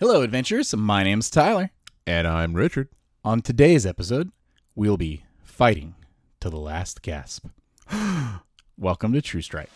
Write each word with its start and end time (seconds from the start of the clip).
Hello, 0.00 0.22
adventurers. 0.22 0.74
My 0.74 1.04
name's 1.04 1.30
Tyler. 1.30 1.70
And 2.04 2.26
I'm 2.26 2.54
Richard. 2.54 2.88
On 3.24 3.40
today's 3.40 3.86
episode, 3.86 4.32
we'll 4.74 4.96
be 4.96 5.24
fighting 5.44 5.94
to 6.40 6.50
the 6.50 6.56
last 6.56 7.00
gasp. 7.00 7.46
Welcome 8.76 9.12
to 9.12 9.22
True 9.22 9.40
Strike. 9.40 9.70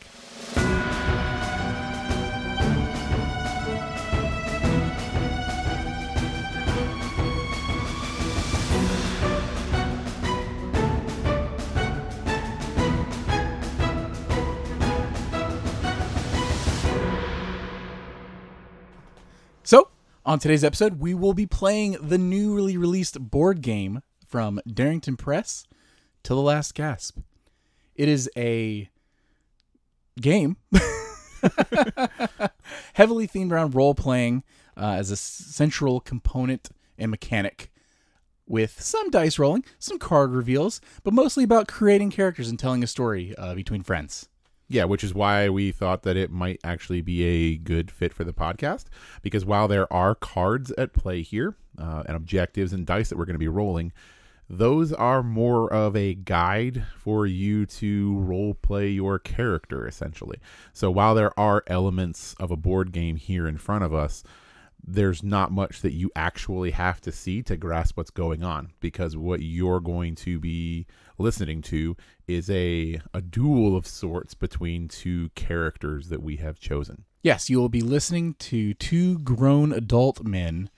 On 20.29 20.38
today's 20.38 20.62
episode, 20.62 21.00
we 21.00 21.14
will 21.14 21.32
be 21.32 21.46
playing 21.46 21.96
the 22.02 22.18
newly 22.18 22.77
released 22.77 23.19
board 23.19 23.62
game 23.62 24.02
from 24.27 24.60
Darrington 24.70 25.16
Press, 25.16 25.64
Till 26.23 26.36
the 26.36 26.42
Last 26.42 26.74
Gasp. 26.74 27.20
It 27.95 28.10
is 28.10 28.28
a 28.36 28.91
game 30.20 30.59
heavily 32.92 33.27
themed 33.27 33.52
around 33.52 33.74
role 33.74 33.95
playing 33.95 34.45
uh, 34.77 34.96
as 34.98 35.10
a 35.10 35.16
central 35.16 35.98
component 35.98 36.69
and 36.98 37.10
mechanic, 37.10 37.72
with 38.47 38.83
some 38.83 39.08
dice 39.08 39.38
rolling, 39.38 39.64
some 39.78 39.98
card 39.98 40.33
reveals, 40.33 40.83
but 41.05 41.14
mostly 41.14 41.42
about 41.42 41.69
creating 41.69 42.10
characters 42.10 42.50
and 42.50 42.58
telling 42.58 42.84
a 42.84 42.86
story 42.86 43.34
uh, 43.38 43.55
between 43.55 43.83
friends. 43.83 44.28
Yeah, 44.68 44.84
which 44.84 45.02
is 45.02 45.14
why 45.14 45.48
we 45.48 45.72
thought 45.72 46.02
that 46.02 46.16
it 46.16 46.30
might 46.30 46.60
actually 46.62 47.00
be 47.00 47.24
a 47.24 47.56
good 47.56 47.90
fit 47.90 48.12
for 48.12 48.24
the 48.24 48.34
podcast. 48.34 48.84
Because 49.22 49.44
while 49.44 49.66
there 49.66 49.91
are 49.92 50.14
cards 50.14 50.70
at 50.77 50.92
play 50.92 51.22
here 51.22 51.56
uh, 51.78 52.02
and 52.06 52.16
objectives 52.16 52.72
and 52.72 52.84
dice 52.86 53.08
that 53.08 53.16
we're 53.16 53.24
going 53.24 53.34
to 53.34 53.38
be 53.38 53.48
rolling, 53.48 53.92
those 54.50 54.92
are 54.92 55.22
more 55.22 55.72
of 55.72 55.97
a 55.97 56.14
guide 56.14 56.84
for 56.98 57.27
you 57.27 57.66
to 57.66 58.19
role 58.19 58.55
play 58.55 58.88
your 58.88 59.19
character, 59.19 59.86
essentially. 59.86 60.38
So 60.72 60.91
while 60.91 61.14
there 61.14 61.38
are 61.38 61.64
elements 61.66 62.34
of 62.38 62.50
a 62.50 62.56
board 62.56 62.92
game 62.92 63.16
here 63.16 63.47
in 63.47 63.58
front 63.58 63.84
of 63.84 63.94
us, 63.94 64.22
there's 64.82 65.22
not 65.22 65.53
much 65.53 65.82
that 65.82 65.92
you 65.92 66.10
actually 66.16 66.70
have 66.70 67.00
to 67.03 67.12
see 67.12 67.42
to 67.42 67.56
grasp 67.56 67.97
what's 67.97 68.10
going 68.10 68.42
on 68.42 68.72
because 68.80 69.16
what 69.16 69.42
you're 69.42 69.80
going 69.80 70.14
to 70.14 70.38
be 70.38 70.86
listening 71.19 71.62
to 71.62 71.97
is 72.27 72.48
a 72.50 73.00
a 73.12 73.20
duel 73.20 73.77
of 73.77 73.86
sorts 73.86 74.34
between 74.34 74.88
two 74.88 75.30
characters 75.30 76.08
that 76.08 76.22
we 76.22 76.36
have 76.36 76.58
chosen. 76.58 77.05
Yes, 77.22 77.50
you 77.50 77.58
will 77.58 77.69
be 77.69 77.80
listening 77.80 78.34
to 78.34 78.75
two 78.75 79.19
grown 79.19 79.72
adult 79.72 80.25
men 80.25 80.70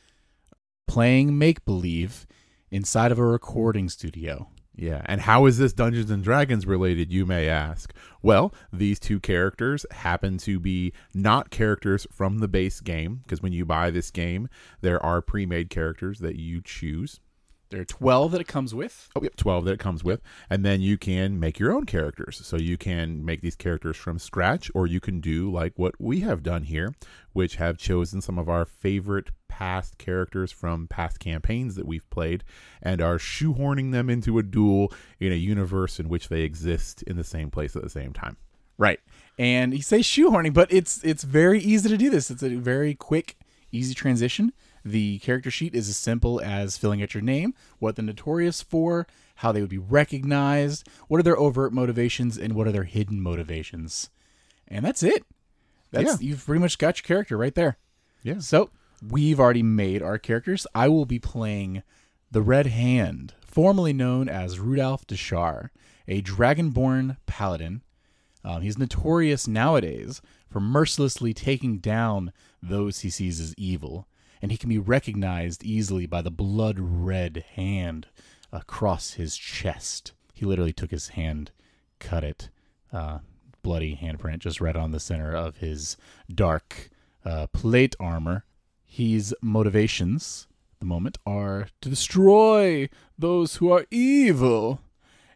playing 0.89 1.39
make 1.39 1.65
believe 1.65 2.27
inside 2.71 3.13
of 3.13 3.19
a 3.19 3.25
recording 3.25 3.89
studio. 3.89 4.49
Yeah, 4.75 5.03
and 5.05 5.21
how 5.21 5.45
is 5.45 5.59
this 5.59 5.75
Dungeons 5.75 6.11
and 6.11 6.25
Dragons 6.25 6.67
related, 6.67 7.13
you 7.13 7.27
may 7.27 7.49
ask? 7.49 7.93
Well, 8.23 8.55
these 8.73 8.99
two 8.99 9.21
characters 9.21 9.85
happen 9.91 10.39
to 10.39 10.59
be 10.59 10.95
not 11.13 11.51
characters 11.51 12.07
from 12.11 12.39
the 12.39 12.49
base 12.49 12.81
game, 12.81 13.21
because 13.23 13.43
when 13.43 13.53
you 13.53 13.67
buy 13.67 13.91
this 13.91 14.11
game, 14.11 14.49
there 14.81 15.05
are 15.05 15.21
pre 15.21 15.45
made 15.45 15.69
characters 15.69 16.21
that 16.21 16.37
you 16.37 16.63
choose. 16.63 17.21
There 17.71 17.81
are 17.81 17.85
12 17.85 18.33
that 18.33 18.41
it 18.41 18.49
comes 18.49 18.75
with. 18.75 19.09
Oh, 19.15 19.23
yep, 19.23 19.37
12 19.37 19.65
that 19.67 19.73
it 19.73 19.79
comes 19.79 20.03
with. 20.03 20.21
And 20.51 20.65
then 20.65 20.81
you 20.81 20.99
can 20.99 21.39
make 21.39 21.61
your 21.61 21.73
own 21.73 21.87
characters. 21.87 22.41
So 22.45 22.57
you 22.57 22.77
can 22.77 23.25
make 23.25 23.43
these 23.43 23.55
characters 23.55 23.97
from 23.97 24.19
scratch, 24.19 24.71
or 24.75 24.89
you 24.89 24.99
can 24.99 25.21
do 25.21 25.53
like 25.53 25.75
what 25.77 25.95
we 26.01 26.21
have 26.21 26.43
done 26.43 26.65
here, 26.65 26.93
which 27.33 27.57
have 27.57 27.79
chosen 27.79 28.21
some 28.21 28.39
of 28.39 28.49
our 28.49 28.65
favorite 28.65 29.31
past 29.47 29.99
characters 29.99 30.51
from 30.51 30.89
past 30.89 31.21
campaigns 31.21 31.77
that 31.77 31.87
we've 31.87 32.09
played 32.11 32.43
and 32.83 33.01
are 33.01 33.19
shoehorning 33.19 33.93
them 33.93 34.11
into 34.11 34.39
a 34.39 34.43
duel 34.43 34.93
in 35.21 35.33
a 35.33 35.37
universe 35.37 36.01
in 36.01 36.09
which 36.09 36.29
they 36.29 36.43
exist 36.43 37.03
in 37.05 37.17
the 37.17 37.25
same 37.25 37.51
place 37.51 37.77
at 37.77 37.83
the 37.83 37.91
same 37.91 38.13
time. 38.13 38.37
Right. 38.79 38.99
And 39.39 39.73
he 39.73 39.81
says 39.81 40.03
shoehorning, 40.03 40.55
but 40.55 40.73
it's 40.73 41.05
it's 41.05 41.23
very 41.23 41.61
easy 41.61 41.89
to 41.89 41.97
do 41.97 42.11
this. 42.11 42.31
It's 42.31 42.43
a 42.43 42.49
very 42.57 42.95
quick, 42.95 43.37
easy 43.71 43.95
transition. 43.95 44.53
The 44.85 45.19
character 45.19 45.51
sheet 45.51 45.75
is 45.75 45.89
as 45.89 45.97
simple 45.97 46.41
as 46.41 46.79
filling 46.79 47.03
out 47.03 47.15
your 47.15 47.23
name, 47.23 47.55
what 47.79 47.97
they're 47.97 48.05
notorious 48.05 48.63
for, 48.63 49.07
how 49.37 49.53
they 49.53 49.61
would 49.61 49.71
be 49.71 49.79
recognized, 49.79 50.89
what 51.09 51.19
are 51.19 51.23
their 51.23 51.39
overt 51.39 51.73
motivations, 51.73 52.39
and 52.39 52.55
what 52.55 52.67
are 52.67 52.73
their 52.73 52.85
hidden 52.85 53.21
motivations. 53.21 54.11
And 54.69 54.85
that's 54.85 55.03
it. 55.03 55.25
That's 55.91 56.23
you've 56.23 56.45
pretty 56.45 56.61
much 56.61 56.79
got 56.79 56.99
your 56.99 57.07
character 57.07 57.37
right 57.37 57.55
there. 57.55 57.77
Yeah. 58.23 58.39
So 58.39 58.71
we've 59.07 59.41
already 59.41 59.63
made 59.63 60.03
our 60.03 60.19
characters. 60.19 60.67
I 60.75 60.89
will 60.89 61.07
be 61.07 61.19
playing 61.19 61.83
the 62.31 62.43
Red 62.43 62.67
Hand, 62.67 63.35
formerly 63.41 63.93
known 63.93 64.29
as 64.29 64.61
Rudolph 64.61 65.07
Deshar, 65.07 65.71
a 66.07 66.23
dragonborn 66.23 67.17
paladin. 67.27 67.83
Um, 68.45 68.63
he's 68.63 68.79
notorious 68.79 69.49
nowadays 69.49 70.23
for 70.49 70.61
mercilessly 70.61 71.35
taking 71.35 71.79
down 71.79 72.33
those 72.63 73.01
he 73.01 73.11
sees 73.11 73.41
as 73.41 73.55
evil, 73.57 74.07
and 74.43 74.51
he 74.51 74.57
can 74.57 74.69
be 74.69 74.79
recognized 74.79 75.63
easily 75.65 76.07
by 76.07 76.23
the 76.23 76.31
blood 76.31 76.79
red 76.79 77.45
hand 77.55 78.07
across 78.53 79.15
his 79.15 79.37
chest. 79.37 80.13
He 80.33 80.47
literally 80.47 80.73
took 80.73 80.91
his 80.91 81.09
hand, 81.09 81.51
cut 81.99 82.25
it, 82.25 82.49
uh, 82.93 83.19
bloody 83.63 83.97
handprint 83.97 84.39
just 84.39 84.61
right 84.61 84.77
on 84.77 84.91
the 84.91 85.01
center 85.01 85.35
of 85.35 85.59
his 85.59 85.97
dark 86.33 86.91
uh, 87.25 87.47
plate 87.49 87.95
armor. 88.01 88.45
His 88.85 89.35
motivations 89.43 90.47
at 90.75 90.81
the 90.81 90.87
moment 90.87 91.19
are 91.27 91.69
to 91.81 91.89
destroy 91.89 92.89
those 93.19 93.57
who 93.57 93.71
are 93.71 93.87
evil, 93.91 94.81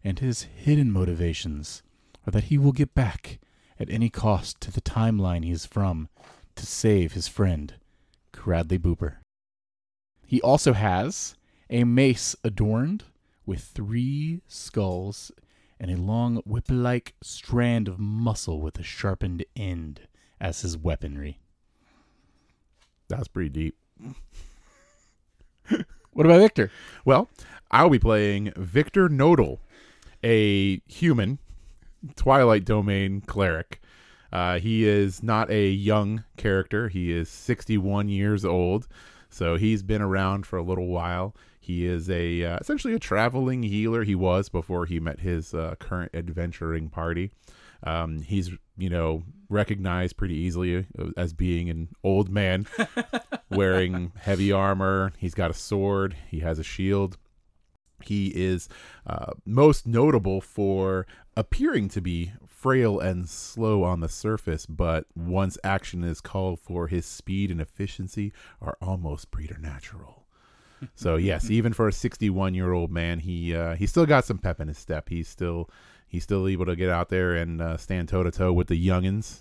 and 0.03 0.19
his 0.19 0.43
hidden 0.43 0.91
motivations 0.91 1.83
are 2.27 2.31
that 2.31 2.45
he 2.45 2.59
will 2.59 2.73
get 2.73 2.95
back 2.95 3.39
at 3.79 3.91
any 3.91 4.09
cost 4.09 4.61
to 4.61 4.73
the 4.73 4.81
timeline 4.81 5.45
he 5.45 5.51
is 5.51 5.67
from 5.67 6.09
to 6.57 6.67
save 6.67 7.13
his 7.13 7.29
friend, 7.29 7.75
Cradley 8.35 8.79
Booper. 8.79 9.17
He 10.27 10.41
also 10.43 10.73
has 10.73 11.37
a 11.71 11.85
mace 11.85 12.37
adorned 12.45 13.05
with 13.47 13.61
three 13.61 14.43
skulls 14.47 15.31
and 15.81 15.91
a 15.91 15.97
long 15.97 16.37
whip 16.45 16.67
like 16.69 17.15
strand 17.23 17.89
of 17.89 17.99
muscle 17.99 18.61
with 18.61 18.79
a 18.79 18.83
sharpened 18.83 19.45
end 19.57 20.03
as 20.41 20.61
his 20.61 20.77
weaponry. 20.77 21.41
That's 23.09 23.29
pretty 23.29 23.51
deep. 23.51 23.77
What 26.15 26.27
about 26.27 26.43
Victor? 26.43 26.71
Well, 27.05 27.29
I'll 27.73 27.91
be 27.91 27.99
playing 27.99 28.53
Victor 28.57 29.09
Nodal, 29.09 29.61
a 30.23 30.81
human 30.87 31.41
Twilight 32.15 32.65
Domain 32.65 33.21
cleric. 33.21 33.81
Uh, 34.35 34.59
he 34.59 34.85
is 34.85 35.23
not 35.23 35.49
a 35.49 35.69
young 35.69 36.25
character. 36.37 36.89
He 36.89 37.13
is 37.13 37.29
61 37.29 38.09
years 38.09 38.45
old, 38.45 38.89
so 39.31 39.55
he's 39.55 39.85
been 39.85 40.03
around 40.03 40.45
for 40.45 40.57
a 40.57 40.63
little 40.63 40.89
while. 40.89 41.37
He 41.61 41.87
is 41.87 42.11
a 42.11 42.45
uh, 42.45 42.59
essentially 42.61 42.95
a 42.95 42.99
traveling 42.99 43.63
healer. 43.63 44.03
He 44.03 44.17
was 44.17 44.49
before 44.49 44.87
he 44.87 44.99
met 44.99 45.21
his 45.21 45.55
uh, 45.55 45.77
current 45.79 46.11
adventuring 46.13 46.89
party. 46.89 47.31
Um, 47.85 48.23
he's 48.23 48.51
you 48.77 48.91
know 48.91 49.23
recognized 49.49 50.17
pretty 50.17 50.35
easily 50.35 50.85
as 51.17 51.33
being 51.33 51.71
an 51.71 51.91
old 52.03 52.29
man 52.29 52.67
wearing 53.51 54.11
heavy 54.19 54.51
armor. 54.51 55.13
He's 55.17 55.35
got 55.35 55.53
a 55.53 55.55
sword. 55.55 56.17
He 56.29 56.41
has 56.41 56.59
a 56.59 56.65
shield. 56.65 57.19
He 58.03 58.33
is 58.35 58.69
uh, 59.07 59.33
most 59.47 59.87
notable 59.87 60.41
for 60.41 61.07
appearing 61.37 61.89
to 61.91 62.01
be 62.01 62.33
frail 62.65 62.99
and 62.99 63.29
slow 63.29 63.83
on 63.83 64.01
the 64.01 64.09
surface, 64.09 64.65
but 64.65 65.05
once 65.15 65.59
action 65.63 66.03
is 66.03 66.23
called 66.23 66.59
for, 66.59 66.87
his 66.87 67.05
speed 67.05 67.51
and 67.51 67.61
efficiency 67.61 68.33
are 68.63 68.79
almost 68.81 69.31
preternatural. 69.31 70.25
so 70.95 71.17
yes, 71.17 71.51
even 71.51 71.75
for 71.75 71.89
a 71.89 71.93
61 71.93 72.55
year 72.55 72.73
old 72.73 72.91
man, 72.91 73.19
he 73.19 73.55
uh, 73.55 73.75
he 73.75 73.87
still 73.87 74.07
got 74.07 74.25
some 74.25 74.39
pep 74.39 74.63
in 74.63 74.69
his 74.69 74.79
step. 74.79 75.11
He's 75.11 75.29
still 75.29 75.69
he's 76.09 76.23
still 76.23 76.49
able 76.49 76.65
to 76.65 76.75
get 76.75 76.89
out 76.89 77.11
there 77.11 77.35
and 77.35 77.61
uh, 77.61 77.77
stand 77.77 78.09
toe 78.09 78.23
to 78.23 78.31
toe 78.31 78.55
with 78.55 78.69
the 78.69 78.89
youngins, 78.89 79.41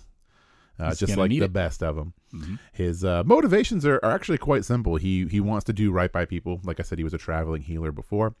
uh, 0.78 0.94
just 0.94 1.16
like 1.16 1.30
the 1.30 1.44
it. 1.44 1.52
best 1.54 1.82
of 1.82 1.96
them. 1.96 2.12
Mhm. 2.34 2.58
His 2.74 3.06
uh, 3.06 3.22
motivations 3.24 3.86
are, 3.86 4.00
are 4.02 4.12
actually 4.12 4.36
quite 4.38 4.66
simple. 4.66 4.96
He 4.96 5.24
he 5.28 5.40
wants 5.40 5.64
to 5.64 5.72
do 5.72 5.90
right 5.92 6.12
by 6.12 6.26
people. 6.26 6.60
Like 6.62 6.78
I 6.78 6.82
said, 6.82 6.98
he 6.98 7.04
was 7.04 7.14
a 7.14 7.18
traveling 7.18 7.62
healer 7.62 7.90
before. 7.90 8.34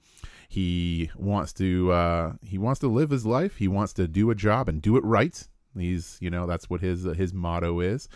He 0.48 1.10
wants 1.16 1.52
to 1.54 1.92
uh, 1.92 2.32
he 2.42 2.58
wants 2.58 2.80
to 2.80 2.88
live 2.88 3.10
his 3.10 3.26
life. 3.26 3.56
He 3.56 3.68
wants 3.68 3.92
to 3.94 4.08
do 4.08 4.30
a 4.30 4.34
job 4.34 4.68
and 4.68 4.80
do 4.80 4.96
it 4.96 5.04
right. 5.04 5.46
He's 5.76 6.18
you 6.20 6.30
know 6.30 6.46
that's 6.46 6.70
what 6.70 6.80
his 6.80 7.04
his 7.04 7.32
motto 7.32 7.80
is. 7.80 8.08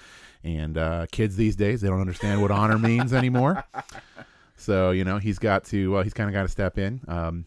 And 0.45 0.79
uh, 0.79 1.07
kids 1.11 1.37
these 1.37 1.57
days 1.57 1.81
they 1.81 1.89
don't 1.89 2.01
understand 2.01 2.41
what 2.41 2.51
honor 2.51 2.79
means 2.79 3.13
anymore. 3.13 3.65
So 4.61 4.91
you 4.91 5.05
know 5.05 5.19
he's 5.19 5.39
got 5.39 5.65
to 5.67 5.99
uh, 5.99 6.03
he's 6.03 6.13
kind 6.13 6.29
of 6.29 6.35
got 6.35 6.43
to 6.43 6.49
step 6.49 6.79
in. 6.79 7.01
Um, 7.07 7.45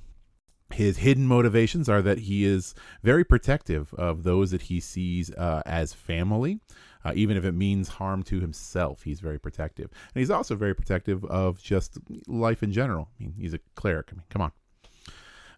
his 0.73 0.97
hidden 0.97 1.27
motivations 1.27 1.89
are 1.89 2.01
that 2.01 2.19
he 2.19 2.45
is 2.45 2.73
very 3.03 3.25
protective 3.25 3.93
of 3.95 4.23
those 4.23 4.51
that 4.51 4.63
he 4.63 4.79
sees 4.79 5.29
uh, 5.31 5.61
as 5.65 5.93
family. 5.93 6.59
Uh, 7.03 7.11
even 7.15 7.35
if 7.35 7.43
it 7.43 7.53
means 7.53 7.89
harm 7.89 8.23
to 8.23 8.39
himself, 8.39 9.03
he's 9.03 9.19
very 9.19 9.39
protective. 9.39 9.89
And 10.13 10.21
he's 10.21 10.29
also 10.29 10.55
very 10.55 10.75
protective 10.75 11.25
of 11.25 11.61
just 11.61 11.97
life 12.27 12.63
in 12.63 12.71
general. 12.71 13.09
I 13.19 13.23
mean, 13.23 13.33
he's 13.37 13.53
a 13.53 13.59
cleric. 13.75 14.09
I 14.11 14.15
mean, 14.15 14.23
come 14.29 14.43
on. 14.43 14.51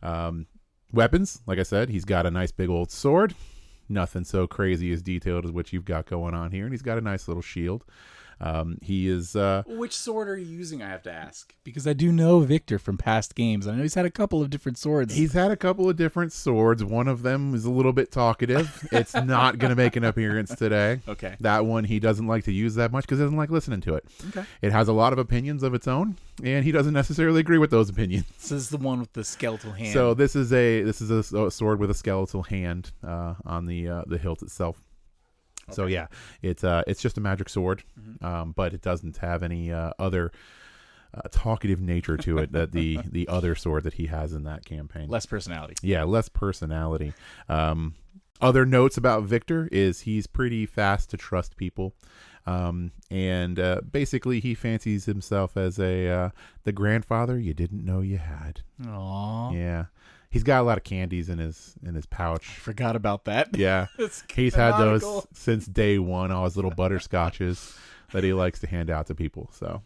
Um, 0.04 0.46
weapons, 0.92 1.42
like 1.48 1.58
I 1.58 1.64
said, 1.64 1.90
he's 1.90 2.06
got 2.06 2.28
a 2.28 2.32
nice 2.32 2.52
big 2.52 2.70
old 2.70 2.92
sword. 2.92 3.34
Nothing 3.90 4.24
so 4.24 4.46
crazy 4.46 4.92
as 4.94 5.02
detailed 5.02 5.46
as 5.46 5.52
what 5.52 5.74
you've 5.74 5.86
got 5.86 6.06
going 6.06 6.36
on 6.36 6.52
here. 6.52 6.66
And 6.66 6.74
he's 6.74 6.82
got 6.82 6.98
a 6.98 7.02
nice 7.02 7.28
little 7.28 7.42
shield. 7.42 7.84
Um, 8.42 8.78
he 8.82 9.08
is. 9.08 9.36
Uh, 9.36 9.64
Which 9.68 9.96
sword 9.96 10.30
are 10.30 10.38
you 10.38 10.46
using? 10.46 10.82
I 10.82 10.90
have 10.90 11.04
to 11.04 11.12
ask 11.12 11.54
because 11.64 11.88
I 11.88 11.94
do 11.94 12.12
know 12.12 12.40
Victor 12.42 12.80
from 12.80 12.98
past 12.98 13.36
games. 13.36 13.68
I 13.68 13.76
know 13.76 13.82
he's 13.84 13.94
had 13.96 14.06
a 14.06 14.12
couple 14.12 14.42
of 14.42 14.50
different 14.50 14.78
swords. 14.78 15.14
He's 15.16 15.34
had 15.34 15.52
a 15.52 15.56
couple 15.56 15.90
of 15.90 15.96
different 15.96 16.34
swords. 16.34 16.84
One 16.84 17.08
of 17.08 17.22
them 17.24 17.54
is 17.56 17.66
a 17.66 17.72
little 17.72 17.94
bit 17.94 18.12
talkative. 18.12 18.88
it's 18.92 19.14
not 19.14 19.58
going 19.60 19.70
to 19.70 19.76
make 19.76 19.96
an 19.96 20.04
appearance 20.04 20.56
today. 20.56 21.02
okay. 21.08 21.36
That 21.40 21.66
one 21.66 21.84
he 21.84 22.00
doesn't 22.00 22.28
like 22.28 22.44
to 22.46 22.52
use 22.52 22.76
that 22.76 22.92
much 22.92 23.04
because 23.06 23.20
he 23.20 23.24
doesn't 23.24 23.38
like 23.38 23.50
listening 23.50 23.82
to 23.82 23.96
it. 23.96 24.06
Okay. 24.30 24.46
It 24.62 24.72
has 24.72 24.88
a 24.88 24.94
lot 24.94 25.14
of 25.14 25.20
opinions 25.20 25.64
of 25.64 25.74
its 25.74 25.88
own, 25.88 26.18
and 26.44 26.66
he 26.66 26.72
doesn't 26.72 26.94
necessarily 26.94 27.40
agree 27.40 27.58
with 27.58 27.72
those 27.72 27.90
opinions. 27.90 28.26
This 28.44 28.52
is 28.52 28.70
the 28.70 28.78
one 28.78 29.00
with 29.00 29.14
the 29.14 29.24
skeletal 29.24 29.72
hand. 29.72 29.94
So 29.94 30.14
this 30.14 30.36
is 30.36 30.52
a 30.52 30.82
this 30.84 31.00
is 31.02 31.10
a 31.10 31.50
sword 31.52 31.80
with 31.80 31.90
a 31.90 31.94
skeletal 31.94 32.44
hand 32.44 32.92
uh, 33.06 33.36
on 33.46 33.66
the 33.68 33.88
uh, 33.88 34.04
the 34.06 34.18
hilt 34.18 34.42
itself. 34.44 34.82
So 35.72 35.86
yeah, 35.86 36.08
it's 36.42 36.64
uh 36.64 36.84
it's 36.88 37.02
just 37.02 37.18
a 37.18 37.22
magic 37.22 37.50
sword, 37.50 37.84
um, 38.22 38.52
but 38.52 38.74
it 38.74 38.82
doesn't 38.82 39.18
have 39.18 39.44
any 39.44 39.72
uh, 39.72 39.92
other 39.98 40.32
uh, 41.14 41.22
talkative 41.32 41.80
nature 41.80 42.18
to 42.18 42.38
it 42.40 42.52
that 42.52 42.72
the 42.72 43.00
the 43.12 43.28
other 43.28 43.56
sword 43.56 43.84
that 43.84 43.94
he 43.94 44.08
has 44.08 44.34
in 44.34 44.44
that 44.44 44.66
campaign. 44.66 45.10
less 45.10 45.26
personality. 45.26 45.76
Yeah, 45.82 46.04
less 46.04 46.30
personality. 46.30 47.14
Um, 47.48 47.96
other 48.42 48.66
notes 48.66 48.98
about 48.98 49.24
Victor 49.24 49.70
is 49.72 50.02
he's 50.02 50.28
pretty 50.28 50.66
fast 50.66 51.10
to 51.12 51.18
trust 51.18 51.56
people, 51.56 51.94
um, 52.46 52.92
and 53.10 53.60
uh, 53.60 53.82
basically 53.90 54.40
he 54.40 54.54
fancies 54.54 55.06
himself 55.06 55.56
as 55.56 55.80
a 55.80 56.10
uh, 56.10 56.30
the 56.64 56.72
grandfather 56.72 57.40
you 57.40 57.54
didn't 57.54 57.86
know 57.86 58.02
you 58.02 58.18
had. 58.18 58.62
Aww. 58.82 59.54
Yeah, 59.54 59.86
he's 60.34 60.44
got 60.44 60.62
a 60.62 60.64
lot 60.64 60.80
of 60.80 60.84
candies 60.84 61.30
in 61.30 61.38
his 61.38 61.76
in 61.86 61.94
his 61.94 62.08
pouch. 62.08 62.46
Forgot 62.48 62.96
about 62.96 63.26
that. 63.26 63.50
Yeah, 63.56 63.86
he's 64.34 64.56
had 64.56 64.78
those 64.78 65.28
since 65.32 65.66
day 65.68 66.00
one. 66.00 66.32
All 66.32 66.44
his 66.46 66.56
little 66.56 66.72
butterscotches 66.72 67.78
that 68.12 68.24
he 68.24 68.34
likes 68.34 68.60
to 68.62 68.68
hand 68.68 68.90
out 68.90 69.08
to 69.08 69.16
people. 69.16 69.50
So 69.54 69.82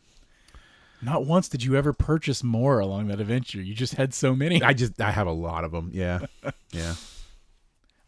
Not 1.02 1.26
once 1.26 1.50
did 1.50 1.64
you 1.64 1.76
ever 1.76 1.92
purchase 1.94 2.44
more 2.44 2.80
along 2.80 3.08
that 3.08 3.20
adventure. 3.20 3.62
You 3.62 3.76
just 3.76 3.96
had 3.96 4.14
so 4.14 4.34
many. 4.36 4.64
I 4.64 4.74
just 4.74 5.00
I 5.02 5.12
have 5.12 5.28
a 5.28 5.32
lot 5.34 5.64
of 5.66 5.72
them. 5.72 5.92
Yeah, 5.94 6.20
yeah. 6.72 6.96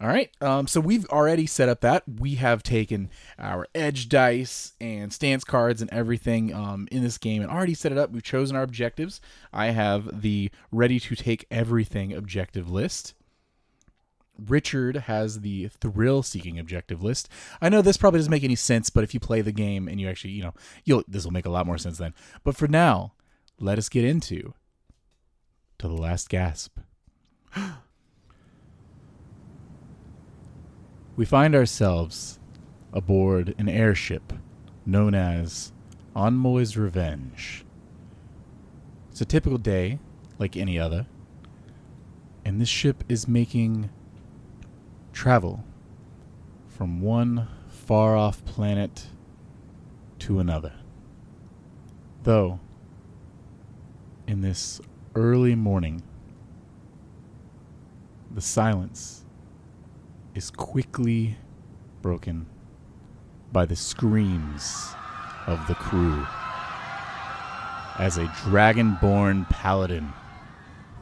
All 0.01 0.07
right. 0.07 0.31
Um, 0.39 0.65
so 0.65 0.79
we've 0.79 1.05
already 1.07 1.45
set 1.45 1.67
up 1.67 1.81
that. 1.81 2.03
We 2.07 2.35
have 2.35 2.63
taken 2.63 3.09
our 3.37 3.67
edge 3.75 4.07
dice 4.07 4.73
and 4.79 5.11
stance 5.11 5.43
cards 5.43 5.81
and 5.81 5.91
everything 5.91 6.53
um, 6.53 6.87
in 6.89 7.03
this 7.03 7.17
game 7.17 7.41
and 7.41 7.51
already 7.51 7.73
set 7.73 7.91
it 7.91 7.97
up. 7.97 8.11
We've 8.11 8.23
chosen 8.23 8.55
our 8.55 8.63
objectives. 8.63 9.19
I 9.51 9.71
have 9.71 10.21
the 10.21 10.51
ready 10.71 11.01
to 11.01 11.15
take 11.15 11.45
everything 11.51 12.13
objective 12.13 12.71
list. 12.71 13.13
Richard 14.37 14.95
has 14.95 15.41
the 15.41 15.67
thrill 15.67 16.23
seeking 16.23 16.57
objective 16.57 17.03
list. 17.03 17.27
I 17.61 17.67
know 17.67 17.81
this 17.81 17.97
probably 17.97 18.19
doesn't 18.19 18.31
make 18.31 18.45
any 18.45 18.55
sense, 18.55 18.89
but 18.89 19.03
if 19.03 19.13
you 19.13 19.19
play 19.19 19.41
the 19.41 19.51
game 19.51 19.89
and 19.89 19.99
you 19.99 20.07
actually, 20.07 20.31
you 20.31 20.43
know, 20.43 20.53
you'll 20.85 21.03
this 21.09 21.25
will 21.25 21.33
make 21.33 21.45
a 21.45 21.49
lot 21.49 21.65
more 21.65 21.77
sense 21.77 21.97
then. 21.97 22.13
But 22.45 22.55
for 22.55 22.69
now, 22.69 23.15
let 23.59 23.77
us 23.77 23.89
get 23.89 24.05
into 24.05 24.53
to 25.77 25.89
the 25.89 25.93
last 25.93 26.29
gasp. 26.29 26.79
we 31.19 31.25
find 31.25 31.53
ourselves 31.53 32.39
aboard 32.93 33.53
an 33.57 33.67
airship 33.67 34.31
known 34.85 35.13
as 35.13 35.73
Enmoy's 36.15 36.77
Revenge. 36.77 37.65
It's 39.11 39.19
a 39.19 39.25
typical 39.25 39.57
day, 39.57 39.99
like 40.37 40.55
any 40.55 40.79
other, 40.79 41.07
and 42.45 42.61
this 42.61 42.69
ship 42.69 43.03
is 43.09 43.27
making 43.27 43.89
travel 45.11 45.65
from 46.69 47.01
one 47.01 47.49
far 47.67 48.15
off 48.15 48.45
planet 48.45 49.07
to 50.19 50.39
another. 50.39 50.71
Though, 52.23 52.61
in 54.25 54.39
this 54.39 54.79
early 55.15 55.53
morning, 55.53 56.01
the 58.33 58.39
silence 58.39 59.18
is 60.39 60.49
quickly 60.51 61.35
broken 62.01 62.45
by 63.51 63.65
the 63.65 63.75
screams 63.75 64.95
of 65.47 65.67
the 65.67 65.75
crew 65.75 66.25
as 67.97 68.17
a 68.17 68.23
dragonborn 68.47 69.49
paladin 69.49 70.13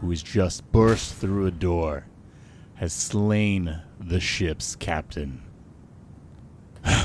who 0.02 0.10
has 0.10 0.24
just 0.24 0.72
burst 0.72 1.14
through 1.14 1.46
a 1.46 1.52
door 1.52 2.08
has 2.78 2.92
slain 2.92 3.80
the 4.00 4.20
ship's 4.20 4.76
captain. 4.76 5.44
you 6.88 6.98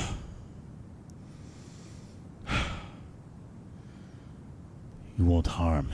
won't 5.19 5.49
harm 5.49 5.93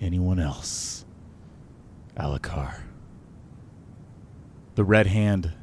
anyone 0.00 0.40
else, 0.40 1.04
Alakar. 2.16 2.87
The 4.78 4.84
Red 4.84 5.08
Hand, 5.08 5.54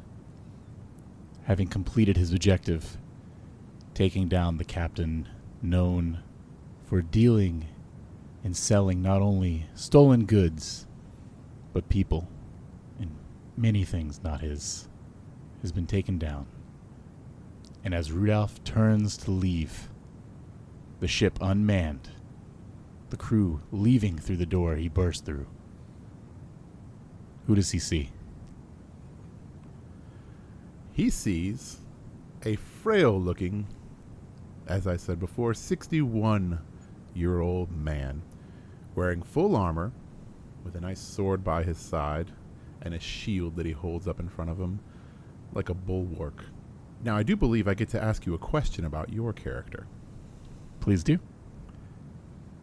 having 1.44 1.68
completed 1.68 2.18
his 2.18 2.34
objective, 2.34 2.98
taking 3.94 4.28
down 4.28 4.58
the 4.58 4.64
captain 4.64 5.26
known 5.62 6.22
for 6.84 7.00
dealing 7.00 7.64
and 8.44 8.54
selling 8.54 9.00
not 9.00 9.22
only 9.22 9.68
stolen 9.74 10.26
goods, 10.26 10.86
but 11.72 11.88
people 11.88 12.28
and 13.00 13.16
many 13.56 13.84
things 13.84 14.22
not 14.22 14.42
his, 14.42 14.86
has 15.62 15.72
been 15.72 15.86
taken 15.86 16.18
down. 16.18 16.46
And 17.82 17.94
as 17.94 18.12
Rudolph 18.12 18.62
turns 18.64 19.16
to 19.16 19.30
leave, 19.30 19.88
the 21.00 21.08
ship 21.08 21.38
unmanned, 21.40 22.10
the 23.08 23.16
crew 23.16 23.62
leaving 23.72 24.18
through 24.18 24.36
the 24.36 24.44
door 24.44 24.76
he 24.76 24.90
burst 24.90 25.24
through, 25.24 25.46
who 27.46 27.54
does 27.54 27.70
he 27.70 27.78
see? 27.78 28.10
He 30.96 31.10
sees 31.10 31.80
a 32.46 32.56
frail 32.56 33.20
looking, 33.20 33.66
as 34.66 34.86
I 34.86 34.96
said 34.96 35.20
before, 35.20 35.52
61 35.52 36.58
year 37.12 37.40
old 37.40 37.70
man 37.70 38.22
wearing 38.94 39.20
full 39.20 39.56
armor 39.56 39.92
with 40.64 40.74
a 40.74 40.80
nice 40.80 40.98
sword 40.98 41.44
by 41.44 41.62
his 41.64 41.76
side 41.76 42.32
and 42.80 42.94
a 42.94 42.98
shield 42.98 43.56
that 43.56 43.66
he 43.66 43.72
holds 43.72 44.08
up 44.08 44.20
in 44.20 44.30
front 44.30 44.50
of 44.50 44.58
him 44.58 44.80
like 45.52 45.68
a 45.68 45.74
bulwark. 45.74 46.46
Now, 47.04 47.14
I 47.14 47.22
do 47.22 47.36
believe 47.36 47.68
I 47.68 47.74
get 47.74 47.90
to 47.90 48.02
ask 48.02 48.24
you 48.24 48.32
a 48.32 48.38
question 48.38 48.86
about 48.86 49.12
your 49.12 49.34
character. 49.34 49.86
Please 50.80 51.04
do. 51.04 51.18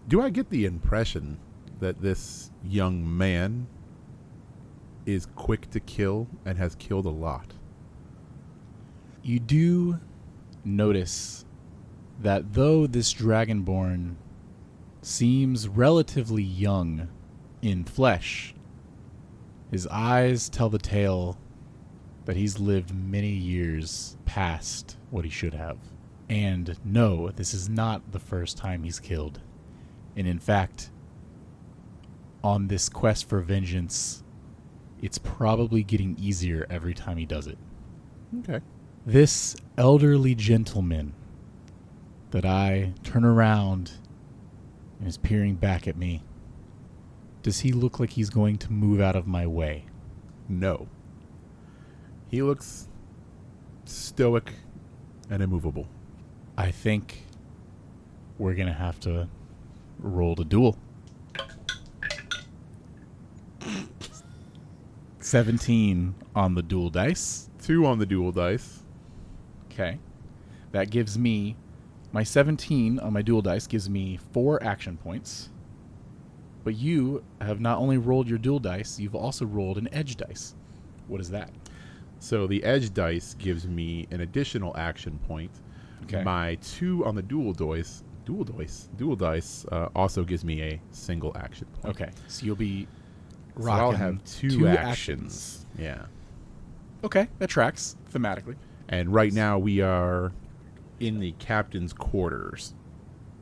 Do 0.07 0.23
I 0.23 0.31
get 0.31 0.49
the 0.49 0.65
impression 0.65 1.37
that 1.79 2.01
this 2.01 2.49
young 2.63 3.15
man 3.15 3.67
is 5.05 5.27
quick 5.35 5.69
to 5.69 5.79
kill 5.79 6.27
and 6.45 6.57
has 6.57 6.73
killed 6.73 7.05
a 7.05 7.11
lot? 7.11 7.53
You 9.23 9.39
do 9.39 9.99
notice 10.65 11.45
that 12.21 12.53
though 12.53 12.85
this 12.87 13.13
dragonborn 13.13 14.15
seems 15.01 15.67
relatively 15.67 16.43
young 16.43 17.09
in 17.61 17.83
flesh, 17.83 18.53
his 19.71 19.87
eyes 19.87 20.49
tell 20.49 20.69
the 20.69 20.77
tale 20.77 21.37
that 22.25 22.35
he's 22.35 22.59
lived 22.59 22.93
many 22.93 23.31
years 23.31 24.17
past 24.25 24.97
what 25.09 25.25
he 25.25 25.31
should 25.31 25.53
have. 25.53 25.77
And 26.29 26.77
no, 26.85 27.29
this 27.29 27.53
is 27.53 27.67
not 27.69 28.11
the 28.11 28.19
first 28.19 28.57
time 28.57 28.83
he's 28.83 28.99
killed. 28.99 29.41
And 30.15 30.27
in 30.27 30.39
fact, 30.39 30.91
on 32.43 32.67
this 32.67 32.87
quest 32.87 33.27
for 33.27 33.39
vengeance, 33.41 34.23
it's 35.01 35.17
probably 35.17 35.83
getting 35.83 36.15
easier 36.17 36.65
every 36.69 36.93
time 36.93 37.17
he 37.17 37.25
does 37.25 37.47
it. 37.47 37.57
Okay. 38.39 38.61
This 39.05 39.57
elderly 39.77 40.33
gentleman 40.33 41.13
that 42.31 42.45
I 42.45 42.93
turn 43.03 43.25
around 43.25 43.91
and 44.97 45.09
is 45.09 45.17
peering 45.17 45.55
back 45.55 45.89
at 45.89 45.97
me, 45.97 46.23
does 47.41 47.59
he 47.59 47.73
look 47.73 47.99
like 47.99 48.11
he's 48.11 48.29
going 48.29 48.57
to 48.59 48.71
move 48.71 49.01
out 49.01 49.17
of 49.17 49.27
my 49.27 49.45
way? 49.45 49.87
No. 50.47 50.87
He 52.29 52.41
looks 52.41 52.87
stoic 53.83 54.53
and 55.29 55.43
immovable. 55.43 55.89
I 56.57 56.71
think 56.71 57.25
we're 58.37 58.53
going 58.53 58.69
to 58.69 58.73
have 58.73 59.01
to 59.01 59.27
roll 59.99 60.33
the 60.33 60.45
duel. 60.45 60.77
17 65.19 66.15
on 66.33 66.55
the 66.55 66.61
duel 66.61 66.89
dice. 66.89 67.49
Two 67.61 67.85
on 67.85 67.99
the 67.99 68.05
duel 68.05 68.31
dice. 68.31 68.82
Okay. 69.73 69.99
That 70.71 70.89
gives 70.89 71.17
me 71.17 71.55
my 72.11 72.23
17 72.23 72.99
on 72.99 73.11
my 73.13 73.23
duel 73.23 73.41
dice 73.41 73.65
gives 73.67 73.89
me 73.89 74.17
4 74.31 74.63
action 74.63 74.97
points. 74.97 75.49
But 76.63 76.75
you 76.75 77.23
have 77.41 77.59
not 77.59 77.79
only 77.79 77.97
rolled 77.97 78.29
your 78.29 78.37
duel 78.37 78.59
dice, 78.59 78.99
you've 78.99 79.15
also 79.15 79.45
rolled 79.45 79.77
an 79.77 79.89
edge 79.91 80.15
dice. 80.15 80.55
What 81.07 81.19
is 81.19 81.29
that? 81.31 81.49
So 82.19 82.47
the 82.47 82.63
edge 82.63 82.93
dice 82.93 83.33
gives 83.33 83.67
me 83.67 84.07
an 84.11 84.21
additional 84.21 84.75
action 84.77 85.19
point. 85.27 85.51
Okay. 86.03 86.23
My 86.23 86.55
two 86.55 87.03
on 87.05 87.15
the 87.15 87.21
duel 87.21 87.51
dice, 87.51 88.03
duel 88.25 88.45
dice, 88.45 88.89
duel 88.95 89.15
dice 89.15 89.65
uh, 89.71 89.89
also 89.95 90.23
gives 90.23 90.45
me 90.45 90.61
a 90.61 90.81
single 90.91 91.35
action 91.35 91.67
point. 91.81 91.95
Okay. 91.95 92.11
So 92.27 92.45
you'll 92.45 92.55
be 92.55 92.87
So 93.59 93.69
I'll 93.69 93.91
have 93.91 94.23
two, 94.23 94.59
two 94.59 94.67
actions. 94.67 95.65
Yeah. 95.77 96.05
Okay, 97.03 97.27
that 97.39 97.49
tracks 97.49 97.97
thematically. 98.13 98.55
And 98.93 99.11
right 99.11 99.33
now 99.33 99.57
we 99.57 99.81
are 99.81 100.31
in 100.99 101.19
the 101.19 101.31
captain's 101.39 101.93
quarters. 101.93 102.75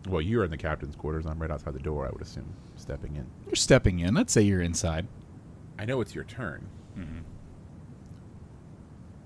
Well, 0.07 0.21
you're 0.21 0.45
in 0.45 0.49
the 0.49 0.57
captain's 0.57 0.95
quarters. 0.95 1.25
I'm 1.25 1.39
right 1.39 1.51
outside 1.51 1.73
the 1.73 1.79
door. 1.79 2.07
I 2.07 2.09
would 2.09 2.21
assume 2.21 2.53
stepping 2.77 3.17
in. 3.17 3.27
You're 3.45 3.55
stepping 3.55 3.99
in. 3.99 4.13
Let's 4.13 4.31
say 4.31 4.41
you're 4.43 4.61
inside. 4.61 5.07
I 5.77 5.83
know 5.85 5.99
it's 5.99 6.15
your 6.15 6.23
turn, 6.23 6.67
Mm-hmm. 6.97 7.19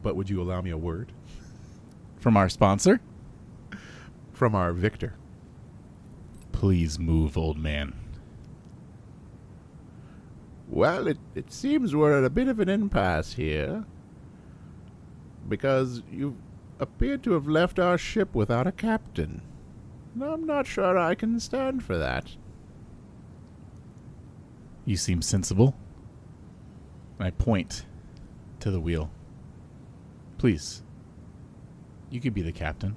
but 0.01 0.15
would 0.15 0.29
you 0.29 0.41
allow 0.41 0.61
me 0.61 0.69
a 0.71 0.77
word 0.77 1.11
From 2.19 2.37
our 2.37 2.49
sponsor, 2.49 3.01
from 4.33 4.55
our 4.55 4.71
victor? 4.73 5.13
please 6.51 6.97
move, 6.97 7.37
old 7.37 7.57
man. 7.59 7.93
Well, 10.67 11.07
it, 11.07 11.17
it 11.35 11.51
seems 11.51 11.95
we're 11.95 12.17
at 12.17 12.23
a 12.23 12.29
bit 12.29 12.47
of 12.47 12.59
an 12.59 12.69
impasse 12.69 13.33
here. 13.33 13.85
Because 15.47 16.01
you 16.11 16.37
appear 16.79 17.17
to 17.19 17.31
have 17.33 17.47
left 17.47 17.79
our 17.79 17.97
ship 17.97 18.33
without 18.33 18.67
a 18.67 18.71
captain. 18.71 19.41
And 20.13 20.23
I'm 20.23 20.45
not 20.45 20.65
sure 20.67 20.97
I 20.97 21.15
can 21.15 21.39
stand 21.39 21.83
for 21.83 21.97
that. 21.97 22.35
You 24.85 24.97
seem 24.97 25.21
sensible. 25.21 25.75
I 27.19 27.31
point 27.31 27.85
to 28.59 28.71
the 28.71 28.79
wheel. 28.79 29.09
Please. 30.37 30.83
You 32.09 32.19
could 32.21 32.33
be 32.33 32.41
the 32.41 32.51
captain. 32.51 32.95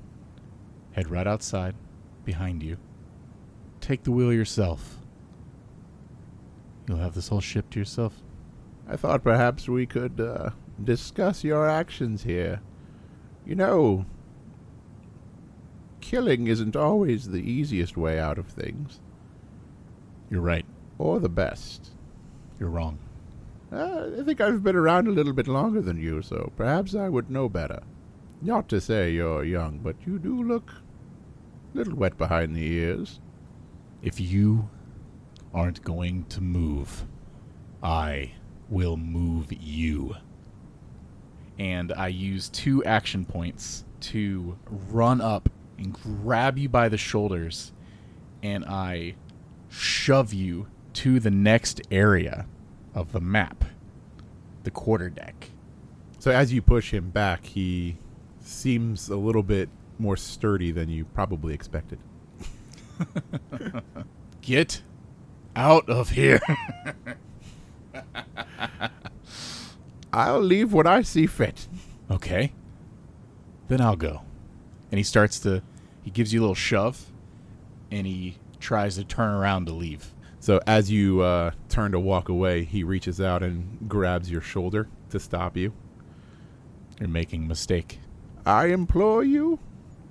Head 0.92 1.10
right 1.10 1.26
outside, 1.26 1.74
behind 2.24 2.62
you. 2.62 2.76
Take 3.80 4.02
the 4.02 4.12
wheel 4.12 4.32
yourself. 4.32 4.98
You'll 6.86 6.98
have 6.98 7.14
this 7.14 7.28
whole 7.28 7.40
ship 7.40 7.70
to 7.70 7.78
yourself. 7.78 8.22
I 8.88 8.96
thought 8.96 9.22
perhaps 9.22 9.68
we 9.68 9.86
could 9.86 10.20
uh, 10.20 10.50
discuss 10.82 11.44
your 11.44 11.68
actions 11.68 12.24
here. 12.24 12.60
You 13.46 13.54
know, 13.54 14.06
killing 16.00 16.46
isn't 16.46 16.76
always 16.76 17.28
the 17.28 17.38
easiest 17.50 17.96
way 17.96 18.18
out 18.18 18.38
of 18.38 18.46
things, 18.46 19.00
You're 20.30 20.40
right. 20.42 20.66
or 20.98 21.20
the 21.20 21.28
best. 21.28 21.90
You're 22.58 22.70
wrong. 22.70 22.98
Uh, 23.70 24.08
I 24.18 24.22
think 24.24 24.40
I've 24.40 24.62
been 24.62 24.76
around 24.76 25.06
a 25.08 25.12
little 25.12 25.32
bit 25.34 25.46
longer 25.48 25.80
than 25.82 26.00
you, 26.00 26.22
so 26.22 26.52
perhaps 26.56 26.94
I 26.94 27.08
would 27.08 27.30
know 27.30 27.48
better. 27.48 27.80
Not 28.40 28.68
to 28.70 28.80
say 28.80 29.12
you're 29.12 29.44
young, 29.44 29.78
but 29.78 29.96
you 30.06 30.18
do 30.18 30.42
look 30.42 30.72
a 31.74 31.76
little 31.78 31.94
wet 31.94 32.16
behind 32.16 32.54
the 32.56 32.64
ears. 32.66 33.20
If 34.02 34.20
you 34.20 34.70
aren't 35.52 35.82
going 35.82 36.24
to 36.26 36.40
move, 36.40 37.04
I 37.82 38.32
will 38.68 38.96
move 38.96 39.48
you. 39.52 40.14
And 41.58 41.92
I 41.92 42.08
use 42.08 42.48
two 42.48 42.84
action 42.84 43.24
points 43.24 43.84
to 44.00 44.56
run 44.70 45.20
up 45.20 45.48
and 45.76 45.92
grab 45.92 46.58
you 46.58 46.68
by 46.68 46.88
the 46.88 46.98
shoulders, 46.98 47.72
and 48.42 48.64
I 48.64 49.14
shove 49.68 50.32
you 50.32 50.68
to 50.94 51.20
the 51.20 51.30
next 51.30 51.80
area 51.90 52.46
of 52.94 53.12
the 53.12 53.20
map, 53.20 53.64
the 54.64 54.70
quarter 54.70 55.08
deck. 55.08 55.50
So 56.18 56.30
as 56.30 56.52
you 56.52 56.62
push 56.62 56.92
him 56.92 57.10
back, 57.10 57.46
he 57.46 57.98
seems 58.40 59.08
a 59.08 59.16
little 59.16 59.42
bit 59.42 59.68
more 59.98 60.16
sturdy 60.16 60.72
than 60.72 60.88
you 60.88 61.04
probably 61.04 61.54
expected. 61.54 61.98
Get 64.40 64.82
out 65.54 65.88
of 65.88 66.10
here. 66.10 66.40
I'll 70.18 70.40
leave 70.40 70.72
when 70.72 70.86
I 70.86 71.02
see 71.02 71.26
fit. 71.26 71.68
Okay. 72.10 72.52
Then 73.68 73.80
I'll 73.80 73.96
go. 73.96 74.22
And 74.90 74.98
he 74.98 75.04
starts 75.04 75.38
to 75.40 75.62
he 76.02 76.10
gives 76.10 76.32
you 76.32 76.40
a 76.40 76.42
little 76.42 76.54
shove 76.54 77.12
and 77.90 78.06
he 78.06 78.38
tries 78.58 78.96
to 78.96 79.04
turn 79.04 79.32
around 79.32 79.66
to 79.66 79.72
leave. 79.72 80.14
So 80.40 80.60
as 80.66 80.90
you 80.90 81.20
uh, 81.20 81.52
turn 81.68 81.92
to 81.92 82.00
walk 82.00 82.28
away, 82.28 82.64
he 82.64 82.82
reaches 82.82 83.20
out 83.20 83.42
and 83.42 83.88
grabs 83.88 84.30
your 84.30 84.40
shoulder 84.40 84.88
to 85.10 85.20
stop 85.20 85.56
you. 85.56 85.72
You're 86.98 87.08
making 87.08 87.44
a 87.44 87.46
mistake. 87.46 88.00
I 88.46 88.66
implore 88.66 89.22
you, 89.22 89.58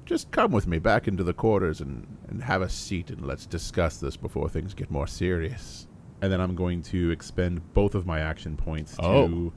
just 0.06 0.32
come 0.32 0.52
with 0.52 0.68
me 0.68 0.80
back 0.80 1.08
into 1.08 1.24
the 1.24 1.34
quarters 1.34 1.82
and, 1.82 2.06
and 2.30 2.44
have 2.44 2.62
a 2.62 2.70
seat 2.70 3.10
and 3.10 3.26
let's 3.26 3.46
discuss 3.46 3.98
this 3.98 4.16
before 4.16 4.48
things 4.48 4.74
get 4.74 4.90
more 4.92 5.08
serious. 5.08 5.88
And 6.22 6.32
then 6.32 6.40
I'm 6.40 6.56
going 6.56 6.82
to 6.84 7.12
expend 7.12 7.74
both 7.74 7.94
of 7.94 8.06
my 8.06 8.20
action 8.20 8.56
points 8.56 8.96
to 8.98 9.04
Oh. 9.04 9.54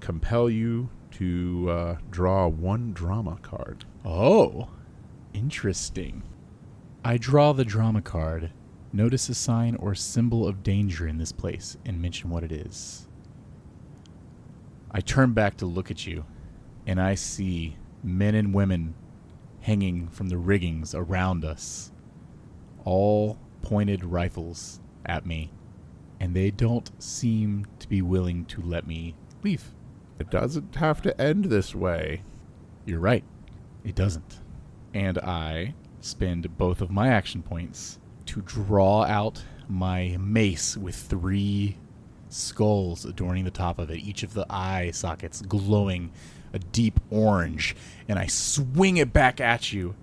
Compel 0.00 0.50
you 0.50 0.90
to 1.12 1.68
uh, 1.70 1.96
draw 2.10 2.48
one 2.48 2.92
drama 2.92 3.38
card. 3.42 3.84
Oh. 4.04 4.68
Interesting. 5.32 6.22
I 7.04 7.16
draw 7.16 7.52
the 7.52 7.64
drama 7.64 8.02
card. 8.02 8.50
Notice 8.92 9.28
a 9.28 9.34
sign 9.34 9.76
or 9.76 9.94
symbol 9.94 10.46
of 10.46 10.62
danger 10.62 11.06
in 11.06 11.18
this 11.18 11.32
place 11.32 11.76
and 11.84 12.02
mention 12.02 12.30
what 12.30 12.42
it 12.42 12.50
is. 12.50 13.06
I 14.90 15.00
turn 15.00 15.32
back 15.32 15.56
to 15.58 15.66
look 15.66 15.90
at 15.90 16.06
you, 16.06 16.24
and 16.86 17.00
I 17.00 17.14
see 17.14 17.76
men 18.02 18.34
and 18.34 18.52
women 18.52 18.94
hanging 19.60 20.08
from 20.08 20.28
the 20.28 20.38
riggings 20.38 20.94
around 20.94 21.44
us, 21.44 21.92
all 22.84 23.38
pointed 23.62 24.04
rifles 24.04 24.80
at 25.06 25.24
me, 25.24 25.52
and 26.18 26.34
they 26.34 26.50
don't 26.50 26.90
seem 27.00 27.66
to 27.78 27.88
be 27.88 28.02
willing 28.02 28.44
to 28.46 28.60
let 28.60 28.86
me 28.86 29.14
leave. 29.44 29.74
It 30.20 30.30
doesn't 30.30 30.76
have 30.76 31.00
to 31.02 31.20
end 31.20 31.46
this 31.46 31.74
way. 31.74 32.22
You're 32.84 33.00
right. 33.00 33.24
It 33.84 33.94
doesn't. 33.94 34.40
And 34.92 35.18
I 35.18 35.74
spend 36.00 36.58
both 36.58 36.80
of 36.82 36.90
my 36.90 37.08
action 37.08 37.42
points 37.42 37.98
to 38.26 38.42
draw 38.42 39.04
out 39.04 39.42
my 39.66 40.16
mace 40.20 40.76
with 40.76 40.94
three 40.94 41.78
skulls 42.28 43.04
adorning 43.04 43.44
the 43.44 43.50
top 43.50 43.78
of 43.78 43.90
it, 43.90 43.98
each 43.98 44.22
of 44.22 44.34
the 44.34 44.46
eye 44.50 44.90
sockets 44.92 45.40
glowing 45.42 46.12
a 46.52 46.58
deep 46.58 47.00
orange, 47.10 47.74
and 48.08 48.18
I 48.18 48.26
swing 48.26 48.98
it 48.98 49.12
back 49.12 49.40
at 49.40 49.72
you, 49.72 49.94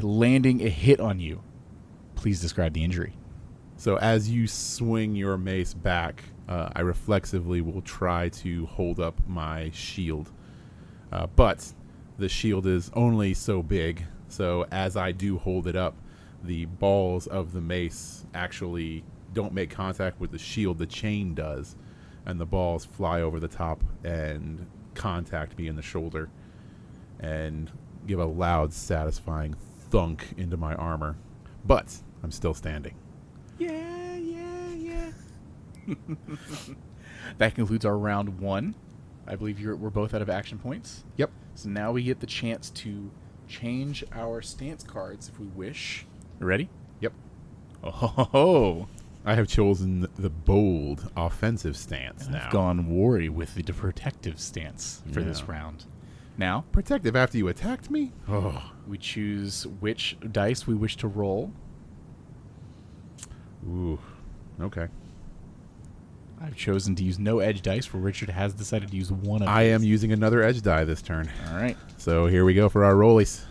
landing 0.00 0.62
a 0.62 0.68
hit 0.68 1.00
on 1.00 1.18
you. 1.18 1.42
Please 2.14 2.40
describe 2.40 2.72
the 2.72 2.84
injury. 2.84 3.14
So 3.76 3.96
as 3.96 4.30
you 4.30 4.46
swing 4.46 5.16
your 5.16 5.36
mace 5.36 5.74
back, 5.74 6.22
uh, 6.48 6.70
I 6.74 6.80
reflexively 6.80 7.60
will 7.60 7.82
try 7.82 8.28
to 8.28 8.66
hold 8.66 9.00
up 9.00 9.20
my 9.26 9.70
shield. 9.72 10.30
Uh, 11.12 11.26
but 11.34 11.72
the 12.18 12.28
shield 12.28 12.66
is 12.66 12.90
only 12.94 13.34
so 13.34 13.62
big, 13.62 14.04
so 14.28 14.66
as 14.70 14.96
I 14.96 15.12
do 15.12 15.38
hold 15.38 15.66
it 15.66 15.76
up, 15.76 15.94
the 16.42 16.66
balls 16.66 17.26
of 17.26 17.52
the 17.52 17.60
mace 17.60 18.24
actually 18.34 19.04
don't 19.32 19.52
make 19.52 19.70
contact 19.70 20.20
with 20.20 20.30
the 20.30 20.38
shield, 20.38 20.78
the 20.78 20.86
chain 20.86 21.34
does, 21.34 21.76
and 22.24 22.40
the 22.40 22.46
balls 22.46 22.84
fly 22.84 23.20
over 23.20 23.38
the 23.38 23.48
top 23.48 23.82
and 24.04 24.66
contact 24.94 25.58
me 25.58 25.68
in 25.68 25.76
the 25.76 25.82
shoulder 25.82 26.28
and 27.20 27.70
give 28.06 28.18
a 28.18 28.24
loud, 28.24 28.72
satisfying 28.72 29.54
thunk 29.90 30.34
into 30.36 30.56
my 30.56 30.74
armor. 30.74 31.16
But 31.64 31.94
I'm 32.22 32.30
still 32.30 32.54
standing. 32.54 32.94
Yeah. 33.58 33.95
that 37.38 37.54
concludes 37.54 37.84
our 37.84 37.96
round 37.96 38.38
one. 38.40 38.74
I 39.26 39.36
believe 39.36 39.58
you're, 39.58 39.74
we're 39.76 39.90
both 39.90 40.14
out 40.14 40.22
of 40.22 40.30
action 40.30 40.58
points. 40.58 41.04
Yep. 41.16 41.30
So 41.54 41.68
now 41.68 41.92
we 41.92 42.02
get 42.02 42.20
the 42.20 42.26
chance 42.26 42.70
to 42.70 43.10
change 43.48 44.04
our 44.12 44.42
stance 44.42 44.82
cards 44.82 45.28
if 45.28 45.40
we 45.40 45.46
wish. 45.46 46.06
Ready? 46.38 46.68
Yep. 47.00 47.12
Oh, 47.82 47.90
ho, 47.90 48.06
ho. 48.24 48.88
I 49.24 49.34
have 49.34 49.48
chosen 49.48 50.06
the 50.16 50.30
bold 50.30 51.10
offensive 51.16 51.76
stance 51.76 52.28
now. 52.28 52.46
I've 52.46 52.52
gone 52.52 52.88
worry 52.88 53.28
with 53.28 53.56
the 53.56 53.64
protective 53.64 54.38
stance 54.38 55.02
for 55.12 55.20
this 55.20 55.48
round. 55.48 55.86
Now 56.38 56.64
protective 56.70 57.16
after 57.16 57.36
you 57.36 57.48
attacked 57.48 57.90
me. 57.90 58.12
Oh, 58.28 58.70
we 58.86 58.98
choose 58.98 59.66
which 59.80 60.16
dice 60.30 60.68
we 60.68 60.76
wish 60.76 60.96
to 60.98 61.08
roll. 61.08 61.52
ooh, 63.66 63.98
okay. 64.60 64.86
I've 66.40 66.56
chosen 66.56 66.94
to 66.96 67.02
use 67.02 67.18
no 67.18 67.38
edge 67.38 67.62
dice, 67.62 67.92
where 67.92 68.02
Richard 68.02 68.28
has 68.28 68.52
decided 68.52 68.90
to 68.90 68.96
use 68.96 69.10
one 69.10 69.42
of 69.42 69.48
I 69.48 69.62
am 69.62 69.82
using 69.82 70.12
another 70.12 70.42
edge 70.42 70.62
die 70.62 70.84
this 70.84 71.02
turn. 71.02 71.28
All 71.50 71.56
right. 71.56 71.76
So 71.96 72.26
here 72.26 72.44
we 72.44 72.54
go 72.54 72.68
for 72.68 72.84
our 72.84 72.94
rollies. 72.94 73.42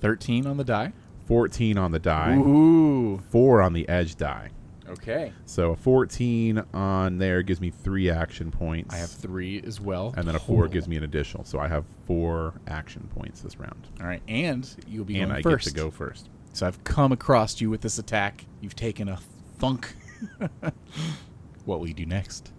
13 0.00 0.46
on 0.46 0.56
the 0.56 0.64
die. 0.64 0.92
14 1.26 1.78
on 1.78 1.92
the 1.92 1.98
die, 2.00 2.34
Ooh. 2.36 3.18
4 3.30 3.62
on 3.62 3.72
the 3.72 3.88
edge 3.88 4.16
die. 4.16 4.50
Okay. 4.88 5.32
So 5.46 5.70
a 5.72 5.76
14 5.76 6.64
on 6.74 7.18
there 7.18 7.42
gives 7.42 7.60
me 7.60 7.70
3 7.70 8.10
action 8.10 8.50
points. 8.50 8.92
I 8.92 8.98
have 8.98 9.10
three 9.10 9.62
as 9.64 9.80
well. 9.80 10.12
and 10.16 10.26
then 10.26 10.34
a 10.34 10.40
4 10.40 10.56
total. 10.62 10.72
gives 10.72 10.88
me 10.88 10.96
an 10.96 11.04
additional. 11.04 11.44
So 11.44 11.60
I 11.60 11.68
have 11.68 11.84
4 12.06 12.54
action 12.66 13.08
points 13.14 13.42
this 13.42 13.58
round. 13.60 13.86
All 14.00 14.06
right. 14.08 14.22
And 14.26 14.68
you'll 14.88 15.04
be 15.04 15.20
and 15.20 15.32
I 15.32 15.42
first. 15.42 15.66
get 15.66 15.74
to 15.74 15.76
go 15.76 15.90
first. 15.92 16.28
So 16.52 16.66
I've 16.66 16.82
come 16.82 17.12
across 17.12 17.60
you 17.60 17.70
with 17.70 17.82
this 17.82 17.98
attack. 18.00 18.44
You've 18.60 18.74
taken 18.74 19.08
a 19.08 19.18
thunk. 19.58 19.94
what 21.64 21.80
will 21.80 21.88
you 21.88 21.94
do 21.94 22.06
next? 22.06 22.52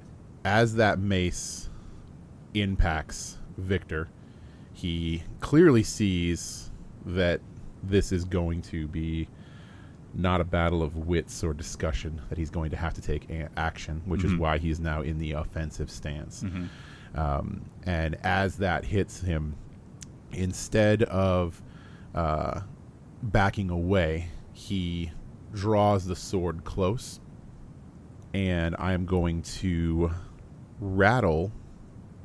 as 0.44 0.74
that 0.76 0.98
mace 0.98 1.70
impacts 2.56 3.38
Victor, 3.58 4.08
he 4.74 5.22
clearly 5.40 5.84
sees 5.84 6.72
that 7.06 7.42
this 7.84 8.12
is 8.12 8.26
going 8.26 8.62
to 8.64 8.88
be 8.88 9.28
not 10.16 10.42
a 10.42 10.44
battle 10.44 10.82
of 10.82 10.96
wits 10.98 11.44
or 11.44 11.54
discussion, 11.54 12.20
that 12.30 12.38
he's 12.40 12.50
going 12.50 12.72
to 12.72 12.76
have 12.78 12.94
to 12.96 13.02
take 13.02 13.30
a- 13.30 13.50
action, 13.56 14.02
which 14.06 14.24
is 14.24 14.32
Mhm. 14.34 14.40
why 14.40 14.58
he's 14.58 14.80
now 14.80 15.02
in 15.02 15.20
the 15.20 15.34
offensive 15.34 15.92
stance. 15.92 16.42
Mm-hmm. 16.44 17.20
Um, 17.20 17.62
and 17.86 18.16
as 18.24 18.58
that 18.58 18.84
hits 18.86 19.22
him, 19.22 19.56
instead 20.32 21.04
of 21.04 21.62
uh, 22.16 22.62
backing 23.24 23.70
away, 23.70 24.28
he 24.54 25.12
draws 25.54 26.06
the 26.06 26.16
sword 26.16 26.64
close. 26.66 27.20
And 28.34 28.76
I 28.80 28.94
am 28.94 29.06
going 29.06 29.42
to 29.44 30.12
rattle 30.80 31.52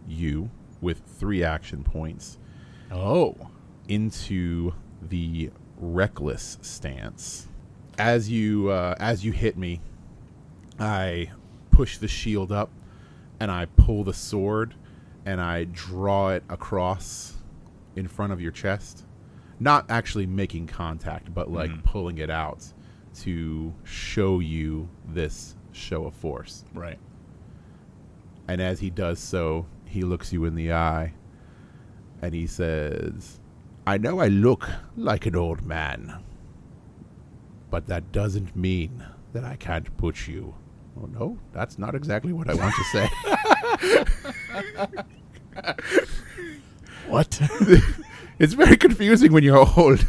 you 0.06 0.50
with 0.80 1.00
three 1.00 1.42
action 1.42 1.82
points 1.82 2.38
Oh. 2.92 3.34
into 3.88 4.72
the 5.02 5.50
reckless 5.78 6.58
stance. 6.62 7.48
As 7.98 8.30
you 8.30 8.70
uh, 8.70 8.94
as 9.00 9.24
you 9.24 9.32
hit 9.32 9.56
me, 9.56 9.80
I 10.78 11.30
push 11.70 11.98
the 11.98 12.08
shield 12.08 12.52
up 12.52 12.70
and 13.40 13.50
I 13.50 13.66
pull 13.76 14.04
the 14.04 14.12
sword 14.14 14.74
and 15.24 15.40
I 15.40 15.64
draw 15.64 16.30
it 16.30 16.44
across 16.48 17.34
in 17.96 18.06
front 18.06 18.32
of 18.32 18.40
your 18.40 18.52
chest. 18.52 19.04
Not 19.58 19.86
actually 19.90 20.26
making 20.26 20.66
contact, 20.68 21.32
but 21.34 21.50
like 21.50 21.70
Mhm. 21.70 21.82
pulling 21.84 22.18
it 22.18 22.30
out 22.30 22.72
to 23.22 23.74
show 23.82 24.38
you 24.40 24.88
this 25.08 25.56
show 25.76 26.06
of 26.06 26.14
force. 26.14 26.64
Right. 26.74 26.98
And 28.48 28.60
as 28.60 28.80
he 28.80 28.90
does 28.90 29.18
so, 29.18 29.66
he 29.84 30.02
looks 30.02 30.32
you 30.32 30.44
in 30.44 30.54
the 30.54 30.72
eye 30.72 31.14
and 32.22 32.34
he 32.34 32.46
says, 32.46 33.40
I 33.86 33.98
know 33.98 34.20
I 34.20 34.28
look 34.28 34.68
like 34.96 35.26
an 35.26 35.36
old 35.36 35.64
man, 35.64 36.22
but 37.70 37.86
that 37.86 38.12
doesn't 38.12 38.56
mean 38.56 39.04
that 39.32 39.44
I 39.44 39.56
can't 39.56 39.96
push 39.96 40.28
you. 40.28 40.54
Oh, 41.00 41.06
no, 41.06 41.38
that's 41.52 41.78
not 41.78 41.94
exactly 41.94 42.32
what 42.32 42.48
I 42.48 42.54
want 42.54 42.74
to 42.74 42.84
say. 42.84 43.08
What? 47.08 47.40
it's 48.38 48.54
very 48.54 48.76
confusing 48.76 49.32
when 49.32 49.44
you're 49.44 49.66
old. 49.76 50.06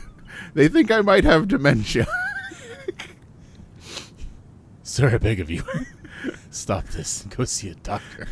They 0.53 0.67
think 0.67 0.89
I 0.89 1.01
might 1.01 1.23
have 1.23 1.47
dementia. 1.47 2.07
Sir, 4.97 5.11
I 5.13 5.17
beg 5.19 5.39
of 5.39 5.51
you. 5.51 5.61
Stop 6.49 6.85
this 6.85 7.21
and 7.21 7.37
go 7.37 7.43
see 7.43 7.69
a 7.69 7.75
doctor. 7.75 8.27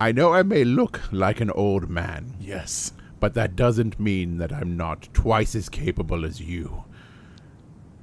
I 0.00 0.10
know 0.10 0.32
I 0.32 0.42
may 0.42 0.64
look 0.64 1.00
like 1.12 1.40
an 1.40 1.52
old 1.52 1.88
man, 1.88 2.34
Yes. 2.40 2.92
but 3.20 3.34
that 3.34 3.54
doesn't 3.54 4.00
mean 4.00 4.38
that 4.38 4.52
I'm 4.52 4.76
not 4.76 5.08
twice 5.12 5.54
as 5.54 5.68
capable 5.68 6.24
as 6.24 6.40
you. 6.40 6.82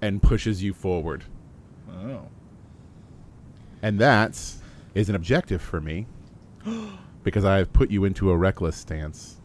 And 0.01 0.21
pushes 0.21 0.63
you 0.63 0.73
forward. 0.73 1.25
Oh. 1.91 2.29
And 3.81 3.99
that 3.99 4.41
is 4.95 5.09
an 5.09 5.15
objective 5.15 5.61
for 5.61 5.81
me 5.81 6.07
because 7.25 7.43
I've 7.43 7.73
put 7.73 7.91
you 7.91 8.05
into 8.05 8.31
a 8.31 8.37
reckless 8.37 8.77
stance 8.77 9.41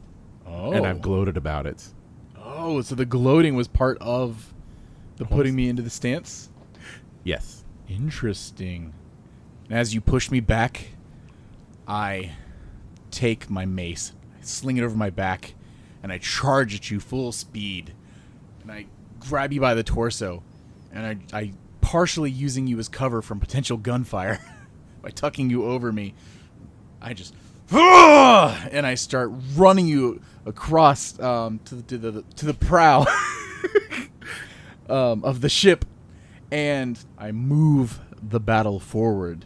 Oh. 0.46 0.70
and 0.70 0.87
I've 0.87 0.98
oh. 0.98 1.00
gloated 1.00 1.37
about 1.37 1.66
it. 1.66 1.88
oh, 2.38 2.82
so 2.82 2.94
the 2.94 3.04
gloating 3.04 3.56
was 3.56 3.66
part 3.66 3.98
of 4.00 4.53
the 5.16 5.24
putting 5.24 5.55
me 5.55 5.68
into 5.68 5.83
the 5.83 5.90
stance? 5.90 6.50
Yes. 7.22 7.64
Interesting. 7.88 8.92
And 9.68 9.79
as 9.79 9.94
you 9.94 10.00
push 10.00 10.31
me 10.31 10.40
back, 10.40 10.88
I 11.87 12.33
take 13.11 13.48
my 13.48 13.64
mace, 13.64 14.12
I 14.38 14.42
sling 14.44 14.77
it 14.77 14.83
over 14.83 14.96
my 14.96 15.11
back, 15.11 15.55
and 16.03 16.12
I 16.12 16.18
charge 16.18 16.74
at 16.74 16.90
you 16.90 17.00
full 17.00 17.33
speed. 17.33 17.94
And 18.62 18.72
I 18.72 18.87
grab 19.20 19.53
you 19.53 19.61
by 19.61 19.74
the 19.74 19.83
torso, 19.83 20.42
and 20.92 21.07
I, 21.33 21.38
I 21.38 21.53
partially 21.81 22.31
using 22.31 22.66
you 22.66 22.79
as 22.79 22.88
cover 22.88 23.22
from 23.22 23.40
potential 23.40 23.77
gunfire 23.77 24.40
by 25.03 25.11
tucking 25.11 25.50
you 25.50 25.64
over 25.64 25.92
me. 25.92 26.14
I 27.00 27.14
just 27.14 27.35
and 27.70 28.87
I 28.87 28.94
start 28.94 29.31
running 29.55 29.87
you 29.87 30.20
across 30.44 31.18
um, 31.20 31.61
to 31.66 31.77
the 31.77 31.83
to 31.83 31.98
the 31.98 32.22
to 32.37 32.46
the 32.46 32.55
prow 32.55 33.07
um, 34.88 35.25
of 35.25 35.40
the 35.40 35.49
ship, 35.49 35.85
and 36.51 36.99
I 37.18 37.33
move 37.33 38.01
the 38.23 38.40
battle 38.40 38.81
forward 38.81 39.44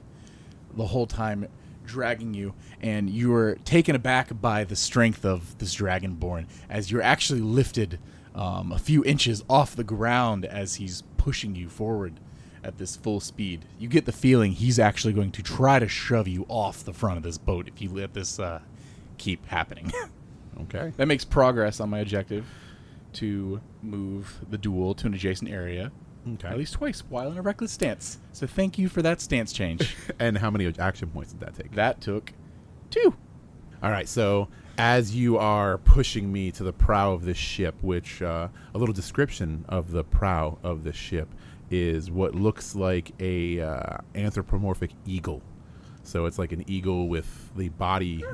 the 0.74 0.86
whole 0.86 1.06
time, 1.06 1.48
dragging 1.84 2.34
you, 2.34 2.54
and 2.80 3.08
you 3.10 3.34
are 3.34 3.56
taken 3.64 3.96
aback 3.96 4.40
by 4.40 4.64
the 4.64 4.76
strength 4.76 5.24
of 5.24 5.58
this 5.58 5.74
dragonborn 5.74 6.46
as 6.68 6.90
you're 6.90 7.02
actually 7.02 7.40
lifted 7.40 7.98
um, 8.34 8.72
a 8.72 8.78
few 8.78 9.04
inches 9.04 9.42
off 9.48 9.74
the 9.74 9.84
ground 9.84 10.44
as 10.44 10.76
he's 10.76 11.02
pushing 11.16 11.56
you 11.56 11.68
forward 11.68 12.20
at 12.62 12.78
this 12.78 12.96
full 12.96 13.20
speed. 13.20 13.64
You 13.78 13.88
get 13.88 14.04
the 14.04 14.12
feeling 14.12 14.52
he's 14.52 14.78
actually 14.78 15.12
going 15.12 15.32
to 15.32 15.42
try 15.42 15.78
to 15.78 15.88
shove 15.88 16.28
you 16.28 16.44
off 16.48 16.84
the 16.84 16.92
front 16.92 17.16
of 17.16 17.22
this 17.22 17.38
boat 17.38 17.68
if 17.68 17.80
you 17.80 17.88
let 17.90 18.14
this 18.14 18.38
uh, 18.38 18.60
keep 19.16 19.46
happening. 19.46 19.92
Okay. 20.62 20.92
that 20.96 21.06
makes 21.06 21.24
progress 21.24 21.78
on 21.78 21.88
my 21.88 22.00
objective 22.00 22.44
to 23.20 23.60
move 23.82 24.40
the 24.50 24.58
duel 24.58 24.94
to 24.94 25.06
an 25.06 25.14
adjacent 25.14 25.50
area 25.50 25.90
Okay. 26.34 26.48
at 26.48 26.58
least 26.58 26.74
twice 26.74 27.00
while 27.08 27.30
in 27.30 27.38
a 27.38 27.42
reckless 27.42 27.72
stance. 27.72 28.18
So 28.32 28.46
thank 28.46 28.78
you 28.78 28.88
for 28.88 29.00
that 29.02 29.20
stance 29.20 29.52
change. 29.52 29.96
And 30.18 30.36
how 30.36 30.50
many 30.50 30.66
action 30.78 31.08
points 31.10 31.32
did 31.32 31.40
that 31.40 31.54
take? 31.54 31.72
that 31.72 32.00
took 32.00 32.32
two. 32.90 33.14
All 33.82 33.90
right, 33.90 34.08
so 34.08 34.48
as 34.76 35.14
you 35.14 35.38
are 35.38 35.78
pushing 35.78 36.30
me 36.32 36.50
to 36.52 36.64
the 36.64 36.72
prow 36.72 37.12
of 37.12 37.24
this 37.24 37.36
ship, 37.36 37.74
which 37.82 38.20
uh, 38.22 38.48
a 38.74 38.78
little 38.78 38.92
description 38.92 39.64
of 39.68 39.90
the 39.92 40.02
prow 40.04 40.58
of 40.62 40.82
the 40.84 40.92
ship 40.92 41.28
is 41.70 42.10
what 42.10 42.34
looks 42.34 42.74
like 42.74 43.12
a 43.20 43.60
uh, 43.60 43.98
anthropomorphic 44.14 44.90
eagle. 45.06 45.42
So 46.02 46.26
it's 46.26 46.38
like 46.38 46.52
an 46.52 46.64
eagle 46.66 47.08
with 47.08 47.50
the 47.56 47.68
body 47.70 48.24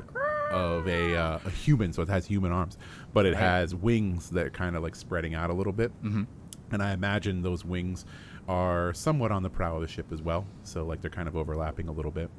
of 0.51 0.87
a, 0.87 1.15
uh, 1.15 1.39
a 1.45 1.49
human, 1.49 1.93
so 1.93 2.01
it 2.01 2.09
has 2.09 2.25
human 2.25 2.51
arms, 2.51 2.77
but 3.13 3.25
it 3.25 3.33
Right. 3.33 3.41
has 3.41 3.75
wings 3.75 4.29
that 4.31 4.47
are 4.47 4.51
kind 4.51 4.75
of 4.75 4.83
like 4.83 4.95
spreading 4.95 5.33
out 5.33 5.49
a 5.49 5.53
little 5.53 5.73
bit. 5.73 5.91
Mm-hmm. 6.03 6.23
And 6.71 6.81
I 6.83 6.93
imagine 6.93 7.41
those 7.41 7.63
wings 7.63 8.05
are 8.47 8.93
somewhat 8.93 9.31
on 9.31 9.43
the 9.43 9.49
prow 9.49 9.75
of 9.75 9.81
the 9.81 9.87
ship 9.87 10.11
as 10.11 10.21
well. 10.21 10.45
So, 10.63 10.85
like, 10.85 11.01
they're 11.01 11.09
kind 11.09 11.27
of 11.27 11.35
overlapping 11.35 11.87
a 11.87 11.91
little 11.91 12.11
bit. 12.11 12.29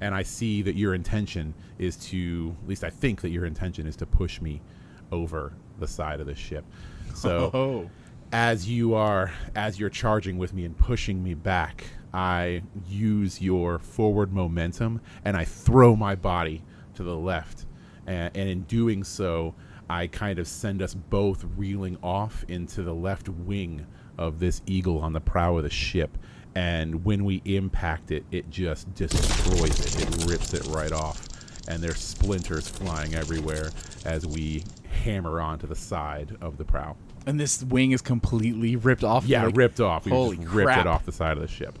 And 0.00 0.14
I 0.14 0.22
see 0.22 0.62
that 0.62 0.76
your 0.76 0.94
intention 0.94 1.54
is 1.78 1.96
to, 2.08 2.54
at 2.62 2.68
least 2.68 2.84
I 2.84 2.90
think 2.90 3.20
that 3.20 3.30
your 3.30 3.44
intention 3.44 3.86
is 3.86 3.96
to 3.96 4.06
push 4.06 4.40
me 4.40 4.60
over 5.12 5.52
the 5.78 5.86
side 5.86 6.20
of 6.20 6.26
the 6.26 6.34
ship. 6.34 6.64
So, 7.14 7.50
oh, 7.54 7.90
as 8.32 8.68
you 8.68 8.94
are, 8.94 9.32
as 9.54 9.78
you're 9.78 9.90
charging 9.90 10.38
with 10.38 10.54
me 10.54 10.64
and 10.64 10.76
pushing 10.76 11.22
me 11.22 11.34
back, 11.34 11.84
I 12.14 12.62
use 12.88 13.40
your 13.40 13.78
forward 13.78 14.32
momentum 14.32 15.00
and 15.24 15.36
I 15.36 15.44
throw 15.44 15.96
my 15.96 16.14
body 16.14 16.62
to 17.00 17.04
the 17.04 17.16
left. 17.16 17.66
And, 18.06 18.30
and 18.36 18.48
in 18.48 18.60
doing 18.62 19.04
so, 19.04 19.54
I 19.88 20.06
kind 20.06 20.38
of 20.38 20.46
send 20.46 20.82
us 20.82 20.94
both 20.94 21.44
reeling 21.56 21.96
off 22.02 22.44
into 22.48 22.82
the 22.82 22.94
left 22.94 23.28
wing 23.28 23.86
of 24.18 24.38
this 24.38 24.60
eagle 24.66 24.98
on 24.98 25.12
the 25.12 25.20
prow 25.20 25.56
of 25.56 25.64
the 25.64 25.70
ship. 25.70 26.16
And 26.54 27.04
when 27.04 27.24
we 27.24 27.42
impact 27.44 28.10
it, 28.10 28.24
it 28.30 28.50
just 28.50 28.92
destroys 28.94 29.80
it. 29.80 30.02
It 30.02 30.30
rips 30.30 30.52
it 30.52 30.66
right 30.66 30.92
off. 30.92 31.26
And 31.68 31.82
there's 31.82 31.98
splinters 31.98 32.68
flying 32.68 33.14
everywhere 33.14 33.70
as 34.04 34.26
we 34.26 34.64
hammer 35.04 35.40
onto 35.40 35.66
the 35.66 35.76
side 35.76 36.36
of 36.40 36.56
the 36.58 36.64
prow. 36.64 36.96
and 37.26 37.38
this 37.38 37.62
wing 37.62 37.92
is 37.92 38.02
completely 38.02 38.76
ripped 38.76 39.04
off. 39.04 39.24
Yeah, 39.26 39.44
like, 39.44 39.56
ripped 39.56 39.80
off. 39.80 40.06
We 40.06 40.12
ripped 40.46 40.70
it 40.80 40.86
off 40.86 41.04
the 41.06 41.12
side 41.12 41.36
of 41.36 41.42
the 41.42 41.48
ship. 41.48 41.78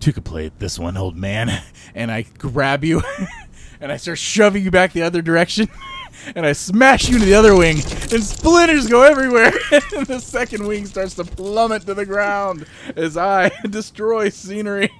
Two 0.00 0.12
could 0.12 0.24
play 0.24 0.50
this 0.58 0.78
one, 0.78 0.96
old 0.96 1.16
man. 1.16 1.50
And 1.94 2.10
I 2.12 2.26
grab 2.36 2.84
you, 2.84 3.02
and 3.80 3.90
I 3.90 3.96
start 3.96 4.18
shoving 4.18 4.62
you 4.62 4.70
back 4.70 4.92
the 4.92 5.00
other 5.00 5.22
direction. 5.22 5.66
and 6.36 6.44
I 6.44 6.52
smash 6.52 7.08
you 7.08 7.14
into 7.14 7.26
the 7.26 7.32
other 7.32 7.56
wing, 7.56 7.76
and 7.76 8.22
splinters 8.22 8.86
go 8.86 9.02
everywhere. 9.02 9.50
and 9.96 10.06
the 10.06 10.20
second 10.20 10.66
wing 10.66 10.84
starts 10.84 11.14
to 11.14 11.24
plummet 11.24 11.86
to 11.86 11.94
the 11.94 12.04
ground 12.04 12.66
as 12.96 13.16
I 13.16 13.50
destroy 13.70 14.28
scenery, 14.28 14.90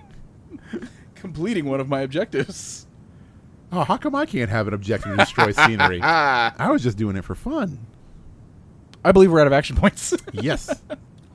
completing 1.17 1.67
one 1.67 1.81
of 1.81 1.89
my 1.91 2.01
objectives. 2.01 2.87
Oh, 3.71 3.85
how 3.85 3.99
come 3.99 4.15
I 4.15 4.25
can't 4.25 4.49
have 4.49 4.67
an 4.69 4.73
objective 4.73 5.13
to 5.13 5.17
destroy 5.19 5.53
scenery? 5.53 6.01
I 6.01 6.71
was 6.71 6.83
just 6.83 6.97
doing 6.97 7.17
it 7.17 7.25
for 7.25 7.35
fun. 7.35 7.79
I 9.05 9.13
believe 9.13 9.31
we're 9.31 9.41
out 9.41 9.47
of 9.47 9.53
action 9.53 9.77
points. 9.77 10.15
Yes. 10.33 10.83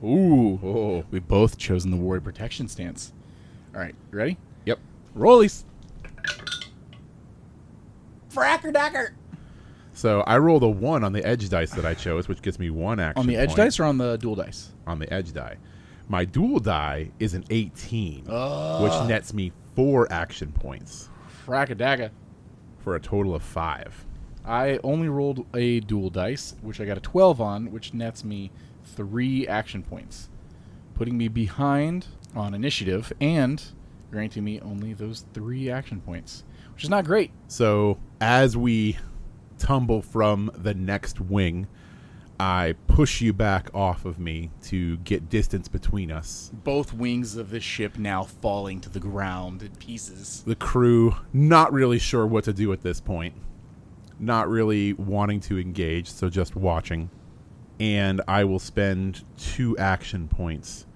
Ooh. 0.02 0.58
oh. 0.62 1.04
We've 1.12 1.26
both 1.26 1.56
chosen 1.56 1.92
the 1.92 1.96
warrior 1.96 2.20
protection 2.20 2.66
stance. 2.66 3.12
All 3.74 3.80
right, 3.80 3.94
you 4.12 4.18
ready? 4.18 4.38
Yep. 4.66 4.78
Rollies. 5.16 5.64
Fracker 8.30 8.72
dacker. 8.72 9.10
So 9.94 10.22
I 10.22 10.38
rolled 10.38 10.62
a 10.62 10.68
one 10.68 11.04
on 11.04 11.12
the 11.12 11.24
edge 11.24 11.48
dice 11.48 11.70
that 11.72 11.84
I 11.84 11.94
chose, 11.94 12.26
which 12.28 12.40
gives 12.42 12.58
me 12.58 12.70
one 12.70 12.98
action. 12.98 13.20
On 13.20 13.26
the 13.26 13.36
edge 13.36 13.48
point 13.50 13.56
dice 13.58 13.78
or 13.80 13.84
on 13.84 13.98
the 13.98 14.16
duel 14.16 14.34
dice? 14.34 14.72
on 14.86 14.98
the 14.98 15.12
edge 15.12 15.32
die. 15.32 15.56
My 16.08 16.24
duel 16.24 16.58
die 16.58 17.10
is 17.18 17.34
an 17.34 17.44
18, 17.50 18.26
Oh. 18.28 18.82
which 18.82 19.08
nets 19.08 19.32
me 19.32 19.52
four 19.76 20.10
action 20.12 20.52
points 20.52 21.08
Fracker 21.46 21.74
dacker. 21.76 22.10
for 22.78 22.94
a 22.96 23.00
total 23.00 23.34
of 23.34 23.42
five. 23.42 24.04
I 24.44 24.80
only 24.82 25.08
rolled 25.08 25.46
a 25.54 25.80
duel 25.80 26.10
dice, 26.10 26.56
which 26.62 26.80
I 26.80 26.84
got 26.84 26.96
a 26.98 27.00
12 27.00 27.40
on, 27.40 27.70
which 27.70 27.94
nets 27.94 28.24
me 28.24 28.50
three 28.84 29.46
action 29.46 29.82
points, 29.82 30.28
putting 30.94 31.16
me 31.16 31.28
behind 31.28 32.06
on 32.34 32.54
initiative 32.54 33.12
and 33.20 33.62
granting 34.10 34.44
me 34.44 34.60
only 34.60 34.92
those 34.92 35.24
three 35.32 35.70
action 35.70 36.00
points, 36.00 36.44
which 36.74 36.84
is 36.84 36.90
not 36.90 37.04
great. 37.04 37.30
So 37.48 37.98
as 38.20 38.56
we 38.56 38.98
tumble 39.58 40.02
from 40.02 40.50
the 40.54 40.74
next 40.74 41.20
wing, 41.20 41.66
I 42.38 42.74
push 42.88 43.20
you 43.20 43.32
back 43.32 43.70
off 43.72 44.04
of 44.04 44.18
me 44.18 44.50
to 44.64 44.96
get 44.98 45.28
distance 45.28 45.68
between 45.68 46.10
us. 46.10 46.50
Both 46.64 46.92
wings 46.92 47.36
of 47.36 47.50
the 47.50 47.60
ship 47.60 47.98
now 47.98 48.24
falling 48.24 48.80
to 48.80 48.90
the 48.90 49.00
ground 49.00 49.62
in 49.62 49.70
pieces. 49.76 50.42
The 50.44 50.56
crew 50.56 51.14
not 51.32 51.72
really 51.72 51.98
sure 51.98 52.26
what 52.26 52.44
to 52.44 52.52
do 52.52 52.72
at 52.72 52.82
this 52.82 53.00
point, 53.00 53.34
not 54.18 54.48
really 54.48 54.92
wanting 54.94 55.40
to 55.40 55.58
engage, 55.58 56.10
so 56.10 56.28
just 56.28 56.56
watching. 56.56 57.10
And 57.78 58.20
I 58.26 58.44
will 58.44 58.58
spend 58.58 59.24
two 59.36 59.78
action 59.78 60.28
points 60.28 60.86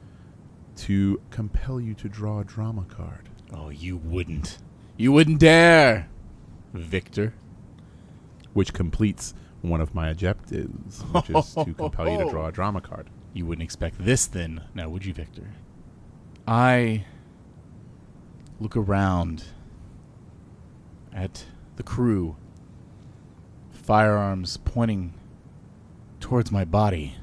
to 0.76 1.20
compel 1.30 1.80
you 1.80 1.94
to 1.94 2.08
draw 2.08 2.40
a 2.40 2.44
drama 2.44 2.84
card. 2.84 3.28
Oh, 3.52 3.70
you 3.70 3.96
wouldn't. 3.96 4.58
You 4.96 5.12
wouldn't 5.12 5.40
dare, 5.40 6.08
Victor. 6.72 7.34
which 8.52 8.72
completes 8.72 9.34
one 9.62 9.80
of 9.80 9.94
my 9.94 10.08
objectives, 10.08 11.02
which 11.02 11.30
is 11.30 11.54
to 11.54 11.74
compel 11.78 12.08
you 12.08 12.24
to 12.24 12.30
draw 12.30 12.46
a 12.46 12.52
drama 12.52 12.80
card. 12.80 13.10
You 13.32 13.46
wouldn't 13.46 13.64
expect 13.64 14.02
this 14.02 14.26
then, 14.26 14.62
now 14.74 14.88
would 14.88 15.04
you, 15.04 15.12
Victor? 15.12 15.50
I 16.48 17.04
look 18.60 18.76
around 18.76 19.44
at 21.12 21.44
the 21.76 21.82
crew, 21.82 22.36
firearms 23.70 24.56
pointing 24.58 25.14
towards 26.20 26.50
my 26.50 26.64
body, 26.64 27.16